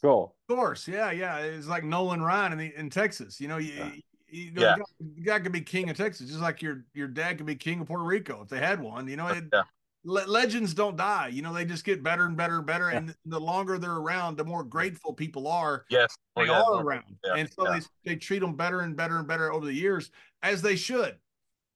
cool. 0.00 0.34
Of 0.48 0.56
course, 0.56 0.88
yeah, 0.88 1.10
yeah. 1.10 1.40
It's 1.40 1.66
like 1.66 1.84
Nolan 1.84 2.22
Ryan 2.22 2.52
in 2.52 2.58
the, 2.58 2.72
in 2.74 2.88
Texas. 2.88 3.38
You 3.38 3.48
know, 3.48 3.58
you, 3.58 3.74
yeah. 3.74 3.90
You 4.28 4.52
know, 4.52 4.62
yeah. 4.62 4.76
the 5.00 5.22
guy 5.22 5.38
could 5.40 5.52
be 5.52 5.60
king 5.60 5.90
of 5.90 5.96
Texas, 5.96 6.28
just 6.28 6.40
like 6.40 6.62
your 6.62 6.84
your 6.94 7.08
dad 7.08 7.36
could 7.36 7.46
be 7.46 7.54
king 7.54 7.80
of 7.80 7.86
Puerto 7.86 8.04
Rico 8.04 8.42
if 8.42 8.48
they 8.48 8.58
had 8.58 8.80
one. 8.80 9.08
You 9.08 9.16
know, 9.16 9.28
it, 9.28 9.44
yeah. 9.52 9.62
le- 10.04 10.26
legends 10.26 10.74
don't 10.74 10.96
die. 10.96 11.28
You 11.28 11.42
know, 11.42 11.52
they 11.52 11.64
just 11.64 11.84
get 11.84 12.02
better 12.02 12.26
and 12.26 12.36
better 12.36 12.58
and 12.58 12.66
better. 12.66 12.90
Yeah. 12.90 12.98
And 12.98 13.14
the 13.24 13.40
longer 13.40 13.78
they're 13.78 13.92
around, 13.92 14.36
the 14.36 14.44
more 14.44 14.64
grateful 14.64 15.12
people 15.12 15.46
are. 15.48 15.84
Yes, 15.90 16.16
oh, 16.36 16.44
they 16.44 16.50
oh, 16.50 16.52
yeah. 16.52 16.60
are 16.60 16.74
oh, 16.74 16.80
around, 16.80 17.04
and 17.36 17.50
so 17.50 17.64
they 17.64 17.80
they 18.04 18.16
treat 18.16 18.40
them 18.40 18.56
better 18.56 18.80
and 18.80 18.96
better 18.96 19.18
and 19.18 19.28
better 19.28 19.52
over 19.52 19.64
the 19.66 19.74
years, 19.74 20.10
as 20.42 20.62
they 20.62 20.76
should. 20.76 21.16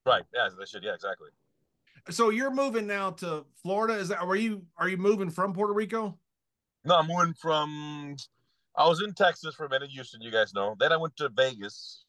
Right. 0.05 0.23
Yeah, 0.33 0.49
they 0.57 0.65
should. 0.65 0.83
Yeah, 0.83 0.93
exactly. 0.93 1.29
So 2.09 2.29
you're 2.29 2.51
moving 2.51 2.87
now 2.87 3.11
to 3.11 3.45
Florida. 3.61 3.93
Is 3.95 4.09
that 4.09 4.19
are 4.19 4.35
you 4.35 4.63
are 4.77 4.89
you 4.89 4.97
moving 4.97 5.29
from 5.29 5.53
Puerto 5.53 5.73
Rico? 5.73 6.17
No, 6.83 6.97
I'm 6.97 7.07
moving 7.07 7.33
from. 7.33 8.15
I 8.75 8.87
was 8.87 9.01
in 9.01 9.13
Texas 9.13 9.53
for 9.53 9.65
a 9.65 9.69
minute, 9.69 9.91
Houston. 9.91 10.21
You 10.21 10.31
guys 10.31 10.53
know. 10.53 10.75
Then 10.79 10.91
I 10.91 10.97
went 10.97 11.15
to 11.17 11.29
Vegas 11.29 12.05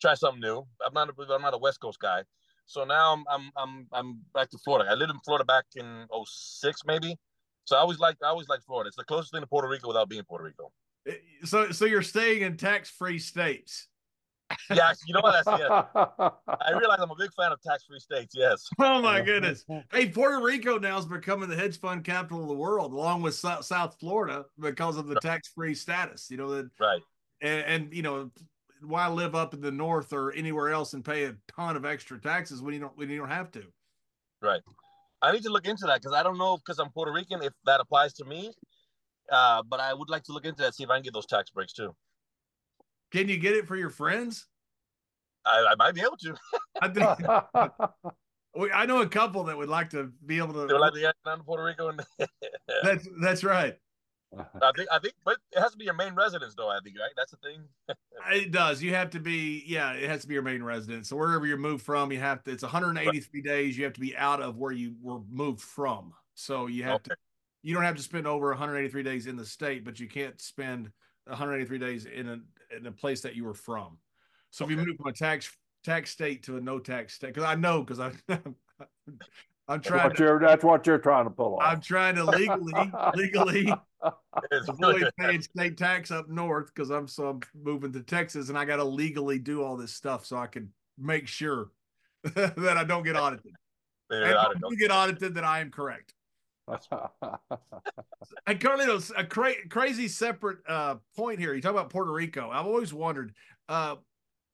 try 0.00 0.14
something 0.14 0.40
new. 0.40 0.66
I'm 0.84 0.94
not 0.94 1.08
a, 1.08 1.32
I'm 1.32 1.42
not 1.42 1.54
a 1.54 1.58
West 1.58 1.80
Coast 1.80 2.00
guy, 2.00 2.22
so 2.66 2.84
now 2.84 3.12
I'm 3.12 3.24
I'm 3.28 3.50
I'm 3.56 3.86
I'm 3.92 4.20
back 4.34 4.50
to 4.50 4.58
Florida. 4.58 4.90
I 4.90 4.94
lived 4.94 5.10
in 5.10 5.20
Florida 5.24 5.44
back 5.44 5.64
in 5.76 6.06
06 6.24 6.80
maybe. 6.86 7.16
So 7.64 7.76
I 7.76 7.80
always 7.80 7.98
like 7.98 8.16
I 8.22 8.28
always 8.28 8.48
like 8.48 8.62
Florida. 8.62 8.88
It's 8.88 8.96
the 8.96 9.04
closest 9.04 9.32
thing 9.32 9.42
to 9.42 9.46
Puerto 9.46 9.68
Rico 9.68 9.88
without 9.88 10.08
being 10.08 10.24
Puerto 10.24 10.44
Rico. 10.44 10.72
Eh, 11.06 11.14
so 11.44 11.70
so 11.70 11.84
you're 11.84 12.02
staying 12.02 12.42
in 12.42 12.56
tax 12.56 12.90
free 12.90 13.18
states 13.18 13.88
yeah, 14.70 14.92
you 15.06 15.14
know 15.14 15.20
what? 15.20 15.44
That's, 15.44 15.60
yeah. 15.60 15.84
I 16.48 16.72
realize 16.72 16.98
I'm 17.00 17.10
a 17.10 17.16
big 17.16 17.32
fan 17.34 17.52
of 17.52 17.60
tax-free 17.62 18.00
states. 18.00 18.34
Yes. 18.36 18.68
Oh 18.80 19.00
my 19.02 19.20
goodness! 19.20 19.64
Hey, 19.92 20.08
Puerto 20.08 20.42
Rico 20.42 20.78
now 20.78 20.98
is 20.98 21.06
becoming 21.06 21.48
the 21.48 21.56
hedge 21.56 21.78
fund 21.78 22.02
capital 22.02 22.42
of 22.42 22.48
the 22.48 22.54
world, 22.54 22.92
along 22.92 23.22
with 23.22 23.34
South 23.34 23.96
Florida, 24.00 24.46
because 24.58 24.96
of 24.96 25.06
the 25.06 25.16
tax-free 25.20 25.74
status. 25.74 26.28
You 26.30 26.38
know 26.38 26.50
that. 26.50 26.70
Right. 26.80 27.00
And, 27.42 27.64
and 27.66 27.94
you 27.94 28.02
know 28.02 28.30
why 28.82 29.08
live 29.08 29.34
up 29.34 29.54
in 29.54 29.60
the 29.60 29.70
north 29.70 30.12
or 30.12 30.32
anywhere 30.32 30.70
else 30.70 30.94
and 30.94 31.04
pay 31.04 31.24
a 31.24 31.36
ton 31.54 31.76
of 31.76 31.84
extra 31.84 32.20
taxes 32.20 32.62
when 32.62 32.74
you 32.74 32.80
don't 32.80 32.96
when 32.96 33.10
you 33.10 33.18
don't 33.18 33.28
have 33.28 33.50
to. 33.52 33.64
Right. 34.42 34.62
I 35.22 35.32
need 35.32 35.42
to 35.42 35.50
look 35.50 35.66
into 35.66 35.86
that 35.86 36.00
because 36.00 36.14
I 36.14 36.22
don't 36.22 36.38
know 36.38 36.56
because 36.56 36.78
I'm 36.78 36.90
Puerto 36.90 37.12
Rican 37.12 37.42
if 37.42 37.52
that 37.66 37.80
applies 37.80 38.14
to 38.14 38.24
me. 38.24 38.52
Uh, 39.30 39.62
but 39.62 39.80
I 39.80 39.94
would 39.94 40.10
like 40.10 40.24
to 40.24 40.32
look 40.32 40.44
into 40.44 40.62
that, 40.62 40.74
see 40.74 40.82
if 40.82 40.90
I 40.90 40.96
can 40.96 41.04
get 41.04 41.12
those 41.12 41.26
tax 41.26 41.50
breaks 41.50 41.72
too. 41.72 41.94
Can 43.12 43.28
you 43.28 43.36
get 43.36 43.54
it 43.54 43.66
for 43.66 43.76
your 43.76 43.90
friends? 43.90 44.46
I, 45.44 45.66
I 45.70 45.74
might 45.76 45.94
be 45.94 46.00
able 46.00 46.16
to. 46.18 46.34
I 46.82 46.88
think. 46.88 48.14
I 48.74 48.84
know 48.84 49.00
a 49.00 49.08
couple 49.08 49.44
that 49.44 49.56
would 49.56 49.68
like 49.68 49.90
to 49.90 50.12
be 50.26 50.38
able 50.38 50.52
to. 50.54 50.66
They 50.66 50.72
would 50.72 50.80
like 50.80 50.94
to 50.94 51.00
get 51.00 51.14
down 51.24 51.38
to 51.38 51.44
Puerto 51.44 51.64
Rico, 51.64 51.88
and 51.88 52.00
that's 52.82 53.08
that's 53.20 53.44
right. 53.44 53.76
I 54.62 54.72
think 54.76 54.88
I 54.92 54.98
think, 54.98 55.14
but 55.24 55.38
it 55.52 55.60
has 55.60 55.72
to 55.72 55.78
be 55.78 55.84
your 55.84 55.94
main 55.94 56.14
residence, 56.14 56.54
though. 56.54 56.68
I 56.68 56.78
think 56.84 56.96
right. 56.98 57.10
That's 57.16 57.32
the 57.32 57.36
thing. 57.38 57.62
it 58.32 58.52
does. 58.52 58.82
You 58.82 58.94
have 58.94 59.10
to 59.10 59.20
be. 59.20 59.64
Yeah, 59.66 59.92
it 59.92 60.08
has 60.08 60.22
to 60.22 60.28
be 60.28 60.34
your 60.34 60.42
main 60.42 60.62
residence. 60.62 61.08
So 61.08 61.16
wherever 61.16 61.46
you're 61.46 61.56
moved 61.56 61.84
from, 61.84 62.12
you 62.12 62.20
have 62.20 62.42
to. 62.44 62.52
It's 62.52 62.62
183 62.62 63.40
right. 63.40 63.44
days. 63.44 63.76
You 63.76 63.84
have 63.84 63.92
to 63.94 64.00
be 64.00 64.16
out 64.16 64.40
of 64.40 64.56
where 64.56 64.72
you 64.72 64.94
were 65.02 65.20
moved 65.30 65.62
from. 65.62 66.12
So 66.34 66.66
you 66.66 66.84
have 66.84 66.96
okay. 66.96 67.10
to. 67.10 67.16
You 67.62 67.74
don't 67.74 67.84
have 67.84 67.96
to 67.96 68.02
spend 68.02 68.26
over 68.26 68.48
183 68.48 69.02
days 69.02 69.26
in 69.26 69.36
the 69.36 69.44
state, 69.44 69.84
but 69.84 70.00
you 70.00 70.08
can't 70.08 70.40
spend 70.40 70.90
183 71.26 71.78
days 71.78 72.06
in 72.06 72.28
a 72.28 72.76
in 72.76 72.86
a 72.86 72.92
place 72.92 73.20
that 73.22 73.34
you 73.34 73.44
were 73.44 73.54
from. 73.54 73.98
So 74.50 74.64
okay. 74.64 74.74
if 74.74 74.80
you 74.80 74.86
move 74.86 74.96
from 74.96 75.06
a 75.06 75.12
tax 75.12 75.50
tax 75.84 76.10
state 76.10 76.44
to 76.44 76.56
a 76.56 76.60
no 76.60 76.78
tax 76.78 77.14
state, 77.14 77.34
because 77.34 77.44
I 77.44 77.56
know 77.56 77.82
because 77.82 78.00
I 78.00 78.12
I'm 79.70 79.80
trying. 79.80 80.08
That's 80.08 80.20
what, 80.20 80.40
to, 80.40 80.46
that's 80.46 80.64
what 80.64 80.86
you're 80.86 80.98
trying 80.98 81.24
to 81.24 81.30
pull 81.30 81.54
off. 81.54 81.62
I'm 81.62 81.80
trying 81.80 82.16
to 82.16 82.24
legally 82.24 82.92
legally 83.14 83.72
avoid 84.68 85.08
paying 85.16 85.40
state 85.42 85.76
tax 85.76 86.10
up 86.10 86.28
north 86.28 86.74
because 86.74 86.90
I'm 86.90 87.06
so 87.06 87.28
I'm 87.28 87.40
moving 87.54 87.92
to 87.92 88.02
Texas 88.02 88.48
and 88.48 88.58
I 88.58 88.64
got 88.64 88.76
to 88.76 88.84
legally 88.84 89.38
do 89.38 89.62
all 89.62 89.76
this 89.76 89.92
stuff 89.92 90.26
so 90.26 90.36
I 90.36 90.48
can 90.48 90.72
make 90.98 91.28
sure 91.28 91.70
that 92.34 92.76
I 92.76 92.82
don't 92.82 93.04
get 93.04 93.14
audited. 93.14 93.52
and 94.10 94.56
if 94.56 94.60
you 94.70 94.76
get 94.76 94.90
audited, 94.90 95.34
that 95.34 95.44
I 95.44 95.60
am 95.60 95.70
correct. 95.70 96.14
and 96.68 98.60
Carlitos, 98.60 99.12
a 99.16 99.24
cra- 99.24 99.68
crazy 99.68 100.08
separate 100.08 100.58
uh, 100.68 100.96
point 101.16 101.38
here. 101.38 101.54
You 101.54 101.62
talk 101.62 101.72
about 101.72 101.90
Puerto 101.90 102.12
Rico. 102.12 102.50
I've 102.50 102.66
always 102.66 102.92
wondered, 102.92 103.34
uh, 103.68 103.96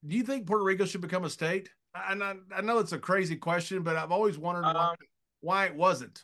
do 0.05 0.15
you 0.15 0.23
think 0.23 0.45
Puerto 0.45 0.63
Rico 0.63 0.85
should 0.85 1.01
become 1.01 1.25
a 1.25 1.29
state? 1.29 1.69
And 2.09 2.23
I, 2.23 2.35
I 2.55 2.61
know 2.61 2.79
it's 2.79 2.91
a 2.91 2.99
crazy 2.99 3.35
question, 3.35 3.83
but 3.83 3.95
I've 3.95 4.11
always 4.11 4.37
wondered 4.37 4.65
um, 4.65 4.75
why, 4.75 4.95
why, 5.41 5.65
it 5.65 5.75
wasn't. 5.75 6.23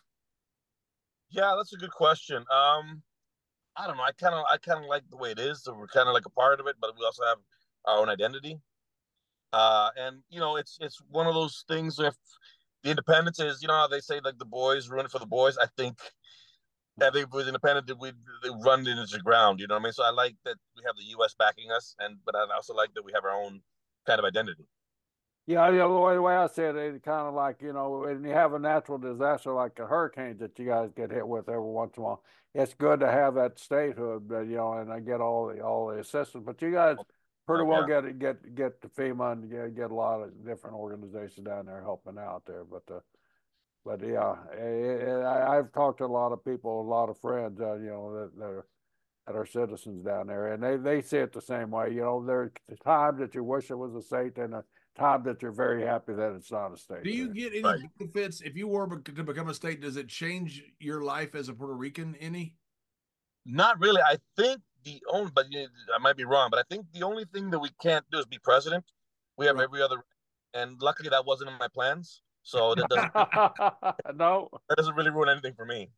Yeah, 1.29 1.53
that's 1.57 1.73
a 1.73 1.77
good 1.77 1.91
question. 1.91 2.37
Um, 2.37 3.01
I 3.75 3.87
don't 3.87 3.97
know. 3.97 4.03
I 4.03 4.11
kind 4.11 4.35
of 4.35 4.45
I 4.51 4.57
kind 4.57 4.83
of 4.83 4.89
like 4.89 5.03
the 5.09 5.17
way 5.17 5.31
it 5.31 5.39
is. 5.39 5.63
So 5.63 5.73
we're 5.73 5.87
kind 5.87 6.07
of 6.07 6.13
like 6.13 6.25
a 6.25 6.29
part 6.29 6.59
of 6.59 6.67
it, 6.67 6.75
but 6.79 6.91
we 6.97 7.05
also 7.05 7.23
have 7.25 7.37
our 7.85 7.99
own 7.99 8.09
identity. 8.09 8.59
Uh, 9.51 9.89
and 9.97 10.17
you 10.29 10.39
know, 10.39 10.57
it's 10.57 10.77
it's 10.81 10.99
one 11.09 11.27
of 11.27 11.33
those 11.33 11.63
things. 11.67 11.99
If 11.99 12.15
the 12.83 12.91
independence 12.91 13.39
is, 13.39 13.61
you 13.61 13.67
know, 13.67 13.73
how 13.73 13.87
they 13.87 13.99
say 13.99 14.19
like 14.23 14.37
the 14.37 14.45
boys 14.45 14.89
run 14.89 15.07
for 15.07 15.19
the 15.19 15.25
boys. 15.25 15.57
I 15.57 15.67
think 15.77 15.97
that 16.97 17.15
if 17.15 17.23
it 17.23 17.31
was 17.31 17.47
independent, 17.47 17.89
we 17.99 18.11
they 18.43 18.49
run 18.63 18.81
it 18.81 18.97
into 18.97 19.17
the 19.17 19.19
ground. 19.23 19.59
You 19.59 19.67
know 19.67 19.75
what 19.75 19.81
I 19.81 19.83
mean? 19.83 19.93
So 19.93 20.03
I 20.03 20.11
like 20.11 20.35
that 20.45 20.55
we 20.75 20.83
have 20.85 20.95
the 20.95 21.05
U.S. 21.17 21.33
backing 21.37 21.71
us, 21.71 21.95
and 21.99 22.17
but 22.25 22.35
I 22.35 22.45
also 22.55 22.73
like 22.75 22.93
that 22.93 23.05
we 23.05 23.11
have 23.13 23.23
our 23.23 23.31
own 23.31 23.61
kind 24.05 24.19
of 24.19 24.25
identity. 24.25 24.65
Yeah, 25.45 25.69
know, 25.71 26.13
the 26.13 26.21
way 26.21 26.35
I 26.35 26.47
said 26.47 26.77
it, 26.77 26.95
it's 26.95 27.03
kind 27.03 27.27
of 27.27 27.33
like 27.33 27.61
you 27.61 27.73
know, 27.73 28.03
when 28.05 28.23
you 28.23 28.31
have 28.31 28.53
a 28.53 28.59
natural 28.59 28.97
disaster 28.97 29.53
like 29.53 29.77
a 29.77 29.85
hurricane 29.85 30.37
that 30.37 30.57
you 30.57 30.65
guys 30.65 30.91
get 30.95 31.11
hit 31.11 31.27
with 31.27 31.49
every 31.49 31.61
once 31.61 31.97
in 31.97 32.03
a 32.03 32.05
while, 32.05 32.23
it's 32.53 32.73
good 32.73 33.01
to 33.01 33.11
have 33.11 33.35
that 33.35 33.59
statehood, 33.59 34.27
but, 34.27 34.41
you 34.41 34.55
know, 34.55 34.73
and 34.73 34.91
I 34.91 34.99
get 34.99 35.19
all 35.19 35.47
the 35.47 35.61
all 35.61 35.87
the 35.87 35.99
assistance. 35.99 36.43
But 36.45 36.61
you 36.61 36.71
guys 36.71 36.97
pretty 37.45 37.65
well 37.65 37.87
yeah. 37.89 38.01
get 38.01 38.19
get 38.19 38.55
get 38.55 38.81
to 38.81 38.87
FEMA 38.89 39.33
and 39.33 39.51
get 39.51 39.75
get 39.75 39.91
a 39.91 39.95
lot 39.95 40.21
of 40.21 40.45
different 40.45 40.77
organizations 40.77 41.45
down 41.45 41.65
there 41.65 41.81
helping 41.81 42.17
out 42.17 42.43
there. 42.45 42.63
But 42.63 42.83
uh, 42.89 42.99
but 43.85 44.01
yeah, 44.01 44.35
it, 44.53 45.09
it, 45.09 45.23
I, 45.25 45.55
have 45.55 45.73
talked 45.73 45.97
to 45.97 46.05
a 46.05 46.07
lot 46.07 46.31
of 46.31 46.45
people, 46.45 46.81
a 46.81 46.87
lot 46.87 47.09
of 47.09 47.19
friends, 47.19 47.59
uh, 47.59 47.75
you 47.75 47.89
know, 47.89 48.13
that, 48.13 48.39
that 48.39 48.45
are 48.45 48.65
that 49.27 49.35
are 49.35 49.45
citizens 49.45 50.05
down 50.05 50.27
there, 50.27 50.53
and 50.53 50.63
they 50.63 50.77
they 50.77 51.01
see 51.01 51.17
it 51.17 51.33
the 51.33 51.41
same 51.41 51.71
way. 51.71 51.91
You 51.91 52.01
know, 52.01 52.25
there's 52.25 52.51
times 52.85 53.19
that 53.19 53.35
you 53.35 53.43
wish 53.43 53.71
it 53.71 53.75
was 53.75 53.93
a 53.95 54.01
state, 54.01 54.37
and 54.37 54.53
a 54.53 54.63
time 54.97 55.23
that 55.23 55.41
you're 55.41 55.51
very 55.51 55.83
happy 55.83 56.13
that 56.13 56.33
it's 56.33 56.51
not 56.51 56.73
a 56.73 56.77
state. 56.77 57.03
Do 57.03 57.09
you 57.09 57.25
there. 57.25 57.33
get 57.33 57.53
any 57.53 57.63
right. 57.63 57.79
benefits 57.97 58.41
if 58.41 58.55
you 58.55 58.67
were 58.67 58.87
to 58.87 59.23
become 59.23 59.49
a 59.49 59.53
state? 59.53 59.81
Does 59.81 59.97
it 59.97 60.07
change 60.07 60.63
your 60.79 61.03
life 61.03 61.35
as 61.35 61.49
a 61.49 61.53
Puerto 61.53 61.73
Rican 61.73 62.15
any? 62.19 62.55
Not 63.45 63.79
really. 63.79 64.01
I 64.01 64.17
think 64.37 64.61
the 64.83 65.01
only, 65.11 65.31
but 65.33 65.45
I 65.53 65.99
might 65.99 66.17
be 66.17 66.25
wrong, 66.25 66.49
but 66.49 66.59
I 66.59 66.63
think 66.69 66.85
the 66.93 67.03
only 67.03 67.25
thing 67.25 67.49
that 67.51 67.59
we 67.59 67.69
can't 67.81 68.05
do 68.11 68.19
is 68.19 68.25
be 68.25 68.39
president. 68.39 68.85
We 69.37 69.45
have 69.47 69.55
right. 69.55 69.63
every 69.63 69.81
other, 69.81 70.03
and 70.53 70.81
luckily 70.81 71.09
that 71.09 71.25
wasn't 71.25 71.49
in 71.49 71.57
my 71.57 71.67
plans. 71.67 72.21
So 72.43 72.75
that 72.75 72.89
doesn't 72.89 73.13
no, 74.17 74.49
that 74.69 74.75
doesn't 74.75 74.95
really 74.95 75.11
ruin 75.11 75.29
anything 75.29 75.53
for 75.55 75.65
me. 75.65 75.89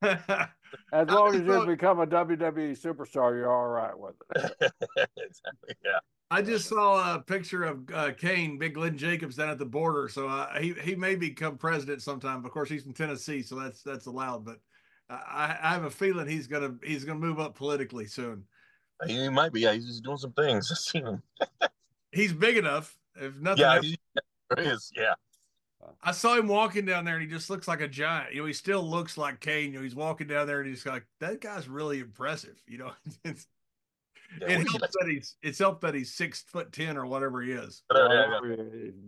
as 0.02 1.08
long 1.08 1.34
as 1.34 1.42
you 1.42 1.66
become 1.66 2.00
a 2.00 2.06
WWE 2.06 2.80
superstar, 2.80 3.34
you're 3.34 3.52
all 3.52 3.66
right 3.66 3.98
with 3.98 4.14
it. 4.36 4.72
exactly. 5.16 5.74
Yeah. 5.84 5.98
I 6.32 6.42
just 6.42 6.68
saw 6.68 7.14
a 7.14 7.18
picture 7.18 7.64
of 7.64 7.90
uh, 7.92 8.12
Kane, 8.12 8.56
Big 8.56 8.74
Glenn 8.74 8.96
Jacobs, 8.96 9.36
down 9.36 9.50
at 9.50 9.58
the 9.58 9.64
border. 9.64 10.08
So 10.08 10.28
uh, 10.28 10.58
he 10.58 10.74
he 10.74 10.94
may 10.94 11.16
become 11.16 11.58
president 11.58 12.02
sometime. 12.02 12.44
Of 12.44 12.50
course, 12.52 12.68
he's 12.68 12.84
from 12.84 12.92
Tennessee, 12.92 13.42
so 13.42 13.56
that's 13.56 13.82
that's 13.82 14.06
allowed. 14.06 14.44
But 14.44 14.60
I, 15.08 15.56
I 15.60 15.68
have 15.70 15.84
a 15.84 15.90
feeling 15.90 16.28
he's 16.28 16.46
gonna 16.46 16.74
he's 16.84 17.04
gonna 17.04 17.18
move 17.18 17.40
up 17.40 17.56
politically 17.56 18.06
soon. 18.06 18.44
He 19.06 19.28
might 19.28 19.52
be. 19.52 19.62
Yeah, 19.62 19.72
he's 19.72 20.00
doing 20.00 20.18
some 20.18 20.32
things. 20.32 20.70
I've 20.70 20.78
seen 20.78 21.06
him. 21.06 21.22
he's 22.12 22.32
big 22.32 22.56
enough. 22.56 22.96
If 23.16 23.36
nothing. 23.36 23.62
Yeah, 23.62 23.76
else. 23.76 23.86
he 23.86 24.62
is. 24.62 24.92
Yeah. 24.96 25.14
I 26.02 26.12
saw 26.12 26.36
him 26.36 26.46
walking 26.46 26.84
down 26.84 27.04
there, 27.04 27.16
and 27.16 27.22
he 27.22 27.28
just 27.28 27.50
looks 27.50 27.66
like 27.66 27.80
a 27.80 27.88
giant. 27.88 28.34
You 28.34 28.42
know, 28.42 28.46
he 28.46 28.52
still 28.52 28.82
looks 28.82 29.18
like 29.18 29.40
Kane. 29.40 29.72
You 29.72 29.78
know, 29.78 29.82
he's 29.82 29.94
walking 29.94 30.26
down 30.26 30.46
there, 30.46 30.60
and 30.60 30.68
he's 30.68 30.86
like, 30.86 31.06
"That 31.18 31.40
guy's 31.40 31.68
really 31.68 32.00
impressive." 32.00 32.62
You 32.66 32.78
know, 32.78 32.92
yeah, 34.40 34.48
it 34.48 34.68
helps 34.68 34.96
that 35.00 35.08
he's 35.08 35.36
it's 35.42 35.58
helped 35.58 35.82
that 35.82 35.94
he's 35.94 36.14
six 36.14 36.42
foot 36.42 36.72
ten 36.72 36.96
or 36.96 37.06
whatever 37.06 37.42
he 37.42 37.52
is. 37.52 37.82
Yeah, 37.94 38.38
yeah, 38.44 38.56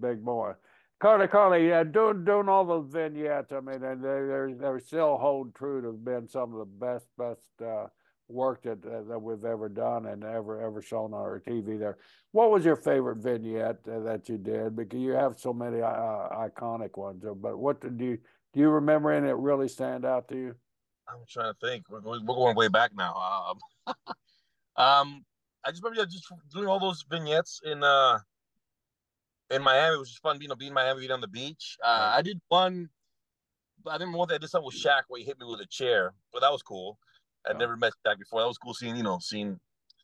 big 0.00 0.24
boy. 0.24 0.52
Carly, 1.00 1.26
Carly, 1.26 1.68
yeah, 1.68 1.82
doing 1.82 2.24
doing 2.24 2.48
all 2.48 2.64
those 2.64 2.86
vignettes. 2.88 3.52
I 3.52 3.60
mean, 3.60 3.82
and 3.82 4.04
they 4.04 4.54
they 4.54 4.72
they 4.72 4.78
still 4.84 5.16
hold 5.16 5.54
true 5.54 5.82
to 5.82 5.92
being 5.92 6.28
some 6.28 6.52
of 6.52 6.60
the 6.60 6.64
best 6.64 7.06
best 7.18 7.42
uh, 7.60 7.86
work 8.28 8.62
that 8.62 8.84
uh, 8.86 9.02
that 9.08 9.18
we've 9.18 9.44
ever 9.44 9.68
done 9.68 10.06
and 10.06 10.22
ever 10.22 10.60
ever 10.60 10.80
shown 10.80 11.12
on 11.12 11.20
our 11.20 11.40
TV. 11.40 11.78
There, 11.78 11.98
what 12.30 12.52
was 12.52 12.64
your 12.64 12.76
favorite 12.76 13.18
vignette 13.18 13.78
uh, 13.90 13.98
that 14.00 14.28
you 14.28 14.38
did? 14.38 14.76
Because 14.76 15.00
you 15.00 15.10
have 15.10 15.38
so 15.38 15.52
many 15.52 15.80
uh, 15.80 15.88
iconic 15.88 16.96
ones. 16.96 17.24
Uh, 17.24 17.34
but 17.34 17.58
what 17.58 17.80
did 17.80 18.00
you 18.00 18.18
do? 18.52 18.60
You 18.60 18.68
remember 18.70 19.10
any 19.10 19.26
that 19.26 19.36
really 19.36 19.66
stand 19.68 20.04
out 20.04 20.28
to 20.28 20.36
you? 20.36 20.54
I'm 21.08 21.24
trying 21.28 21.52
to 21.52 21.58
think. 21.66 21.90
We're, 21.90 22.00
we're 22.00 22.20
going 22.20 22.56
way 22.56 22.68
back 22.68 22.92
now. 22.96 23.56
Um, 23.88 23.94
um, 24.76 25.24
I 25.64 25.70
just 25.70 25.82
remember 25.82 26.04
just 26.06 26.32
doing 26.52 26.66
all 26.66 26.80
those 26.80 27.04
vignettes 27.08 27.60
in 27.64 27.82
uh 27.82 28.18
in 29.50 29.62
Miami. 29.62 29.96
It 29.96 29.98
was 29.98 30.08
just 30.08 30.22
fun, 30.22 30.40
you 30.40 30.48
know, 30.48 30.56
being 30.56 30.70
in 30.70 30.74
Miami, 30.74 31.00
being 31.00 31.12
on 31.12 31.20
the 31.20 31.28
beach. 31.28 31.76
Uh, 31.84 32.12
I 32.16 32.22
did 32.22 32.40
one. 32.48 32.88
I 33.88 33.98
didn't 33.98 34.14
want 34.14 34.30
that. 34.30 34.36
I 34.36 34.38
did 34.38 34.50
something 34.50 34.66
with 34.66 34.76
Shaq 34.76 35.02
where 35.08 35.18
he 35.18 35.26
hit 35.26 35.38
me 35.38 35.46
with 35.46 35.60
a 35.60 35.66
chair, 35.66 36.14
but 36.32 36.40
that 36.40 36.52
was 36.52 36.62
cool. 36.62 36.98
I'd 37.48 37.58
never 37.58 37.76
met 37.76 37.92
Shaq 38.06 38.18
before. 38.18 38.40
That 38.40 38.46
was 38.46 38.58
cool 38.58 38.74
seeing, 38.74 38.96
you 38.96 39.02
know, 39.02 39.18
seeing 39.20 39.58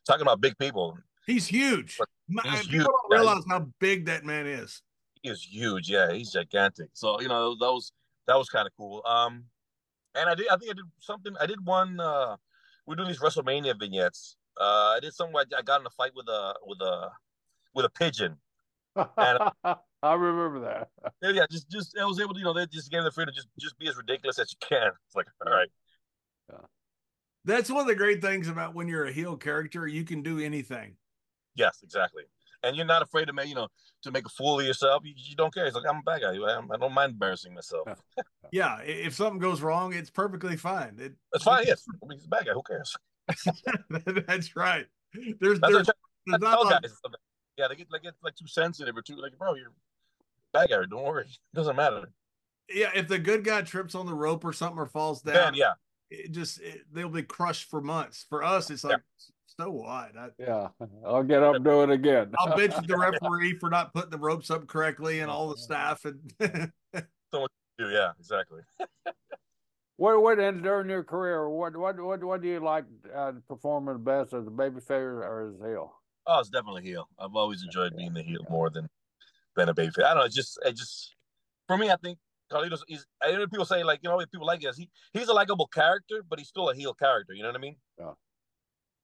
talking 0.05 0.21
about 0.21 0.41
big 0.41 0.57
people. 0.57 0.97
He's 1.25 1.47
huge. 1.47 1.97
He's 2.43 2.61
huge. 2.61 2.69
People 2.69 2.93
don't 3.09 3.19
realize 3.19 3.43
how 3.47 3.67
big 3.79 4.05
that 4.05 4.25
man 4.25 4.47
is. 4.47 4.81
He 5.21 5.29
is 5.29 5.43
huge. 5.43 5.89
Yeah, 5.89 6.11
he's 6.11 6.31
gigantic. 6.31 6.89
So 6.93 7.19
you 7.21 7.27
know 7.27 7.55
that 7.55 7.71
was 7.71 7.91
that 8.27 8.37
was 8.37 8.49
kind 8.49 8.67
of 8.67 8.73
cool. 8.77 9.01
Um, 9.05 9.45
and 10.15 10.29
I 10.29 10.35
did. 10.35 10.47
I 10.49 10.57
think 10.57 10.71
I 10.71 10.73
did 10.75 10.85
something. 10.99 11.33
I 11.39 11.45
did 11.45 11.65
one. 11.65 11.99
Uh, 11.99 12.37
we're 12.85 12.95
doing 12.95 13.09
these 13.09 13.19
WrestleMania 13.19 13.79
vignettes. 13.79 14.37
Uh, 14.59 14.95
I 14.95 14.99
did 15.01 15.13
something. 15.13 15.35
I 15.37 15.61
got 15.61 15.81
in 15.81 15.87
a 15.87 15.91
fight 15.91 16.11
with 16.15 16.27
a 16.27 16.55
with 16.65 16.81
a 16.81 17.09
with 17.73 17.85
a 17.85 17.89
pigeon. 17.89 18.37
And, 18.95 19.39
I 20.01 20.13
remember 20.13 20.59
that. 20.61 20.89
Yeah, 21.21 21.45
just 21.51 21.69
just 21.69 21.97
I 21.99 22.05
was 22.05 22.19
able 22.19 22.33
to, 22.33 22.39
you 22.39 22.45
know, 22.45 22.53
they 22.53 22.65
just 22.67 22.91
gave 22.91 23.03
the 23.03 23.11
freedom 23.11 23.33
to 23.33 23.35
just 23.35 23.49
just 23.59 23.77
be 23.77 23.87
as 23.87 23.97
ridiculous 23.97 24.39
as 24.39 24.51
you 24.51 24.67
can. 24.67 24.91
It's 25.05 25.15
like, 25.15 25.27
all 25.45 25.51
right. 25.51 25.67
Yeah. 26.49 26.59
That's 27.45 27.69
one 27.69 27.81
of 27.81 27.87
the 27.87 27.95
great 27.95 28.21
things 28.21 28.47
about 28.47 28.73
when 28.73 28.87
you're 28.87 29.05
a 29.05 29.11
heel 29.11 29.35
character, 29.37 29.87
you 29.87 30.03
can 30.03 30.21
do 30.21 30.39
anything. 30.39 30.95
Yes, 31.55 31.79
exactly. 31.83 32.23
And 32.63 32.75
you're 32.75 32.85
not 32.85 33.01
afraid 33.01 33.25
to 33.25 33.33
make, 33.33 33.47
you 33.47 33.55
know, 33.55 33.67
to 34.03 34.11
make 34.11 34.25
a 34.25 34.29
fool 34.29 34.59
of 34.59 34.65
yourself. 34.65 35.03
You, 35.05 35.13
you 35.15 35.35
don't 35.35 35.53
care. 35.53 35.65
It's 35.65 35.75
like 35.75 35.85
I'm 35.89 35.97
a 35.97 36.03
bad 36.03 36.21
guy. 36.21 36.31
I, 36.31 36.77
don't 36.77 36.93
mind 36.93 37.13
embarrassing 37.13 37.53
myself. 37.53 37.87
yeah, 38.51 38.79
if 38.85 39.13
something 39.15 39.39
goes 39.39 39.61
wrong, 39.61 39.93
it's 39.93 40.09
perfectly 40.09 40.57
fine. 40.57 40.97
It, 40.99 41.13
it's 41.33 41.43
fine. 41.43 41.65
Yes, 41.67 41.85
I 41.89 42.05
mean, 42.07 42.17
he's 42.17 42.25
a 42.25 42.29
bad 42.29 42.45
guy. 42.45 42.53
Who 42.53 42.63
cares? 42.63 42.95
That's 44.27 44.55
right. 44.55 44.85
There's, 45.39 45.59
That's 45.59 45.73
there's, 45.73 45.89
there's 46.25 46.41
not 46.41 46.69
guys. 46.69 46.93
Yeah, 47.57 47.67
they 47.67 47.75
get 47.75 47.91
like 47.91 48.03
get 48.03 48.13
like 48.23 48.35
too 48.35 48.47
sensitive 48.47 48.95
or 48.95 49.01
too 49.01 49.17
like, 49.17 49.37
bro, 49.37 49.55
you're 49.55 49.73
bad 50.53 50.69
guy. 50.69 50.77
Don't 50.89 51.03
worry, 51.03 51.25
it 51.25 51.37
doesn't 51.53 51.75
matter. 51.75 52.11
Yeah, 52.69 52.89
if 52.95 53.07
the 53.07 53.19
good 53.19 53.43
guy 53.43 53.63
trips 53.63 53.95
on 53.95 54.05
the 54.05 54.13
rope 54.13 54.45
or 54.45 54.53
something 54.53 54.77
or 54.77 54.85
falls 54.85 55.21
down, 55.21 55.35
then, 55.35 55.53
yeah, 55.55 55.73
it 56.09 56.31
just 56.31 56.61
it, 56.61 56.81
they'll 56.93 57.09
be 57.09 57.23
crushed 57.23 57.69
for 57.69 57.81
months. 57.81 58.25
For 58.29 58.43
us, 58.43 58.69
it's 58.69 58.83
like 58.83 59.01
yeah. 59.27 59.31
so 59.59 59.71
what? 59.71 60.15
I, 60.17 60.29
yeah, 60.37 60.67
I'll 61.05 61.23
get 61.23 61.43
up 61.43 61.63
do 61.63 61.83
it 61.83 61.89
again. 61.89 62.31
I'll 62.37 62.55
bitch 62.55 62.77
at 62.77 62.87
the 62.87 62.97
referee 63.21 63.57
for 63.59 63.69
not 63.69 63.93
putting 63.93 64.11
the 64.11 64.19
ropes 64.19 64.49
up 64.49 64.67
correctly 64.67 65.19
and 65.19 65.29
all 65.29 65.49
the 65.49 65.57
staff 65.57 66.05
and. 66.05 66.71
so 67.31 67.41
what 67.41 67.51
do? 67.77 67.89
Yeah, 67.89 68.11
exactly. 68.19 68.61
What 69.99 70.23
what 70.23 70.39
and 70.39 70.63
during 70.63 70.89
your 70.89 71.03
career, 71.03 71.49
what 71.49 71.75
what 71.75 71.99
what 71.99 72.23
what 72.23 72.41
do 72.41 72.47
you 72.47 72.61
like 72.61 72.85
uh, 73.13 73.33
performing 73.49 74.01
best 74.01 74.33
as 74.33 74.47
a 74.47 74.49
babyface 74.49 74.91
or 74.91 75.49
as 75.49 75.61
a 75.61 75.67
heel? 75.67 75.93
Oh, 76.25 76.39
it's 76.39 76.47
definitely 76.47 76.83
heel. 76.83 77.09
I've 77.19 77.35
always 77.35 77.63
enjoyed 77.63 77.97
being 77.97 78.13
the 78.13 78.23
heel 78.23 78.45
more 78.49 78.69
than 78.69 78.87
than 79.57 79.67
a 79.67 79.75
babyface. 79.75 80.05
I 80.05 80.13
don't 80.13 80.19
know. 80.19 80.23
It's 80.23 80.35
just 80.35 80.57
it 80.65 80.77
just 80.77 81.13
for 81.67 81.77
me. 81.77 81.91
I 81.91 81.97
think 81.97 82.17
Carlitos 82.49 82.79
is. 82.87 83.05
I 83.21 83.33
know 83.33 83.45
people 83.47 83.65
say 83.65 83.83
like 83.83 83.99
you 84.01 84.09
know 84.09 84.17
people 84.19 84.47
like 84.47 84.61
this. 84.61 84.77
He 84.77 84.89
he's 85.11 85.27
a 85.27 85.33
likable 85.33 85.67
character, 85.67 86.23
but 86.29 86.39
he's 86.39 86.47
still 86.47 86.69
a 86.69 86.75
heel 86.75 86.93
character. 86.93 87.33
You 87.33 87.43
know 87.43 87.49
what 87.49 87.57
I 87.57 87.59
mean? 87.59 87.75
Yeah. 87.99 88.13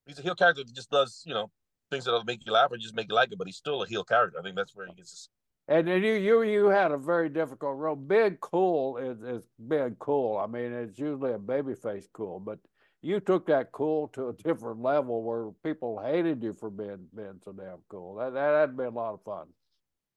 He's 0.05 0.19
a 0.19 0.21
heel 0.21 0.35
character 0.35 0.63
that 0.63 0.73
just 0.73 0.91
does 0.91 1.23
you 1.25 1.33
know 1.33 1.51
things 1.91 2.05
that'll 2.05 2.23
make 2.23 2.45
you 2.45 2.53
laugh 2.53 2.71
or 2.71 2.77
just 2.77 2.95
make 2.95 3.09
you 3.09 3.15
like 3.15 3.33
it, 3.33 3.37
but 3.37 3.47
he's 3.47 3.57
still 3.57 3.83
a 3.83 3.87
heel 3.87 4.05
character. 4.05 4.39
I 4.39 4.43
think 4.43 4.55
that's 4.55 4.73
where 4.73 4.87
he 4.87 4.93
gets. 4.93 5.27
And 5.67 5.87
then 5.87 6.03
you 6.03 6.13
you 6.13 6.43
you 6.43 6.65
had 6.67 6.91
a 6.91 6.97
very 6.97 7.27
difficult 7.27 7.77
role. 7.77 7.95
Big 7.95 8.39
cool 8.39 8.97
is 8.97 9.21
is 9.23 9.43
big 9.67 9.97
cool. 9.97 10.37
I 10.37 10.45
mean, 10.45 10.71
it's 10.71 10.99
usually 10.99 11.31
a 11.31 11.39
babyface 11.39 12.05
cool, 12.13 12.39
but 12.39 12.59
you 13.01 13.19
took 13.19 13.47
that 13.47 13.71
cool 13.71 14.07
to 14.09 14.29
a 14.29 14.33
different 14.33 14.81
level 14.81 15.23
where 15.23 15.51
people 15.63 15.99
hated 15.99 16.43
you 16.43 16.53
for 16.53 16.69
being 16.69 17.07
being 17.15 17.39
so 17.43 17.51
damn 17.51 17.79
cool. 17.89 18.15
That 18.15 18.33
that 18.33 18.53
had 18.53 18.77
been 18.77 18.87
a 18.87 18.89
lot 18.89 19.15
of 19.15 19.23
fun. 19.23 19.47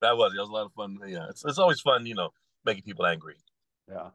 That 0.03 0.17
was 0.17 0.35
it 0.35 0.41
was 0.41 0.51
a 0.51 0.53
lot 0.53 0.67
of 0.67 0.73
fun. 0.75 0.99
Yeah, 1.07 1.27
it's 1.31 1.45
it's 1.47 1.59
always 1.59 1.81
fun, 1.81 2.05
you 2.05 2.15
know, 2.15 2.31
making 2.65 2.83
people 2.83 3.07
angry. 3.07 3.37
Yeah. 3.91 4.11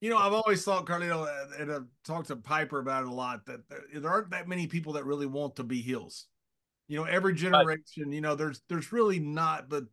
You 0.00 0.08
know, 0.08 0.16
I've 0.16 0.32
always 0.32 0.64
thought, 0.64 0.86
Carlito, 0.86 1.28
and 1.60 1.70
I've 1.70 1.86
talked 2.04 2.28
to 2.28 2.36
Piper 2.36 2.78
about 2.78 3.02
it 3.02 3.10
a 3.10 3.12
lot, 3.12 3.44
that 3.44 3.60
there 3.94 4.10
aren't 4.10 4.30
that 4.30 4.48
many 4.48 4.66
people 4.66 4.94
that 4.94 5.04
really 5.04 5.26
want 5.26 5.56
to 5.56 5.62
be 5.62 5.82
heels. 5.82 6.26
You 6.88 6.96
know, 6.96 7.04
every 7.04 7.34
generation, 7.34 8.10
you 8.10 8.22
know, 8.22 8.34
there's 8.34 8.62
there's 8.68 8.92
really 8.92 9.20
not 9.20 9.68
but 9.68 9.84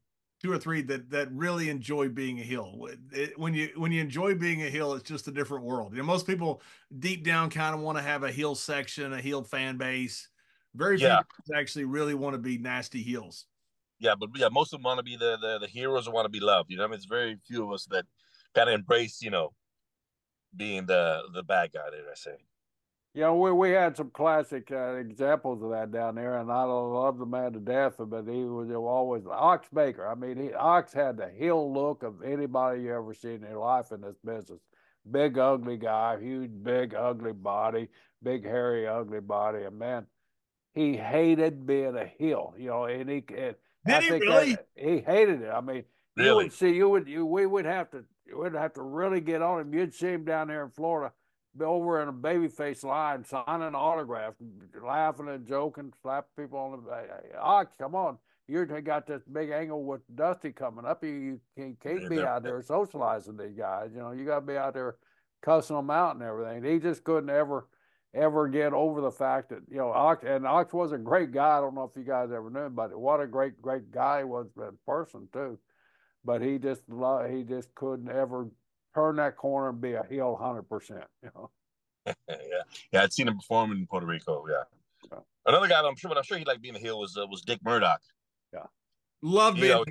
two 0.42 0.52
or 0.52 0.58
three 0.58 0.82
that 0.84 1.10
that 1.10 1.32
really 1.32 1.70
enjoy 1.70 2.10
being 2.10 2.40
a 2.40 2.44
heel. 2.44 2.88
It, 2.90 3.00
eh, 3.14 3.28
when 3.36 3.54
you 3.54 3.70
when 3.76 3.92
you 3.92 4.02
enjoy 4.02 4.36
being 4.36 4.64
a 4.64 4.70
heel, 4.70 4.94
it's 4.94 5.08
just 5.08 5.28
a 5.28 5.32
different 5.32 5.66
world. 5.66 5.94
You 5.94 6.00
know, 6.00 6.04
most 6.04 6.28
people 6.28 6.62
deep 7.00 7.24
down 7.24 7.50
kind 7.50 7.74
of 7.74 7.82
want 7.82 7.98
to 7.98 8.04
have 8.04 8.24
a 8.24 8.32
heel 8.32 8.56
section, 8.56 9.14
a 9.14 9.22
heel 9.22 9.44
fan 9.44 9.78
base. 9.78 10.30
Very 10.76 10.98
few 10.98 11.08
actually 11.56 11.86
really 11.86 12.14
want 12.14 12.34
to 12.34 12.38
be 12.38 12.58
nasty 12.58 13.02
heels. 13.02 13.46
Yeah, 14.00 14.14
but 14.20 14.30
yeah, 14.36 14.50
most 14.52 14.74
of 14.74 14.80
them 14.80 14.84
want 14.84 15.00
to 15.00 15.04
be 15.04 15.16
the 15.16 15.38
the, 15.42 15.60
the 15.60 15.68
heroes 15.68 16.08
or 16.08 16.14
want 16.14 16.26
to 16.26 16.30
be 16.30 16.40
loved. 16.40 16.70
You 16.70 16.78
know, 16.78 16.84
I 16.84 16.88
mean, 16.88 16.96
it's 16.96 17.06
very 17.06 17.38
few 17.48 17.66
of 17.66 17.72
us 17.72 17.86
that 17.86 18.06
kind 18.56 18.70
of 18.70 18.76
embrace, 18.76 19.22
you 19.22 19.32
know, 19.32 19.54
being 20.56 20.86
the 20.86 21.22
the 21.34 21.44
bad 21.44 21.72
guy. 21.74 21.90
Did 21.90 22.02
I 22.12 22.16
say? 22.16 22.38
You 23.18 23.24
know, 23.24 23.36
we, 23.36 23.52
we 23.52 23.72
had 23.72 23.98
some 23.98 24.12
classic 24.12 24.72
uh, 24.72 24.98
examples 24.98 25.64
of 25.64 25.72
that 25.72 25.92
down 25.92 26.14
there, 26.14 26.38
and 26.38 26.52
I 26.52 26.62
love 26.66 27.18
the 27.18 27.26
man 27.26 27.52
to 27.54 27.60
death, 27.60 27.96
but 27.98 28.28
he 28.28 28.44
was 28.44 28.70
always 28.70 29.24
Ox 29.26 29.68
Baker. 29.74 30.08
I 30.08 30.14
mean, 30.14 30.38
he, 30.38 30.54
Ox 30.54 30.94
had 30.94 31.18
the 31.18 31.28
heel 31.28 31.74
look 31.74 32.04
of 32.04 32.22
anybody 32.22 32.84
you 32.84 32.94
ever 32.94 33.16
seen 33.16 33.44
in 33.44 33.50
your 33.50 33.58
life 33.58 33.92
in 33.92 34.02
this 34.02 34.18
business. 34.24 34.60
Big, 35.10 35.40
ugly 35.40 35.78
guy, 35.78 36.20
huge, 36.22 36.52
big, 36.62 36.94
ugly 36.94 37.34
body, 37.34 37.88
big, 38.22 38.46
hairy, 38.46 38.86
ugly 38.86 39.22
body. 39.22 39.64
And 39.64 39.80
man, 39.80 40.06
he 40.76 40.96
hated 40.96 41.66
being 41.66 41.98
a 41.98 42.06
heel, 42.06 42.54
you 42.56 42.68
know, 42.68 42.86
and 42.86 43.10
he, 43.10 43.24
and 43.36 43.56
Did 43.84 43.96
I 43.96 44.02
he 44.02 44.12
really? 44.12 44.52
That, 44.54 44.68
he 44.76 45.00
hated 45.00 45.42
it. 45.42 45.50
I 45.50 45.62
mean, 45.62 45.86
really? 46.16 46.30
you 46.30 46.36
would 46.36 46.54
see, 46.54 46.76
you 46.76 46.88
would, 46.88 47.08
you, 47.08 47.26
we 47.26 47.48
would 47.48 47.66
have 47.66 47.90
to, 47.90 48.04
we'd 48.38 48.54
have 48.54 48.74
to 48.74 48.84
really 48.84 49.22
get 49.22 49.42
on 49.42 49.62
him. 49.62 49.74
You'd 49.74 49.96
see 49.96 50.10
him 50.10 50.24
down 50.24 50.50
there 50.50 50.64
in 50.64 50.70
Florida 50.70 51.14
over 51.62 52.02
in 52.02 52.10
a 52.10 52.14
babyface 52.14 52.84
line 52.84 53.24
signing 53.26 53.76
autographs, 53.76 54.38
laughing 54.84 55.30
and 55.30 55.48
joking, 55.48 55.94
slapping 56.02 56.44
people 56.44 56.60
on 56.60 56.84
the 56.84 57.38
Ox, 57.40 57.72
ah, 57.72 57.84
come 57.84 57.96
on. 57.96 58.18
You 58.48 58.66
got 58.66 59.06
this 59.06 59.24
big 59.32 59.50
angle 59.50 59.84
with 59.84 60.02
Dusty 60.16 60.52
coming 60.54 60.86
up. 60.86 61.04
You, 61.04 61.40
you 61.58 61.76
can't 61.82 62.10
be 62.10 62.22
out 62.22 62.44
there 62.44 62.62
socializing 62.62 63.36
these 63.36 63.58
guys. 63.58 63.90
You 63.94 64.00
know, 64.00 64.12
you 64.12 64.26
got 64.26 64.40
to 64.40 64.46
be 64.46 64.56
out 64.56 64.74
there 64.74 64.96
cussing 65.42 65.76
them 65.76 65.90
out 65.90 66.16
and 66.16 66.24
everything. 66.24 66.64
He 66.64 66.80
just 66.80 67.04
couldn't 67.04 67.30
ever, 67.30 67.68
ever 68.14 68.48
get 68.48 68.72
over 68.72 69.02
the 69.02 69.12
fact 69.12 69.50
that 69.50 69.64
you 69.70 69.78
know 69.78 69.92
Ox 69.92 70.24
and 70.26 70.48
Ox 70.48 70.72
was 70.74 70.94
a 70.94 70.98
great 70.98 71.32
guy. 71.32 71.58
I 71.58 71.62
don't 71.62 71.76
know 71.76 71.84
if 71.84 71.98
you 71.98 72.04
guys 72.04 72.30
ever 72.34 72.50
knew 72.50 72.62
him, 72.62 72.74
but 72.74 72.98
what 72.98 73.20
a 73.20 73.28
great, 73.28 73.62
great 73.62 73.92
guy 73.92 74.20
he 74.20 74.24
was 74.24 74.48
in 74.56 74.78
person 74.86 75.28
too. 75.34 75.60
But 76.24 76.42
he 76.42 76.58
just 76.58 76.84
he 77.30 77.44
just 77.44 77.76
couldn't 77.76 78.10
ever 78.10 78.48
turn 78.98 79.18
that 79.18 79.38
corner 79.38 79.70
and 79.70 79.80
be 79.80 79.94
a 79.94 80.04
heel 80.10 80.38
hundred 80.40 80.64
percent. 80.64 81.04
You 81.24 81.30
know. 81.36 81.50
yeah, 82.30 82.36
yeah, 82.92 83.04
I'd 83.04 83.14
seen 83.14 83.28
him 83.28 83.36
perform 83.36 83.72
in 83.72 83.86
Puerto 83.86 84.06
Rico. 84.06 84.46
Yeah. 84.50 84.64
yeah. 85.12 85.20
Another 85.46 85.68
guy 85.68 85.82
I'm 85.82 85.96
sure, 85.96 86.10
but 86.10 86.18
I'm 86.18 86.24
sure 86.24 86.38
he 86.38 86.46
liked 86.46 86.62
being 86.62 86.76
a 86.76 86.80
heel 86.80 87.00
was 87.00 87.18
uh, 87.18 87.28
was 87.28 87.42
Dick 87.42 87.60
Murdoch. 87.64 88.02
Yeah, 88.54 88.66
loved 89.22 89.60
being. 89.60 89.84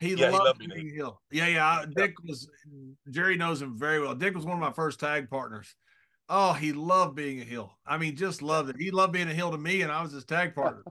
He, 0.00 0.14
yeah, 0.14 0.30
loved, 0.30 0.34
he 0.34 0.44
loved 0.44 0.58
being, 0.58 0.70
being 0.74 0.90
a 0.90 0.94
heel. 0.94 1.22
Yeah, 1.30 1.46
yeah. 1.46 1.84
Dick 1.94 2.14
was 2.24 2.48
Jerry 3.10 3.36
knows 3.36 3.62
him 3.62 3.78
very 3.78 4.00
well. 4.00 4.14
Dick 4.14 4.34
was 4.34 4.44
one 4.44 4.54
of 4.54 4.60
my 4.60 4.72
first 4.72 5.00
tag 5.00 5.30
partners. 5.30 5.74
Oh, 6.28 6.52
he 6.52 6.72
loved 6.72 7.14
being 7.14 7.40
a 7.40 7.44
heel. 7.44 7.78
I 7.86 7.98
mean, 7.98 8.16
just 8.16 8.42
loved 8.42 8.70
it. 8.70 8.76
He 8.78 8.90
loved 8.90 9.12
being 9.12 9.28
a 9.28 9.34
heel 9.34 9.50
to 9.50 9.58
me, 9.58 9.82
and 9.82 9.92
I 9.92 10.02
was 10.02 10.12
his 10.12 10.24
tag 10.24 10.54
partner. 10.54 10.82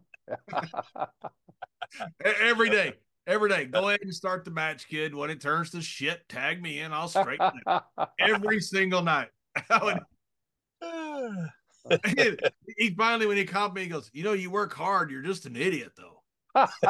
Every 2.42 2.70
day. 2.70 2.94
Every 3.28 3.50
day, 3.50 3.66
go 3.66 3.88
ahead 3.90 4.02
and 4.02 4.14
start 4.14 4.46
the 4.46 4.52
match, 4.52 4.88
kid. 4.88 5.14
When 5.14 5.30
it 5.30 5.42
turns 5.42 5.70
to 5.72 5.82
shit, 5.82 6.28
tag 6.28 6.62
me 6.62 6.80
in. 6.80 6.92
I'll 6.92 7.08
straighten 7.08 7.52
it. 7.66 7.82
Every 8.20 8.60
single 8.60 9.04
night. 9.04 9.30
he 12.78 12.96
finally, 12.98 13.28
when 13.28 13.38
he 13.38 13.46
caught 13.46 13.74
me, 13.74 13.82
he 13.82 13.88
goes, 13.88 14.10
"You 14.14 14.24
know, 14.24 14.34
you 14.34 14.50
work 14.50 14.74
hard. 14.74 15.12
You're 15.12 15.22
just 15.22 15.46
an 15.46 15.56
idiot, 15.56 15.92
though." 15.96 16.22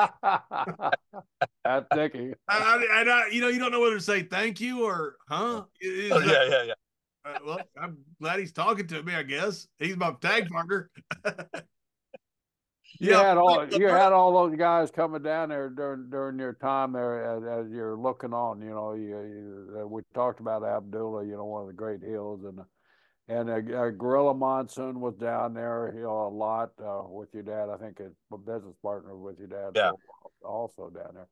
That's 1.63 1.85
Dickie. 1.93 2.33
I, 2.47 2.85
I, 2.91 3.03
I, 3.03 3.29
you 3.31 3.41
know, 3.41 3.49
you 3.49 3.59
don't 3.59 3.71
know 3.71 3.81
whether 3.81 3.97
to 3.97 4.01
say 4.01 4.23
thank 4.23 4.59
you 4.61 4.85
or 4.85 5.17
huh? 5.27 5.63
Oh, 5.63 5.67
yeah, 5.81 6.17
yeah, 6.25 6.63
yeah. 6.63 6.73
Uh, 7.23 7.37
well, 7.45 7.59
I'm 7.79 7.99
glad 8.19 8.39
he's 8.39 8.51
talking 8.51 8.87
to 8.87 9.03
me. 9.03 9.13
I 9.13 9.23
guess 9.23 9.67
he's 9.77 9.95
my 9.95 10.13
tag 10.21 10.49
partner. 10.49 10.89
You 12.99 13.11
Yeah. 13.11 13.23
had 13.23 13.37
all 13.37 13.67
you 13.67 13.87
had 13.87 14.11
all 14.11 14.33
those 14.33 14.57
guys 14.57 14.91
coming 14.91 15.23
down 15.23 15.49
there 15.49 15.69
during 15.69 16.09
during 16.09 16.37
your 16.39 16.53
time 16.53 16.93
there 16.93 17.23
as, 17.37 17.65
as 17.65 17.71
you're 17.71 17.95
looking 17.97 18.33
on. 18.33 18.61
You 18.61 18.71
know, 18.71 18.93
you, 18.93 19.07
you, 19.07 19.87
we 19.87 20.01
talked 20.13 20.39
about 20.39 20.63
Abdullah. 20.63 21.25
You 21.25 21.33
know, 21.33 21.45
one 21.45 21.61
of 21.61 21.67
the 21.67 21.73
great 21.73 22.01
hills, 22.01 22.43
and 22.43 22.59
and 23.27 23.49
uh, 23.49 23.77
uh, 23.77 23.89
Gorilla 23.91 24.33
Monsoon 24.33 24.99
was 24.99 25.15
down 25.15 25.53
there. 25.53 25.93
You 25.95 26.03
know, 26.03 26.27
a 26.27 26.29
lot 26.29 26.71
uh, 26.83 27.03
with 27.07 27.29
your 27.33 27.43
dad. 27.43 27.69
I 27.69 27.77
think 27.77 27.99
a 27.99 28.37
business 28.37 28.75
partner 28.81 29.15
with 29.15 29.39
your 29.39 29.47
dad. 29.47 29.71
Yeah. 29.75 29.91
Also 30.43 30.89
down 30.89 31.13
there. 31.13 31.27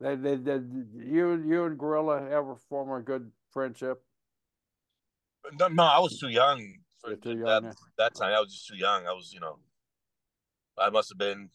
They, 0.00 0.16
they, 0.16 0.36
did 0.36 0.88
you 0.96 1.42
you 1.46 1.64
and 1.64 1.78
Gorilla 1.78 2.28
ever 2.28 2.56
form 2.68 2.90
a 2.90 3.02
good 3.02 3.30
friendship? 3.52 4.02
No, 5.58 5.68
no, 5.68 5.82
I 5.84 5.98
was 5.98 6.18
too 6.18 6.28
young 6.28 6.74
for 7.00 7.14
too 7.16 7.36
that, 7.36 7.46
young, 7.46 7.64
yeah. 7.64 7.72
that 7.98 8.14
time. 8.14 8.32
I 8.32 8.40
was 8.40 8.52
just 8.52 8.66
too 8.66 8.76
young. 8.76 9.06
I 9.06 9.12
was, 9.12 9.32
you 9.32 9.40
know, 9.40 9.58
I 10.78 10.90
must 10.90 11.08
have 11.10 11.18
been 11.18 11.50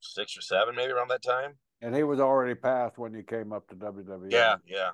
six 0.00 0.36
or 0.36 0.40
seven, 0.40 0.74
maybe 0.76 0.92
around 0.92 1.08
that 1.08 1.22
time. 1.22 1.52
And 1.80 1.94
he 1.94 2.02
was 2.02 2.20
already 2.20 2.54
passed 2.54 2.98
when 2.98 3.14
you 3.14 3.22
came 3.22 3.52
up 3.52 3.68
to 3.68 3.76
WWE. 3.76 4.30
Yeah, 4.30 4.56
yeah. 4.66 4.90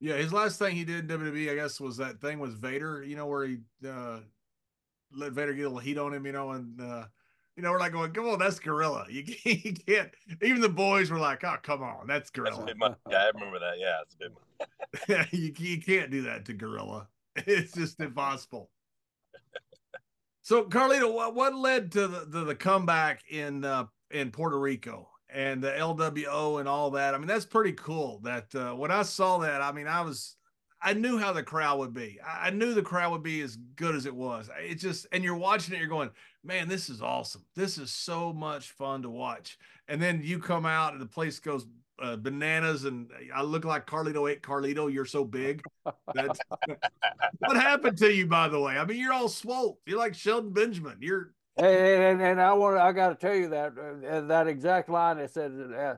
Yeah, 0.00 0.16
his 0.16 0.32
last 0.32 0.58
thing 0.58 0.74
he 0.74 0.84
did 0.84 1.10
in 1.10 1.18
WWE, 1.18 1.50
I 1.50 1.54
guess, 1.54 1.80
was 1.80 1.96
that 1.98 2.20
thing 2.20 2.38
with 2.38 2.60
Vader. 2.60 3.02
You 3.02 3.16
know, 3.16 3.26
where 3.26 3.46
he 3.46 3.58
uh, 3.86 4.20
let 5.12 5.32
Vader 5.32 5.54
get 5.54 5.62
a 5.62 5.68
little 5.68 5.78
heat 5.78 5.98
on 5.98 6.12
him. 6.12 6.26
You 6.26 6.32
know, 6.32 6.50
and 6.50 6.80
uh, 6.80 7.04
you 7.56 7.62
know, 7.62 7.70
we're 7.70 7.78
like 7.78 7.92
going, 7.92 8.12
"Come 8.12 8.26
on, 8.28 8.38
that's 8.38 8.58
Gorilla." 8.58 9.06
You 9.10 9.24
can't, 9.24 9.64
you 9.64 9.72
can't. 9.72 10.10
Even 10.42 10.60
the 10.60 10.68
boys 10.68 11.10
were 11.10 11.18
like, 11.18 11.44
"Oh, 11.44 11.56
come 11.62 11.82
on, 11.82 12.06
that's 12.06 12.30
That's 12.30 12.30
a 12.30 12.32
Gorilla." 12.32 12.66
bit 12.66 12.76
much. 12.76 12.98
Yeah, 13.08 13.18
I 13.18 13.30
remember 13.34 13.58
that. 13.60 13.78
Yeah, 13.78 14.00
it's 14.02 14.14
a 14.14 14.18
bit 14.18 14.32
much. 14.32 15.32
you, 15.32 15.54
you 15.58 15.80
can't 15.80 16.10
do 16.10 16.22
that 16.22 16.44
to 16.46 16.52
Gorilla. 16.52 17.08
It's 17.36 17.72
just 17.72 17.98
impossible. 17.98 18.70
So, 20.44 20.64
Carlito, 20.64 21.10
what, 21.10 21.34
what 21.34 21.54
led 21.54 21.90
to 21.92 22.06
the, 22.06 22.26
the, 22.28 22.44
the 22.44 22.54
comeback 22.54 23.22
in 23.30 23.64
uh, 23.64 23.86
in 24.10 24.30
Puerto 24.30 24.60
Rico 24.60 25.08
and 25.30 25.62
the 25.62 25.70
LWO 25.70 26.60
and 26.60 26.68
all 26.68 26.90
that? 26.90 27.14
I 27.14 27.18
mean, 27.18 27.26
that's 27.26 27.46
pretty 27.46 27.72
cool. 27.72 28.20
That 28.24 28.54
uh, 28.54 28.74
when 28.74 28.90
I 28.90 29.02
saw 29.02 29.38
that, 29.38 29.62
I 29.62 29.72
mean, 29.72 29.86
I 29.86 30.02
was 30.02 30.36
I 30.82 30.92
knew 30.92 31.16
how 31.16 31.32
the 31.32 31.42
crowd 31.42 31.78
would 31.78 31.94
be. 31.94 32.18
I, 32.22 32.48
I 32.48 32.50
knew 32.50 32.74
the 32.74 32.82
crowd 32.82 33.12
would 33.12 33.22
be 33.22 33.40
as 33.40 33.56
good 33.56 33.94
as 33.94 34.04
it 34.04 34.14
was. 34.14 34.50
It's 34.60 34.82
just, 34.82 35.06
and 35.12 35.24
you're 35.24 35.34
watching 35.34 35.74
it, 35.74 35.78
you're 35.78 35.88
going, 35.88 36.10
man, 36.44 36.68
this 36.68 36.90
is 36.90 37.00
awesome. 37.00 37.46
This 37.56 37.78
is 37.78 37.90
so 37.90 38.30
much 38.34 38.72
fun 38.72 39.00
to 39.00 39.10
watch. 39.10 39.56
And 39.88 40.00
then 40.00 40.20
you 40.22 40.38
come 40.38 40.66
out 40.66 40.92
and 40.92 41.00
the 41.00 41.06
place 41.06 41.38
goes 41.40 41.66
uh, 42.02 42.16
bananas, 42.16 42.84
and 42.84 43.10
I 43.34 43.42
look 43.42 43.64
like 43.64 43.86
Carlito 43.86 44.30
ate 44.30 44.42
Carlito. 44.42 44.92
You're 44.92 45.04
so 45.04 45.24
big. 45.24 45.62
That's 46.14 46.38
what 47.38 47.56
happened 47.56 47.98
to 47.98 48.12
you, 48.12 48.26
by 48.26 48.48
the 48.48 48.60
way. 48.60 48.78
I 48.78 48.84
mean, 48.84 48.98
you're 48.98 49.12
all 49.12 49.28
swole. 49.28 49.78
You're 49.86 49.98
like 49.98 50.14
Shelton 50.14 50.50
Benjamin. 50.50 50.98
You're 51.00 51.32
And, 51.56 51.66
and, 51.66 52.22
and 52.22 52.40
I 52.40 52.52
want 52.54 52.78
I 52.78 52.92
got 52.92 53.08
to 53.08 53.14
tell 53.14 53.34
you 53.34 53.48
that 53.50 53.72
uh, 53.78 54.20
that 54.22 54.48
exact 54.48 54.88
line. 54.88 55.18
It 55.18 55.30
said 55.30 55.52
uh, 55.52 55.94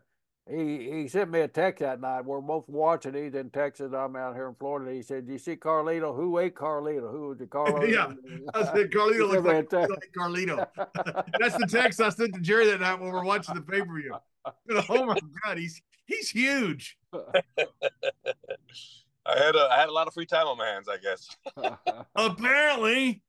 he 0.48 0.90
he 0.92 1.08
sent 1.08 1.30
me 1.30 1.40
a 1.40 1.48
text 1.48 1.80
that 1.80 2.00
night. 2.00 2.24
We're 2.24 2.40
both 2.40 2.68
watching. 2.68 3.14
He's 3.14 3.34
in 3.34 3.50
Texas. 3.50 3.92
I'm 3.92 4.14
out 4.14 4.34
here 4.34 4.48
in 4.48 4.54
Florida. 4.54 4.92
He 4.92 5.02
said, 5.02 5.26
"You 5.26 5.38
see 5.38 5.56
Carlito? 5.56 6.14
Who 6.14 6.38
ate 6.38 6.54
Carlito? 6.54 7.10
Who 7.10 7.28
was 7.28 7.40
it? 7.40 7.50
Carlito?" 7.50 7.90
Yeah. 7.90 8.12
I 8.54 8.64
said 8.64 8.90
Carlito 8.90 9.28
looks 9.28 9.32
sent 9.32 9.44
me 9.44 9.50
a 9.50 9.54
like, 9.54 9.70
text. 9.70 9.90
like 9.90 10.12
Carlito. 10.16 10.66
That's 11.40 11.56
the 11.56 11.66
text 11.66 12.00
I 12.00 12.10
sent 12.10 12.34
to 12.34 12.40
Jerry 12.40 12.66
that 12.66 12.80
night 12.80 13.00
when 13.00 13.10
we're 13.10 13.24
watching 13.24 13.54
the 13.54 13.62
pay 13.62 13.80
per 13.80 13.94
view. 13.94 14.14
Oh 14.88 15.06
my 15.06 15.18
god, 15.44 15.58
he's 15.58 15.82
he's 16.06 16.30
huge. 16.30 16.96
I 17.12 17.20
had 19.26 19.56
a 19.56 19.68
I 19.70 19.76
had 19.78 19.88
a 19.88 19.92
lot 19.92 20.06
of 20.06 20.14
free 20.14 20.26
time 20.26 20.46
on 20.46 20.56
my 20.58 20.66
hands, 20.66 20.88
I 20.88 20.98
guess. 20.98 21.28
Apparently. 22.14 23.22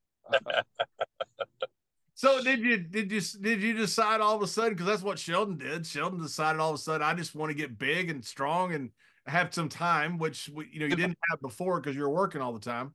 So 2.13 2.43
did 2.43 2.59
you 2.61 2.77
did 2.77 3.11
you 3.11 3.21
did 3.41 3.61
you 3.61 3.73
decide 3.73 4.21
all 4.21 4.35
of 4.35 4.41
a 4.41 4.47
sudden 4.47 4.73
because 4.73 4.87
that's 4.87 5.03
what 5.03 5.19
Shelton 5.19 5.57
did? 5.57 5.85
Shelton 5.85 6.21
decided 6.21 6.59
all 6.59 6.71
of 6.71 6.75
a 6.75 6.79
sudden 6.79 7.05
I 7.05 7.13
just 7.13 7.35
want 7.35 7.49
to 7.49 7.55
get 7.55 7.77
big 7.77 8.09
and 8.09 8.23
strong 8.23 8.73
and 8.73 8.91
have 9.25 9.53
some 9.53 9.69
time, 9.69 10.17
which 10.17 10.49
we, 10.53 10.67
you 10.71 10.79
know 10.79 10.85
you 10.85 10.95
didn't 10.95 11.17
have 11.29 11.41
before 11.41 11.79
because 11.79 11.95
you 11.95 12.01
were 12.01 12.09
working 12.09 12.41
all 12.41 12.53
the 12.53 12.59
time. 12.59 12.93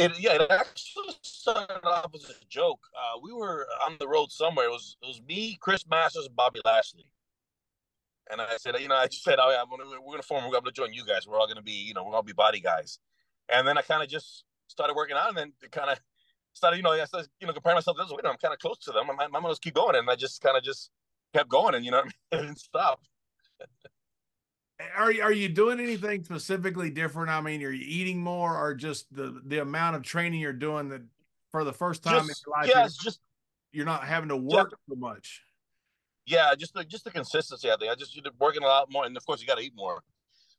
It 0.00 0.18
yeah, 0.18 0.32
it 0.34 0.50
actually 0.50 1.14
started 1.20 1.84
off 1.84 2.14
as 2.14 2.30
a 2.30 2.44
joke. 2.48 2.80
Uh, 2.96 3.18
we 3.22 3.34
were 3.34 3.66
on 3.86 3.96
the 4.00 4.08
road 4.08 4.32
somewhere. 4.32 4.66
It 4.66 4.70
was 4.70 4.96
it 5.02 5.06
was 5.06 5.20
me, 5.28 5.58
Chris 5.60 5.86
Masters, 5.86 6.24
and 6.24 6.34
Bobby 6.34 6.60
Lashley. 6.64 7.04
And 8.30 8.40
I 8.40 8.56
said, 8.56 8.76
you 8.80 8.88
know, 8.88 8.94
I 8.94 9.08
just 9.08 9.24
said, 9.24 9.38
oh 9.38 9.50
yeah, 9.50 9.62
gonna, 9.68 10.00
we're 10.00 10.12
gonna 10.12 10.22
form. 10.22 10.44
We're 10.44 10.58
gonna 10.58 10.72
join 10.72 10.94
you 10.94 11.04
guys. 11.04 11.26
We're 11.26 11.38
all 11.38 11.46
gonna 11.46 11.60
be, 11.60 11.72
you 11.72 11.92
know, 11.92 12.04
we're 12.04 12.14
all 12.14 12.22
be 12.22 12.32
body 12.32 12.60
guys. 12.60 12.98
And 13.52 13.68
then 13.68 13.76
I 13.76 13.82
kind 13.82 14.02
of 14.02 14.08
just 14.08 14.44
started 14.68 14.94
working 14.94 15.16
out, 15.16 15.28
and 15.28 15.36
then 15.36 15.52
kind 15.70 15.90
of 15.90 16.00
started, 16.54 16.78
you 16.78 16.82
know, 16.82 16.92
I 16.92 17.04
started, 17.04 17.28
you 17.38 17.46
know, 17.46 17.52
comparing 17.52 17.76
myself 17.76 17.98
to 17.98 18.04
this. 18.04 18.10
Know, 18.10 18.30
I'm 18.30 18.38
kind 18.38 18.54
of 18.54 18.58
close 18.58 18.78
to 18.84 18.92
them. 18.92 19.10
I'm, 19.10 19.20
I'm 19.20 19.30
gonna 19.32 19.48
just 19.48 19.62
keep 19.62 19.74
going, 19.74 19.96
and 19.96 20.08
I 20.08 20.16
just 20.16 20.40
kind 20.40 20.56
of 20.56 20.62
just 20.62 20.90
kept 21.34 21.50
going, 21.50 21.74
and 21.74 21.84
you 21.84 21.90
know, 21.90 22.00
I 22.00 22.04
mean? 22.04 22.12
I 22.32 22.36
didn't 22.36 22.58
stop. 22.58 23.00
Are 24.96 25.12
you 25.12 25.22
are 25.22 25.32
you 25.32 25.48
doing 25.48 25.80
anything 25.80 26.24
specifically 26.24 26.90
different? 26.90 27.30
I 27.30 27.40
mean, 27.40 27.62
are 27.62 27.70
you 27.70 27.84
eating 27.86 28.18
more, 28.18 28.56
or 28.56 28.74
just 28.74 29.14
the 29.14 29.40
the 29.44 29.60
amount 29.60 29.96
of 29.96 30.02
training 30.02 30.40
you're 30.40 30.52
doing 30.52 30.88
that 30.88 31.02
for 31.50 31.64
the 31.64 31.72
first 31.72 32.02
time 32.02 32.26
Just, 32.26 32.28
in 32.28 32.34
your 32.46 32.58
life 32.58 32.68
yeah, 32.68 32.80
you're, 32.80 32.88
just 33.02 33.20
you're 33.72 33.86
not 33.86 34.04
having 34.04 34.28
to 34.28 34.36
work 34.36 34.70
so 34.88 34.96
much? 34.96 35.42
yeah, 36.26 36.54
just 36.56 36.74
the 36.74 36.84
just 36.84 37.04
the 37.04 37.10
consistency. 37.10 37.70
I 37.70 37.76
think 37.76 37.90
I 37.90 37.94
just 37.94 38.14
you're 38.14 38.24
working 38.38 38.62
a 38.62 38.66
lot 38.66 38.90
more, 38.90 39.04
and 39.04 39.16
of 39.16 39.26
course 39.26 39.40
you 39.40 39.46
got 39.46 39.58
to 39.58 39.64
eat 39.64 39.72
more. 39.74 40.02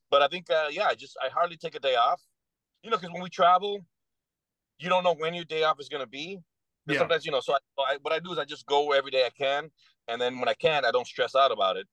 But 0.09 0.21
I 0.21 0.27
think 0.27 0.49
uh, 0.49 0.67
yeah, 0.69 0.87
I 0.87 0.95
just 0.95 1.17
I 1.23 1.29
hardly 1.29 1.57
take 1.57 1.75
a 1.75 1.79
day 1.79 1.95
off. 1.95 2.21
You 2.83 2.89
know, 2.89 2.97
because 2.97 3.13
when 3.13 3.21
we 3.21 3.29
travel, 3.29 3.79
you 4.79 4.89
don't 4.89 5.03
know 5.03 5.13
when 5.13 5.33
your 5.33 5.45
day 5.45 5.63
off 5.63 5.79
is 5.79 5.87
going 5.87 6.03
to 6.03 6.09
be. 6.09 6.39
Yeah. 6.87 6.97
Sometimes 6.97 7.25
you 7.25 7.31
know, 7.31 7.39
so 7.39 7.53
I, 7.53 7.57
I 7.93 7.97
what 8.01 8.13
I 8.13 8.19
do 8.19 8.31
is 8.33 8.37
I 8.37 8.45
just 8.45 8.65
go 8.65 8.91
every 8.91 9.11
day 9.11 9.25
I 9.25 9.29
can, 9.29 9.71
and 10.07 10.19
then 10.19 10.39
when 10.39 10.49
I 10.49 10.53
can't, 10.53 10.85
I 10.85 10.91
don't 10.91 11.07
stress 11.07 11.35
out 11.35 11.51
about 11.51 11.77
it. 11.77 11.87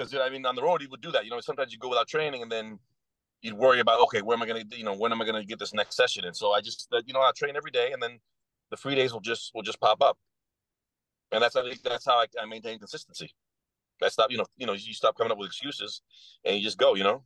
Because 0.00 0.14
I 0.14 0.30
mean, 0.30 0.46
on 0.46 0.54
the 0.54 0.62
road 0.62 0.80
you 0.80 0.88
would 0.88 1.02
do 1.02 1.12
that. 1.12 1.24
You 1.24 1.30
know, 1.30 1.40
sometimes 1.40 1.72
you 1.72 1.78
go 1.78 1.90
without 1.90 2.08
training, 2.08 2.42
and 2.42 2.50
then 2.50 2.78
you'd 3.42 3.54
worry 3.54 3.80
about 3.80 4.00
okay, 4.04 4.22
where 4.22 4.34
am 4.34 4.42
I 4.42 4.46
going 4.46 4.66
to 4.66 4.78
you 4.78 4.84
know 4.84 4.94
when 4.94 5.12
am 5.12 5.20
I 5.20 5.26
going 5.26 5.40
to 5.40 5.46
get 5.46 5.58
this 5.58 5.74
next 5.74 5.94
session? 5.94 6.24
And 6.24 6.34
so 6.34 6.52
I 6.52 6.62
just 6.62 6.88
uh, 6.92 7.02
you 7.04 7.12
know 7.12 7.20
I 7.20 7.32
train 7.36 7.54
every 7.54 7.70
day, 7.70 7.92
and 7.92 8.02
then 8.02 8.18
the 8.70 8.78
free 8.78 8.94
days 8.94 9.12
will 9.12 9.20
just 9.20 9.52
will 9.54 9.62
just 9.62 9.78
pop 9.78 10.02
up. 10.02 10.16
And 11.32 11.42
that's 11.42 11.56
that's 11.84 12.06
how 12.06 12.18
I, 12.18 12.26
I 12.40 12.46
maintain 12.46 12.78
consistency. 12.78 13.30
I 14.02 14.08
stop, 14.08 14.30
you 14.30 14.38
know, 14.38 14.46
you 14.56 14.66
know, 14.66 14.72
you 14.72 14.94
stop 14.94 15.18
coming 15.18 15.30
up 15.30 15.36
with 15.36 15.48
excuses, 15.48 16.00
and 16.46 16.56
you 16.56 16.62
just 16.62 16.78
go, 16.78 16.94
you 16.94 17.04
know. 17.04 17.22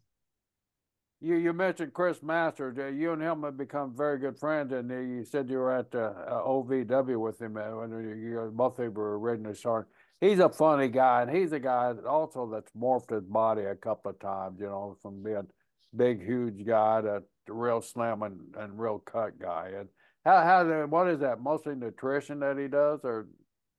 You 1.21 1.37
you 1.37 1.53
mentioned 1.53 1.93
Chris 1.93 2.23
Masters. 2.25 2.77
Uh, 2.77 2.87
you 2.87 3.13
and 3.13 3.23
him 3.23 3.45
have 3.45 3.57
become 3.57 3.95
very 3.97 4.19
good 4.19 4.37
friends, 4.37 4.73
and 4.73 4.91
you 4.91 5.25
said 5.25 5.49
you 5.49 5.59
were 5.59 5.73
at 5.73 5.95
uh, 5.95 6.13
uh, 6.27 6.43
OVW 6.43 7.21
with 7.21 7.41
him 7.41 7.57
uh, 7.57 7.71
when 7.77 7.91
you, 7.91 8.51
both 8.53 8.81
of 8.81 8.85
you 8.85 8.91
were 8.91 9.19
originally 9.21 9.55
starting. 9.55 9.91
He's 10.21 10.39
a 10.39 10.49
funny 10.49 10.89
guy, 10.89 11.23
and 11.23 11.37
he's 11.37 11.53
a 11.53 11.61
guy 11.61 11.93
that 11.93 12.07
also 12.07 12.49
that's 12.51 12.73
morphed 12.73 13.11
his 13.11 13.25
body 13.25 13.63
a 13.63 13.75
couple 13.75 14.11
of 14.11 14.19
times. 14.19 14.59
You 14.61 14.67
know, 14.67 14.97
from 15.03 15.23
being 15.23 15.47
big, 15.95 16.25
huge 16.25 16.65
guy 16.67 17.03
to 17.03 17.23
real 17.49 17.83
slim 17.83 18.23
and, 18.23 18.41
and 18.59 18.79
real 18.79 18.99
cut 18.99 19.39
guy. 19.39 19.73
And 19.79 19.89
how 20.25 20.43
how 20.43 20.87
what 20.87 21.09
is 21.09 21.21
that? 21.21 21.41
Mostly 21.41 21.75
nutrition 21.75 22.41
that 22.41 22.59
he 22.59 22.69
does, 22.69 23.01
or 23.05 23.27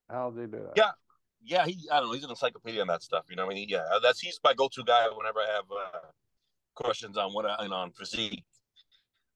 how 0.08 0.30
does 0.30 0.40
he 0.40 0.46
do 0.46 0.62
that? 0.62 0.72
Yeah. 0.76 0.90
Yeah, 1.44 1.64
he 1.64 1.88
I 1.92 2.00
don't 2.00 2.08
know, 2.08 2.12
he's 2.14 2.24
an 2.24 2.30
encyclopedia 2.30 2.80
on 2.80 2.88
that 2.88 3.04
stuff. 3.04 3.26
You 3.30 3.36
know, 3.36 3.46
I 3.46 3.54
mean, 3.54 3.68
yeah, 3.68 3.84
that's 4.02 4.18
he's 4.18 4.40
my 4.42 4.52
go-to 4.52 4.82
guy 4.82 5.06
whenever 5.16 5.38
I 5.38 5.46
have 5.54 5.64
uh, 5.70 5.98
questions 6.74 7.16
on 7.16 7.32
what 7.32 7.46
I 7.46 7.68
know, 7.68 7.74
on 7.74 7.92
physique. 7.92 8.42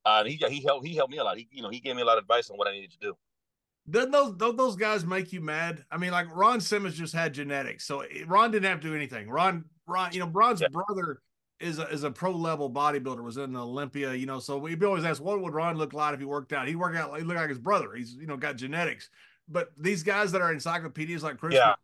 Uh, 0.05 0.23
and 0.25 0.29
he 0.29 0.37
he 0.49 0.65
helped 0.65 0.85
he 0.85 0.97
helped 0.97 1.13
me 1.13 1.19
a 1.19 1.25
lot. 1.25 1.37
He 1.37 1.47
you 1.53 1.63
know 1.63 1.69
he 1.69 1.79
gave 1.79 1.95
me 1.95 2.03
a 2.03 2.05
lot 2.05 2.19
of 2.19 2.23
advice 2.23 2.51
on 2.51 2.57
what 2.57 2.67
I 2.67 2.73
needed 2.73 2.91
to 2.93 2.99
do. 2.99 3.17
Doesn't 3.91 4.11
those 4.13 4.35
don't 4.37 4.57
those 4.57 4.77
guys 4.77 5.05
make 5.05 5.33
you 5.33 5.41
mad? 5.41 5.85
I 5.91 5.97
mean, 5.97 6.11
like 6.13 6.27
Ron 6.35 6.61
Simmons 6.61 6.97
just 6.97 7.15
had 7.15 7.35
genetics, 7.35 7.85
so 7.85 8.05
Ron 8.27 8.51
didn't 8.51 8.69
have 8.71 8.81
to 8.81 8.89
do 8.89 8.95
anything. 8.95 9.29
Ron, 9.29 9.65
Ron, 9.87 10.13
you 10.13 10.21
know, 10.21 10.29
Ron's 10.29 10.61
Yeah. 10.61 10.69
brother 10.69 11.21
is 11.59 11.79
a, 11.79 11.89
is 11.89 12.05
a 12.05 12.11
pro 12.11 12.31
level 12.31 12.71
bodybuilder, 12.71 13.23
was 13.23 13.37
in 13.37 13.55
Olympia, 13.57 14.15
you 14.15 14.27
know. 14.27 14.39
So 14.39 14.57
we 14.59 14.75
always 14.85 15.05
ask, 15.05 15.23
what 15.23 15.41
would 15.41 15.53
Ron 15.53 15.77
look 15.77 15.93
like 15.93 16.15
if 16.15 16.21
he 16.21 16.27
worked 16.27 16.53
out? 16.53 16.69
He 16.69 16.77
worked 16.77 16.97
out, 16.97 17.17
he 17.19 17.25
looked 17.25 17.39
like 17.41 17.49
his 17.49 17.59
brother. 17.59 17.95
He's 17.95 18.15
you 18.15 18.27
know 18.27 18.37
got 18.37 18.57
genetics. 18.57 19.11
But 19.49 19.71
these 19.77 20.03
guys 20.03 20.31
that 20.33 20.41
are 20.41 20.53
encyclopedias 20.53 21.23
like 21.23 21.39
Chris, 21.39 21.55
Yeah. 21.55 21.75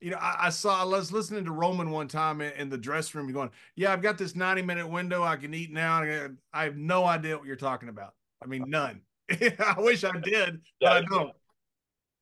You 0.00 0.12
know, 0.12 0.18
I, 0.18 0.46
I 0.46 0.48
saw 0.50 0.80
I 0.80 0.84
was 0.84 1.10
listening 1.10 1.44
to 1.46 1.50
Roman 1.50 1.90
one 1.90 2.06
time 2.06 2.40
in, 2.40 2.52
in 2.52 2.68
the 2.68 2.78
dressing 2.78 3.20
room, 3.20 3.32
going, 3.32 3.50
"Yeah, 3.74 3.92
I've 3.92 4.00
got 4.00 4.16
this 4.16 4.36
ninety 4.36 4.62
minute 4.62 4.88
window. 4.88 5.24
I 5.24 5.36
can 5.36 5.52
eat 5.52 5.72
now." 5.72 6.02
I 6.02 6.28
I 6.52 6.64
have 6.64 6.76
no 6.76 7.04
idea 7.04 7.36
what 7.36 7.46
you're 7.46 7.56
talking 7.56 7.88
about. 7.88 8.14
I 8.42 8.46
mean, 8.46 8.64
none. 8.68 9.00
I 9.58 9.74
wish 9.78 10.04
I 10.04 10.12
did, 10.18 10.60
Yeah, 10.80 10.88
but 10.88 10.92
I 10.92 11.00
don't. 11.02 11.32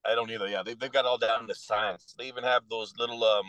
I 0.04 0.14
don't 0.14 0.30
either. 0.30 0.48
Yeah, 0.48 0.62
they 0.62 0.74
they've 0.74 0.92
got 0.92 1.04
all 1.04 1.18
down 1.18 1.46
to 1.48 1.54
science. 1.54 2.14
They 2.18 2.26
even 2.26 2.44
have 2.44 2.62
those 2.70 2.94
little 2.98 3.22
um, 3.24 3.46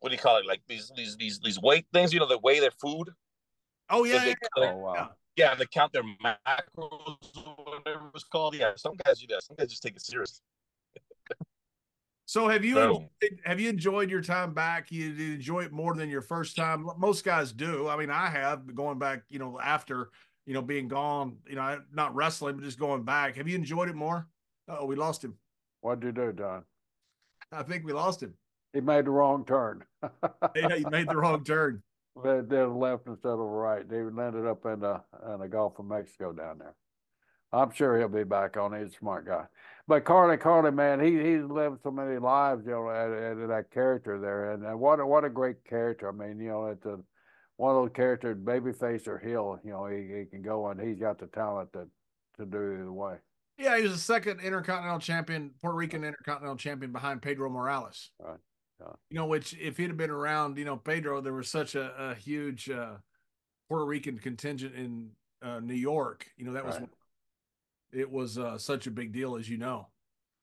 what 0.00 0.08
do 0.10 0.14
you 0.14 0.20
call 0.20 0.36
it? 0.38 0.46
Like 0.46 0.62
these 0.68 0.92
these 0.96 1.16
these 1.16 1.40
these 1.40 1.60
weight 1.60 1.86
things. 1.92 2.12
You 2.12 2.20
know, 2.20 2.26
that 2.26 2.42
weigh 2.42 2.60
their 2.60 2.72
food. 2.72 3.10
Oh 3.88 4.04
yeah, 4.04 4.18
they, 4.20 4.28
yeah, 4.28 4.34
Oh 4.56 4.76
wow. 4.78 4.94
yeah. 4.94 5.06
yeah, 5.36 5.54
they 5.54 5.66
count 5.66 5.92
their 5.92 6.02
macros 6.02 6.76
or 6.76 7.78
whatever 7.78 8.10
it's 8.14 8.24
called. 8.24 8.54
Yeah, 8.54 8.72
some 8.76 8.94
guys 9.04 9.20
do 9.20 9.26
that. 9.28 9.42
Some 9.44 9.56
guys 9.56 9.68
just 9.68 9.82
take 9.82 9.96
it 9.96 10.02
serious. 10.02 10.40
So 12.24 12.48
have 12.48 12.64
you 12.64 12.78
Incredible. 12.78 13.10
enjoyed, 13.20 13.40
have 13.44 13.60
you 13.60 13.68
enjoyed 13.68 14.10
your 14.10 14.22
time 14.22 14.54
back? 14.54 14.90
You 14.90 15.10
enjoy 15.34 15.64
it 15.64 15.72
more 15.72 15.94
than 15.94 16.08
your 16.08 16.22
first 16.22 16.56
time. 16.56 16.88
Most 16.96 17.24
guys 17.24 17.52
do. 17.52 17.88
I 17.88 17.96
mean, 17.96 18.10
I 18.10 18.28
have 18.28 18.74
going 18.74 18.98
back. 18.98 19.24
You 19.28 19.38
know, 19.38 19.60
after 19.62 20.08
you 20.46 20.54
know 20.54 20.62
being 20.62 20.88
gone. 20.88 21.36
You 21.48 21.56
know, 21.56 21.80
not 21.92 22.14
wrestling, 22.14 22.56
but 22.56 22.64
just 22.64 22.78
going 22.78 23.02
back. 23.02 23.36
Have 23.36 23.48
you 23.48 23.56
enjoyed 23.56 23.88
it 23.88 23.94
more? 23.94 24.26
Oh, 24.68 24.84
we 24.84 24.96
lost 24.96 25.24
him. 25.24 25.34
What'd 25.80 26.04
you 26.04 26.12
do, 26.12 26.32
Don? 26.32 26.64
I 27.50 27.62
think 27.62 27.84
we 27.84 27.92
lost 27.92 28.22
him. 28.22 28.34
He 28.72 28.80
made 28.80 29.04
the 29.04 29.10
wrong 29.10 29.44
turn. 29.44 29.84
yeah, 30.56 30.76
he 30.76 30.84
made 30.90 31.08
the 31.08 31.16
wrong 31.16 31.44
turn. 31.44 31.82
They 32.22 32.42
did 32.46 32.66
left 32.66 33.06
instead 33.06 33.30
of 33.30 33.38
right. 33.38 33.88
They 33.88 34.02
landed 34.02 34.46
up 34.46 34.66
in 34.66 34.80
the 34.80 35.00
in 35.32 35.40
the 35.40 35.48
Gulf 35.48 35.78
of 35.78 35.86
Mexico 35.86 36.34
down 36.34 36.58
there. 36.58 36.74
I'm 37.54 37.72
sure 37.72 37.98
he'll 37.98 38.08
be 38.08 38.24
back 38.24 38.58
on. 38.58 38.78
He's 38.78 38.92
a 38.92 38.96
smart 38.98 39.26
guy. 39.26 39.46
But 39.86 40.04
Carly, 40.04 40.36
Carly, 40.36 40.72
man, 40.72 41.00
he 41.00 41.12
he's 41.12 41.44
lived 41.44 41.80
so 41.82 41.90
many 41.90 42.18
lives, 42.18 42.64
you 42.66 42.72
know, 42.72 42.90
at, 42.90 43.48
that 43.48 43.70
character 43.70 44.18
there, 44.18 44.52
and, 44.52 44.64
and 44.64 44.78
what 44.78 45.00
a, 45.00 45.06
what 45.06 45.24
a 45.24 45.30
great 45.30 45.64
character. 45.64 46.08
I 46.08 46.12
mean, 46.12 46.38
you 46.38 46.48
know, 46.48 46.66
it's 46.66 46.84
a, 46.86 46.98
one 47.62 47.76
of 47.76 47.82
those 47.84 47.94
characters, 47.94 48.36
babyface 48.36 49.06
or 49.06 49.20
heel. 49.20 49.56
You 49.64 49.70
know, 49.70 49.86
he, 49.86 50.18
he 50.18 50.24
can 50.24 50.42
go 50.42 50.66
and 50.68 50.80
he's 50.80 50.98
got 50.98 51.20
the 51.20 51.28
talent 51.28 51.72
to 51.74 51.86
to 52.36 52.44
do 52.44 52.72
either 52.80 52.92
way. 52.92 53.14
Yeah, 53.56 53.76
he 53.76 53.84
was 53.84 53.92
the 53.92 53.98
second 53.98 54.40
Intercontinental 54.40 54.98
Champion, 54.98 55.52
Puerto 55.60 55.76
Rican 55.76 56.02
Intercontinental 56.02 56.56
Champion 56.56 56.90
behind 56.90 57.22
Pedro 57.22 57.48
Morales. 57.50 58.10
Right. 58.18 58.38
Yeah. 58.80 58.92
You 59.10 59.18
know, 59.18 59.26
which 59.26 59.54
if 59.60 59.76
he'd 59.76 59.88
have 59.88 59.96
been 59.96 60.10
around, 60.10 60.58
you 60.58 60.64
know, 60.64 60.76
Pedro, 60.76 61.20
there 61.20 61.34
was 61.34 61.48
such 61.48 61.76
a, 61.76 61.92
a 62.10 62.14
huge 62.16 62.68
uh, 62.68 62.94
Puerto 63.68 63.84
Rican 63.84 64.18
contingent 64.18 64.74
in 64.74 65.10
uh, 65.40 65.60
New 65.60 65.74
York. 65.74 66.26
You 66.36 66.46
know, 66.46 66.54
that 66.54 66.66
was 66.66 66.80
it 67.92 68.10
was 68.10 68.38
uh, 68.38 68.58
such 68.58 68.88
a 68.88 68.90
big 68.90 69.12
deal, 69.12 69.36
as 69.36 69.48
you 69.48 69.56
know. 69.56 69.86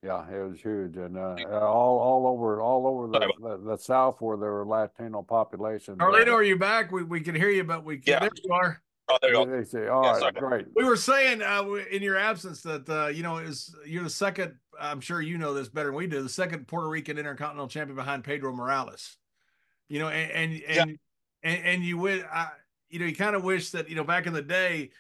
Yeah, 0.01 0.25
it 0.29 0.49
was 0.49 0.61
huge, 0.61 0.95
and 0.95 1.17
uh, 1.17 1.35
all 1.51 1.99
all 1.99 2.27
over 2.27 2.61
all 2.61 2.87
over 2.87 3.07
the, 3.07 3.33
the, 3.41 3.57
the, 3.71 3.77
South 3.77 4.21
where 4.21 4.37
there 4.37 4.53
were 4.53 4.65
Latino 4.65 5.21
populations. 5.21 5.97
Carlito, 5.97 6.31
are 6.31 6.43
you 6.43 6.57
back? 6.57 6.89
We 6.93 7.03
we 7.03 7.19
can 7.19 7.35
hear 7.35 7.49
you, 7.49 7.65
but 7.65 7.83
we 7.83 7.97
can, 7.97 8.13
yeah. 8.13 8.19
there 8.19 8.29
you 8.41 8.53
are. 8.53 8.81
Oh, 9.09 9.17
there 9.21 9.33
you 9.33 9.45
go. 9.45 9.63
Say, 9.65 9.87
all 9.87 10.03
yeah, 10.03 10.19
right, 10.19 10.35
great. 10.35 10.67
We 10.73 10.85
were 10.85 10.95
saying 10.95 11.41
uh, 11.41 11.65
in 11.91 12.01
your 12.01 12.15
absence 12.15 12.61
that 12.61 12.87
uh, 12.87 13.07
you 13.07 13.23
know 13.23 13.39
is 13.39 13.75
you're 13.85 14.03
the 14.03 14.09
second. 14.09 14.53
I'm 14.79 15.01
sure 15.01 15.21
you 15.21 15.37
know 15.37 15.53
this 15.53 15.67
better 15.67 15.89
than 15.89 15.95
we 15.95 16.07
do. 16.07 16.23
The 16.23 16.29
second 16.29 16.67
Puerto 16.67 16.87
Rican 16.87 17.17
Intercontinental 17.17 17.67
Champion 17.67 17.97
behind 17.97 18.23
Pedro 18.23 18.53
Morales. 18.53 19.17
You 19.89 19.99
know, 19.99 20.07
and 20.07 20.31
and 20.31 20.63
and 20.65 20.89
yeah. 20.91 21.51
and, 21.51 21.65
and, 21.65 21.83
you 21.83 21.97
would, 21.97 22.23
I, 22.31 22.49
you 22.89 22.99
know, 22.99 23.05
you 23.05 23.15
kind 23.15 23.35
of 23.35 23.43
wish 23.43 23.71
that 23.71 23.89
you 23.89 23.95
know 23.97 24.05
back 24.05 24.27
in 24.27 24.33
the 24.33 24.41
day 24.41 24.91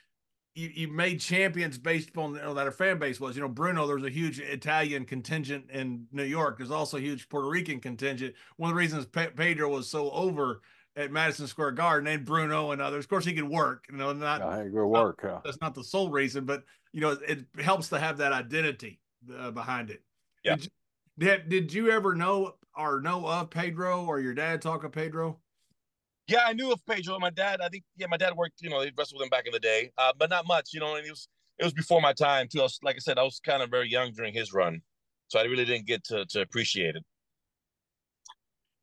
you, 0.55 0.69
you 0.73 0.87
made 0.87 1.19
champions 1.19 1.77
based 1.77 2.09
upon 2.09 2.35
you 2.35 2.41
know, 2.41 2.53
that 2.53 2.65
our 2.65 2.71
fan 2.71 2.99
base 2.99 3.19
was. 3.19 3.35
You 3.35 3.41
know, 3.41 3.49
Bruno, 3.49 3.87
there's 3.87 4.03
a 4.03 4.09
huge 4.09 4.39
Italian 4.39 5.05
contingent 5.05 5.69
in 5.71 6.07
New 6.11 6.23
York. 6.23 6.57
There's 6.57 6.71
also 6.71 6.97
a 6.97 7.01
huge 7.01 7.29
Puerto 7.29 7.47
Rican 7.47 7.79
contingent. 7.79 8.35
One 8.57 8.69
of 8.69 8.75
the 8.75 8.79
reasons 8.79 9.05
Pe- 9.05 9.31
Pedro 9.31 9.69
was 9.69 9.89
so 9.89 10.11
over 10.11 10.61
at 10.95 11.11
Madison 11.11 11.47
Square 11.47 11.71
Garden 11.71 12.07
and 12.07 12.25
Bruno 12.25 12.71
and 12.71 12.81
others. 12.81 13.05
Of 13.05 13.09
course, 13.09 13.25
he 13.25 13.33
could 13.33 13.47
work. 13.47 13.85
You 13.89 13.97
know, 13.97 14.11
not 14.11 14.41
yeah, 14.41 14.63
good 14.65 14.85
work. 14.85 15.23
Not, 15.23 15.29
yeah. 15.29 15.39
That's 15.43 15.61
not 15.61 15.73
the 15.73 15.83
sole 15.83 16.09
reason, 16.09 16.45
but 16.45 16.63
you 16.91 17.01
know, 17.01 17.17
it 17.27 17.45
helps 17.59 17.89
to 17.89 17.99
have 17.99 18.17
that 18.17 18.33
identity 18.33 18.99
uh, 19.37 19.51
behind 19.51 19.91
it. 19.91 20.01
Yeah. 20.43 20.55
Did, 20.55 20.71
did, 21.17 21.49
did 21.49 21.73
you 21.73 21.91
ever 21.91 22.15
know 22.15 22.55
or 22.75 23.01
know 23.01 23.25
of 23.27 23.49
Pedro 23.49 24.05
or 24.05 24.19
your 24.19 24.33
dad 24.33 24.61
talk 24.61 24.83
of 24.83 24.91
Pedro? 24.91 25.39
Yeah, 26.29 26.41
I 26.45 26.53
knew 26.53 26.71
of 26.71 26.85
Pedro. 26.85 27.17
My 27.17 27.31
dad, 27.31 27.59
I 27.59 27.69
think, 27.69 27.83
yeah, 27.97 28.05
my 28.07 28.17
dad 28.17 28.35
worked, 28.35 28.61
you 28.61 28.69
know, 28.69 28.81
he 28.81 28.91
wrestled 28.95 29.19
with 29.19 29.25
him 29.25 29.29
back 29.31 29.47
in 29.47 29.51
the 29.51 29.59
day, 29.59 29.91
uh, 29.97 30.13
but 30.17 30.29
not 30.29 30.45
much, 30.45 30.69
you 30.73 30.79
know, 30.79 30.95
and 30.95 31.05
it 31.05 31.09
was 31.09 31.27
it 31.57 31.63
was 31.63 31.73
before 31.73 32.01
my 32.01 32.13
time 32.13 32.47
too. 32.47 32.59
I 32.59 32.63
was, 32.63 32.79
like 32.83 32.95
I 32.95 32.99
said, 32.99 33.17
I 33.17 33.23
was 33.23 33.41
kind 33.43 33.63
of 33.63 33.71
very 33.71 33.89
young 33.89 34.13
during 34.13 34.33
his 34.33 34.53
run, 34.53 34.81
so 35.27 35.39
I 35.39 35.43
really 35.43 35.65
didn't 35.65 35.87
get 35.87 36.03
to 36.05 36.25
to 36.27 36.41
appreciate 36.41 36.95
it. 36.95 37.03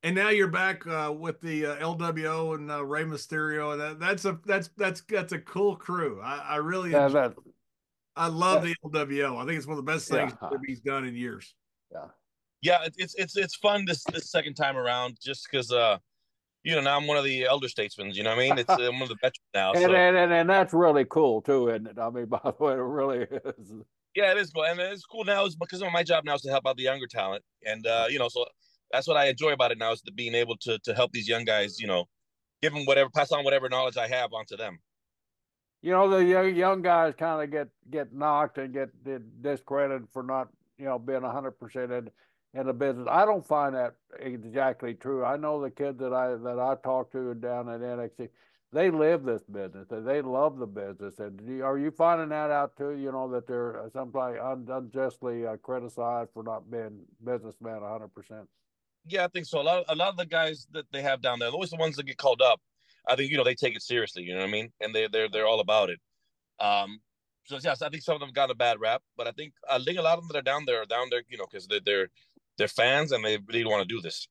And 0.03 0.15
now 0.15 0.29
you're 0.29 0.49
back 0.49 0.87
uh, 0.87 1.13
with 1.17 1.41
the 1.41 1.67
uh, 1.67 1.77
LWO 1.77 2.57
and 2.57 2.71
uh, 2.71 2.85
Rey 2.85 3.05
Mysterio. 3.05 3.79
That, 3.79 4.01
that's 4.01 4.25
a 4.25 4.39
that's 4.45 4.69
that's 4.77 5.03
that's 5.09 5.33
a 5.33 5.39
cool 5.39 5.77
crew. 5.77 6.21
I, 6.23 6.39
I 6.39 6.57
really 6.57 6.91
yeah, 6.91 7.09
that, 7.09 7.35
I 8.17 8.27
love 8.27 8.63
that, 8.63 8.77
the 8.83 8.91
LWO. 8.91 9.41
I 9.41 9.47
think 9.47 9.57
it's 9.57 9.67
one 9.67 9.79
of 9.79 9.85
the 9.85 9.91
best 9.91 10.09
things 10.09 10.33
yeah. 10.43 10.51
he's 10.67 10.81
done 10.81 11.07
in 11.07 11.15
years. 11.15 11.55
Yeah, 11.93 12.07
yeah, 12.61 12.89
it's 12.97 13.15
it's 13.15 13.37
it's 13.37 13.55
fun 13.55 13.85
this 13.87 14.03
this 14.13 14.33
second 14.33 14.55
time 14.55 14.77
around 14.77 15.17
just 15.23 15.49
because 15.49 15.71
uh 15.71 15.99
you 16.67 16.75
know, 16.75 16.81
now 16.81 16.97
I'm 16.97 17.07
one 17.07 17.17
of 17.17 17.23
the 17.23 17.45
elder 17.45 17.69
statesmen. 17.69 18.11
You 18.11 18.25
know 18.25 18.31
what 18.31 18.41
I 18.41 18.49
mean? 18.49 18.59
It's 18.59 18.69
uh, 18.69 18.91
one 18.91 19.03
of 19.03 19.09
the 19.09 19.15
veterans 19.23 19.39
now. 19.55 19.73
and, 19.75 19.83
so. 19.83 19.95
and, 19.95 20.17
and, 20.17 20.33
and 20.33 20.51
that's 20.51 20.75
really 20.75 21.05
cool 21.05 21.41
too, 21.41 21.69
isn't 21.69 21.87
it? 21.87 21.97
I 21.97 22.11
mean, 22.11 22.27
by 22.27 22.41
the 22.43 22.55
way, 22.59 22.73
it 22.73 22.77
really 22.77 23.19
is. 23.21 23.73
Yeah, 24.17 24.33
it 24.33 24.39
is 24.39 24.51
cool, 24.51 24.65
and 24.65 24.81
it's 24.81 25.05
cool 25.05 25.25
now 25.25 25.45
is 25.45 25.55
because 25.55 25.81
my 25.93 26.03
job 26.03 26.25
now 26.25 26.35
is 26.35 26.43
to 26.43 26.51
help 26.51 26.67
out 26.67 26.77
the 26.77 26.83
younger 26.83 27.07
talent, 27.07 27.45
and 27.65 27.87
uh, 27.87 28.07
you 28.11 28.19
know, 28.19 28.29
so 28.29 28.47
that's 28.91 29.07
what 29.07 29.17
I 29.17 29.27
enjoy 29.27 29.53
about 29.53 29.71
it 29.71 29.79
now 29.79 29.93
is 29.93 30.03
the 30.03 30.11
being 30.11 30.35
able 30.35 30.57
to 30.63 30.79
to 30.81 30.95
help 30.95 31.13
these 31.13 31.29
young 31.29 31.45
guys. 31.45 31.79
You 31.79 31.87
know, 31.87 32.07
give 32.63 32.75
them 32.75 32.85
whatever, 32.85 33.11
pass 33.11 33.31
on 33.31 33.45
whatever 33.45 33.69
knowledge 33.69 33.97
I 33.97 34.09
have 34.09 34.33
onto 34.33 34.57
them. 34.57 34.81
You 35.83 35.93
know, 35.93 36.11
the 36.11 36.25
young 36.25 36.57
young 36.57 36.83
guys 36.83 37.15
kind 37.17 37.45
of 37.45 37.53
get 37.53 37.69
get 37.91 38.13
knocked 38.13 38.59
and 38.59 38.75
get 38.75 38.89
discredited 39.41 40.09
for 40.13 40.25
not 40.25 40.49
you 40.79 40.87
know 40.87 40.99
being 40.99 41.23
hundred 41.23 41.61
percent 41.61 41.93
in 41.93 42.11
the 42.65 42.73
business. 42.73 43.07
I 43.11 43.25
don't 43.25 43.47
find 43.47 43.75
that 43.75 43.95
exactly 44.19 44.95
true. 44.95 45.25
I 45.25 45.37
know 45.37 45.61
the 45.61 45.71
kids 45.71 45.99
that 45.99 46.13
I 46.13 46.35
that 46.37 46.59
I 46.59 46.77
talk 46.83 47.13
to 47.13 47.35
down 47.35 47.69
at 47.69 47.81
NXT, 47.81 48.29
they 48.73 48.91
live 48.91 49.25
this 49.25 49.43
business. 49.45 49.91
and 49.91 50.07
They 50.07 50.23
love 50.23 50.59
the 50.59 50.67
business. 50.67 51.19
And 51.19 51.63
are 51.63 51.79
you 51.79 51.91
finding 51.91 52.31
that 52.31 52.51
out 52.51 52.77
too? 52.77 52.93
You 52.93 53.13
know 53.13 53.31
that 53.31 53.47
they're 53.47 53.91
sometimes 53.93 54.69
unjustly 54.71 55.47
uh, 55.47 55.57
criticized 55.59 56.31
for 56.33 56.43
not 56.43 56.71
being 56.71 57.01
businessmen 57.25 57.81
100. 57.81 58.09
percent 58.15 58.49
Yeah, 59.07 59.25
I 59.25 59.29
think 59.29 59.47
so. 59.47 59.61
A 59.61 59.63
lot, 59.63 59.79
of, 59.79 59.85
a 59.89 59.95
lot 59.95 60.09
of 60.09 60.17
the 60.17 60.27
guys 60.27 60.67
that 60.73 60.87
they 60.93 61.03
have 61.03 61.21
down 61.21 61.39
there, 61.39 61.51
always 61.51 61.71
the 61.71 61.77
ones 61.77 61.97
that 61.97 62.07
get 62.07 62.17
called 62.17 62.43
up. 62.43 62.61
I 63.09 63.15
think 63.17 63.31
you 63.31 63.37
know 63.37 63.45
they 63.45 63.55
take 63.55 63.77
it 63.77 63.83
seriously. 63.83 64.23
You 64.23 64.35
know 64.35 64.41
what 64.41 64.49
I 64.49 64.53
mean? 64.53 64.73
And 64.81 64.95
they 64.95 65.09
they're 65.09 65.29
they're 65.29 65.47
all 65.47 65.61
about 65.61 65.91
it. 65.91 66.01
Um, 66.59 67.01
so 67.47 67.59
yes, 67.63 67.81
I 67.83 67.89
think 67.89 68.03
some 68.03 68.15
of 68.15 68.21
them 68.21 68.33
got 68.33 68.51
a 68.51 68.55
bad 68.55 68.81
rap, 68.81 69.03
but 69.17 69.27
I 69.27 69.31
think 69.31 69.53
I 69.71 69.79
think 69.79 69.99
a 69.99 70.03
lot 70.03 70.19
of 70.19 70.25
them 70.25 70.29
that 70.33 70.39
are 70.39 70.43
down 70.43 70.65
there 70.67 70.83
are 70.83 70.87
down 70.87 71.09
there, 71.11 71.23
you 71.29 71.39
know, 71.39 71.47
because 71.51 71.67
they're 71.69 71.81
they're 71.85 72.09
they're 72.59 72.69
fans 72.69 73.13
and 73.13 73.25
they 73.25 73.39
really 73.49 73.65
want 73.65 73.87
to 73.87 73.95
do 73.95 74.01
this. 74.01 74.29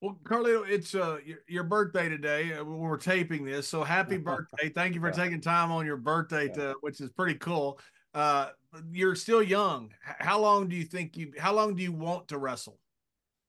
Well, 0.00 0.18
Carlito, 0.24 0.68
it's 0.68 0.96
uh, 0.96 1.18
your, 1.24 1.38
your 1.46 1.62
birthday 1.62 2.08
today. 2.08 2.54
Uh, 2.54 2.64
we're 2.64 2.96
taping 2.96 3.44
this, 3.44 3.68
so 3.68 3.84
happy 3.84 4.16
birthday! 4.18 4.68
Thank 4.68 4.96
you 4.96 5.00
for 5.00 5.10
yeah. 5.10 5.14
taking 5.14 5.40
time 5.40 5.70
on 5.70 5.86
your 5.86 5.96
birthday, 5.96 6.48
to, 6.48 6.74
which 6.80 7.00
is 7.00 7.08
pretty 7.10 7.34
cool. 7.34 7.78
Uh, 8.12 8.48
you're 8.90 9.14
still 9.14 9.42
young. 9.42 9.92
How 10.02 10.40
long 10.40 10.68
do 10.68 10.74
you 10.74 10.84
think 10.84 11.16
you? 11.16 11.32
How 11.38 11.54
long 11.54 11.76
do 11.76 11.84
you 11.84 11.92
want 11.92 12.26
to 12.28 12.38
wrestle? 12.38 12.80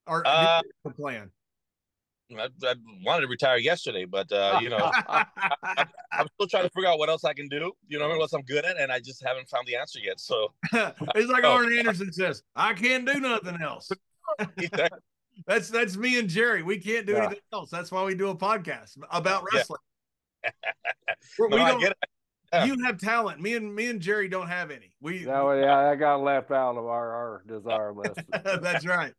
Or 0.05 0.21
uh, 0.27 0.61
the 0.83 0.91
plan? 0.91 1.31
I, 2.31 2.47
I, 2.63 2.75
wanted 3.05 3.21
to 3.21 3.27
retire 3.27 3.57
yesterday, 3.57 4.05
but 4.05 4.31
uh, 4.31 4.59
you 4.61 4.69
know, 4.69 4.77
I, 5.07 5.25
am 6.13 6.27
still 6.35 6.47
trying 6.47 6.63
to 6.63 6.69
figure 6.69 6.89
out 6.89 6.97
what 6.97 7.09
else 7.09 7.23
I 7.23 7.33
can 7.33 7.47
do. 7.47 7.71
You 7.87 7.99
know, 7.99 8.07
what 8.07 8.19
else 8.19 8.33
I'm 8.33 8.41
good 8.43 8.65
at, 8.65 8.79
and 8.79 8.91
I 8.91 8.99
just 8.99 9.23
haven't 9.23 9.49
found 9.49 9.67
the 9.67 9.75
answer 9.75 9.99
yet. 9.99 10.19
So 10.19 10.53
it's 10.73 11.29
like 11.29 11.43
oh. 11.43 11.53
Arn 11.53 11.77
Anderson 11.77 12.11
says, 12.11 12.43
"I 12.55 12.73
can't 12.73 13.05
do 13.05 13.19
nothing 13.19 13.57
else." 13.61 13.91
that's 15.47 15.69
that's 15.69 15.97
me 15.97 16.19
and 16.19 16.29
Jerry. 16.29 16.63
We 16.63 16.79
can't 16.79 17.05
do 17.05 17.13
yeah. 17.13 17.25
anything 17.25 17.39
else. 17.51 17.69
That's 17.69 17.91
why 17.91 18.03
we 18.03 18.15
do 18.15 18.29
a 18.29 18.35
podcast 18.35 18.97
about 19.11 19.45
wrestling. 19.51 19.81
Yeah. 20.43 20.49
no, 21.39 21.47
we 21.47 21.57
don't, 21.57 21.81
yeah. 21.81 22.65
You 22.65 22.83
have 22.83 22.99
talent. 22.99 23.41
Me 23.41 23.55
and 23.55 23.73
me 23.73 23.87
and 23.87 23.99
Jerry 23.99 24.27
don't 24.27 24.47
have 24.47 24.71
any. 24.71 24.93
We 25.01 25.25
no, 25.25 25.53
yeah, 25.53 25.89
I 25.89 25.95
got 25.95 26.21
left 26.21 26.51
out 26.51 26.77
of 26.77 26.85
our, 26.85 27.11
our 27.11 27.43
desire 27.47 27.93
list. 27.93 28.19
that's 28.31 28.85
right. 28.85 29.13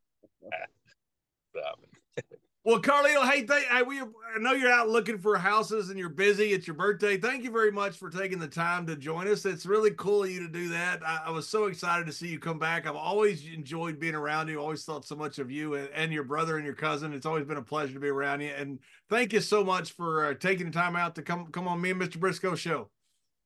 Well, 2.66 2.80
Carlito, 2.80 3.28
hey, 3.30 3.42
th- 3.42 3.66
I, 3.70 3.82
we, 3.82 4.00
I 4.00 4.38
know 4.38 4.52
you're 4.52 4.72
out 4.72 4.88
looking 4.88 5.18
for 5.18 5.36
houses 5.36 5.90
and 5.90 5.98
you're 5.98 6.08
busy. 6.08 6.54
It's 6.54 6.66
your 6.66 6.74
birthday. 6.74 7.18
Thank 7.18 7.44
you 7.44 7.50
very 7.50 7.70
much 7.70 7.98
for 7.98 8.08
taking 8.08 8.38
the 8.38 8.48
time 8.48 8.86
to 8.86 8.96
join 8.96 9.28
us. 9.28 9.44
It's 9.44 9.66
really 9.66 9.90
cool 9.90 10.24
of 10.24 10.30
you 10.30 10.40
to 10.40 10.48
do 10.48 10.70
that. 10.70 11.06
I, 11.06 11.24
I 11.26 11.30
was 11.30 11.46
so 11.46 11.66
excited 11.66 12.06
to 12.06 12.12
see 12.12 12.28
you 12.28 12.38
come 12.38 12.58
back. 12.58 12.86
I've 12.86 12.96
always 12.96 13.44
enjoyed 13.46 14.00
being 14.00 14.14
around 14.14 14.48
you. 14.48 14.62
Always 14.62 14.82
thought 14.82 15.04
so 15.04 15.14
much 15.14 15.38
of 15.38 15.50
you 15.50 15.74
and, 15.74 15.90
and 15.94 16.10
your 16.10 16.24
brother 16.24 16.56
and 16.56 16.64
your 16.64 16.74
cousin. 16.74 17.12
It's 17.12 17.26
always 17.26 17.44
been 17.44 17.58
a 17.58 17.62
pleasure 17.62 17.92
to 17.92 18.00
be 18.00 18.08
around 18.08 18.40
you. 18.40 18.48
And 18.56 18.78
thank 19.10 19.34
you 19.34 19.40
so 19.42 19.62
much 19.62 19.92
for 19.92 20.24
uh, 20.24 20.34
taking 20.34 20.64
the 20.64 20.72
time 20.72 20.96
out 20.96 21.16
to 21.16 21.22
come 21.22 21.48
come 21.48 21.68
on 21.68 21.82
me 21.82 21.90
and 21.90 22.00
Mr. 22.00 22.16
Brisco 22.16 22.56
show. 22.56 22.88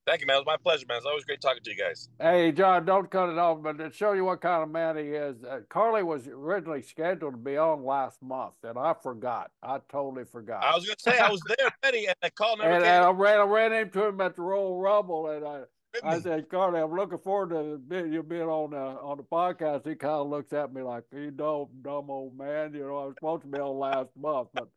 Thank 0.09 0.23
you, 0.23 0.27
man. 0.27 0.37
It 0.37 0.39
was 0.39 0.47
my 0.47 0.57
pleasure, 0.57 0.87
man. 0.89 0.97
It's 0.97 1.05
always 1.05 1.27
great 1.27 1.43
talking 1.43 1.63
to 1.63 1.71
you 1.71 1.77
guys. 1.77 2.09
Hey, 2.19 2.51
John, 2.51 2.87
don't 2.87 3.11
cut 3.11 3.29
it 3.29 3.37
off, 3.37 3.63
but 3.63 3.77
to 3.77 3.93
show 3.93 4.13
you 4.13 4.25
what 4.25 4.41
kind 4.41 4.63
of 4.63 4.71
man 4.71 4.97
he 4.97 5.03
is, 5.03 5.45
uh, 5.45 5.61
Carly 5.69 6.03
was 6.03 6.27
originally 6.27 6.81
scheduled 6.81 7.35
to 7.35 7.39
be 7.39 7.59
on 7.59 7.85
last 7.85 8.23
month, 8.23 8.55
and 8.63 8.79
I 8.79 8.95
forgot. 9.03 9.51
I 9.63 9.81
totally 9.93 10.25
forgot. 10.25 10.65
I 10.65 10.75
was 10.75 10.87
going 10.87 10.97
to 10.97 11.03
say 11.03 11.19
I 11.19 11.31
was 11.31 11.43
there 11.47 11.71
ready, 11.85 12.07
and 12.07 12.17
the 12.23 12.31
call 12.31 12.57
never 12.57 12.71
and, 12.71 12.85
came. 12.85 12.91
And 12.91 13.05
I 13.05 13.11
ran, 13.11 13.39
I 13.39 13.43
ran 13.43 13.73
into 13.75 14.07
him 14.07 14.19
at 14.23 14.35
the 14.35 14.41
Royal 14.41 14.81
Rumble, 14.81 15.29
and 15.29 15.47
I. 15.47 15.61
I 16.05 16.21
said, 16.21 16.49
Carly, 16.49 16.81
I'm 16.81 16.95
looking 16.95 17.19
forward 17.19 17.51
to 17.51 18.07
you 18.09 18.23
being 18.23 18.43
on 18.43 18.71
the 18.71 18.77
on 18.77 19.17
the 19.17 19.25
podcast. 19.25 19.89
He 19.89 19.95
kind 19.95 20.15
of 20.15 20.29
looks 20.29 20.53
at 20.53 20.73
me 20.73 20.83
like, 20.83 21.05
you 21.13 21.31
dumb, 21.31 21.67
dumb 21.83 22.11
old 22.11 22.37
man. 22.37 22.73
You 22.73 22.87
know, 22.87 22.99
I 22.99 23.05
was 23.07 23.15
supposed 23.17 23.43
to 23.43 23.49
be 23.49 23.59
on 23.59 23.79
last 23.79 24.11
month, 24.17 24.49
but 24.53 24.69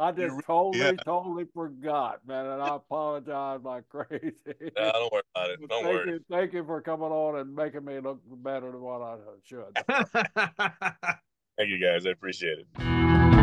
I 0.00 0.12
just 0.12 0.46
totally, 0.46 0.84
yeah. 0.84 0.92
totally 1.04 1.46
forgot, 1.52 2.20
man, 2.26 2.46
and 2.46 2.62
I 2.62 2.76
apologize 2.76 3.60
like 3.64 3.88
crazy. 3.90 4.32
No, 4.76 4.92
don't 4.92 5.12
worry 5.12 5.22
about 5.34 5.50
it. 5.50 5.60
Don't 5.68 5.82
thank 5.82 5.86
worry. 5.86 6.10
You, 6.12 6.20
thank 6.30 6.52
you 6.52 6.64
for 6.64 6.80
coming 6.80 7.10
on 7.10 7.38
and 7.38 7.54
making 7.54 7.84
me 7.84 8.00
look 8.00 8.20
better 8.42 8.70
than 8.70 8.80
what 8.80 9.02
I 9.02 9.16
should. 9.44 9.76
thank 11.58 11.70
you, 11.70 11.78
guys. 11.78 12.06
I 12.06 12.10
appreciate 12.10 12.58
it. 12.58 13.37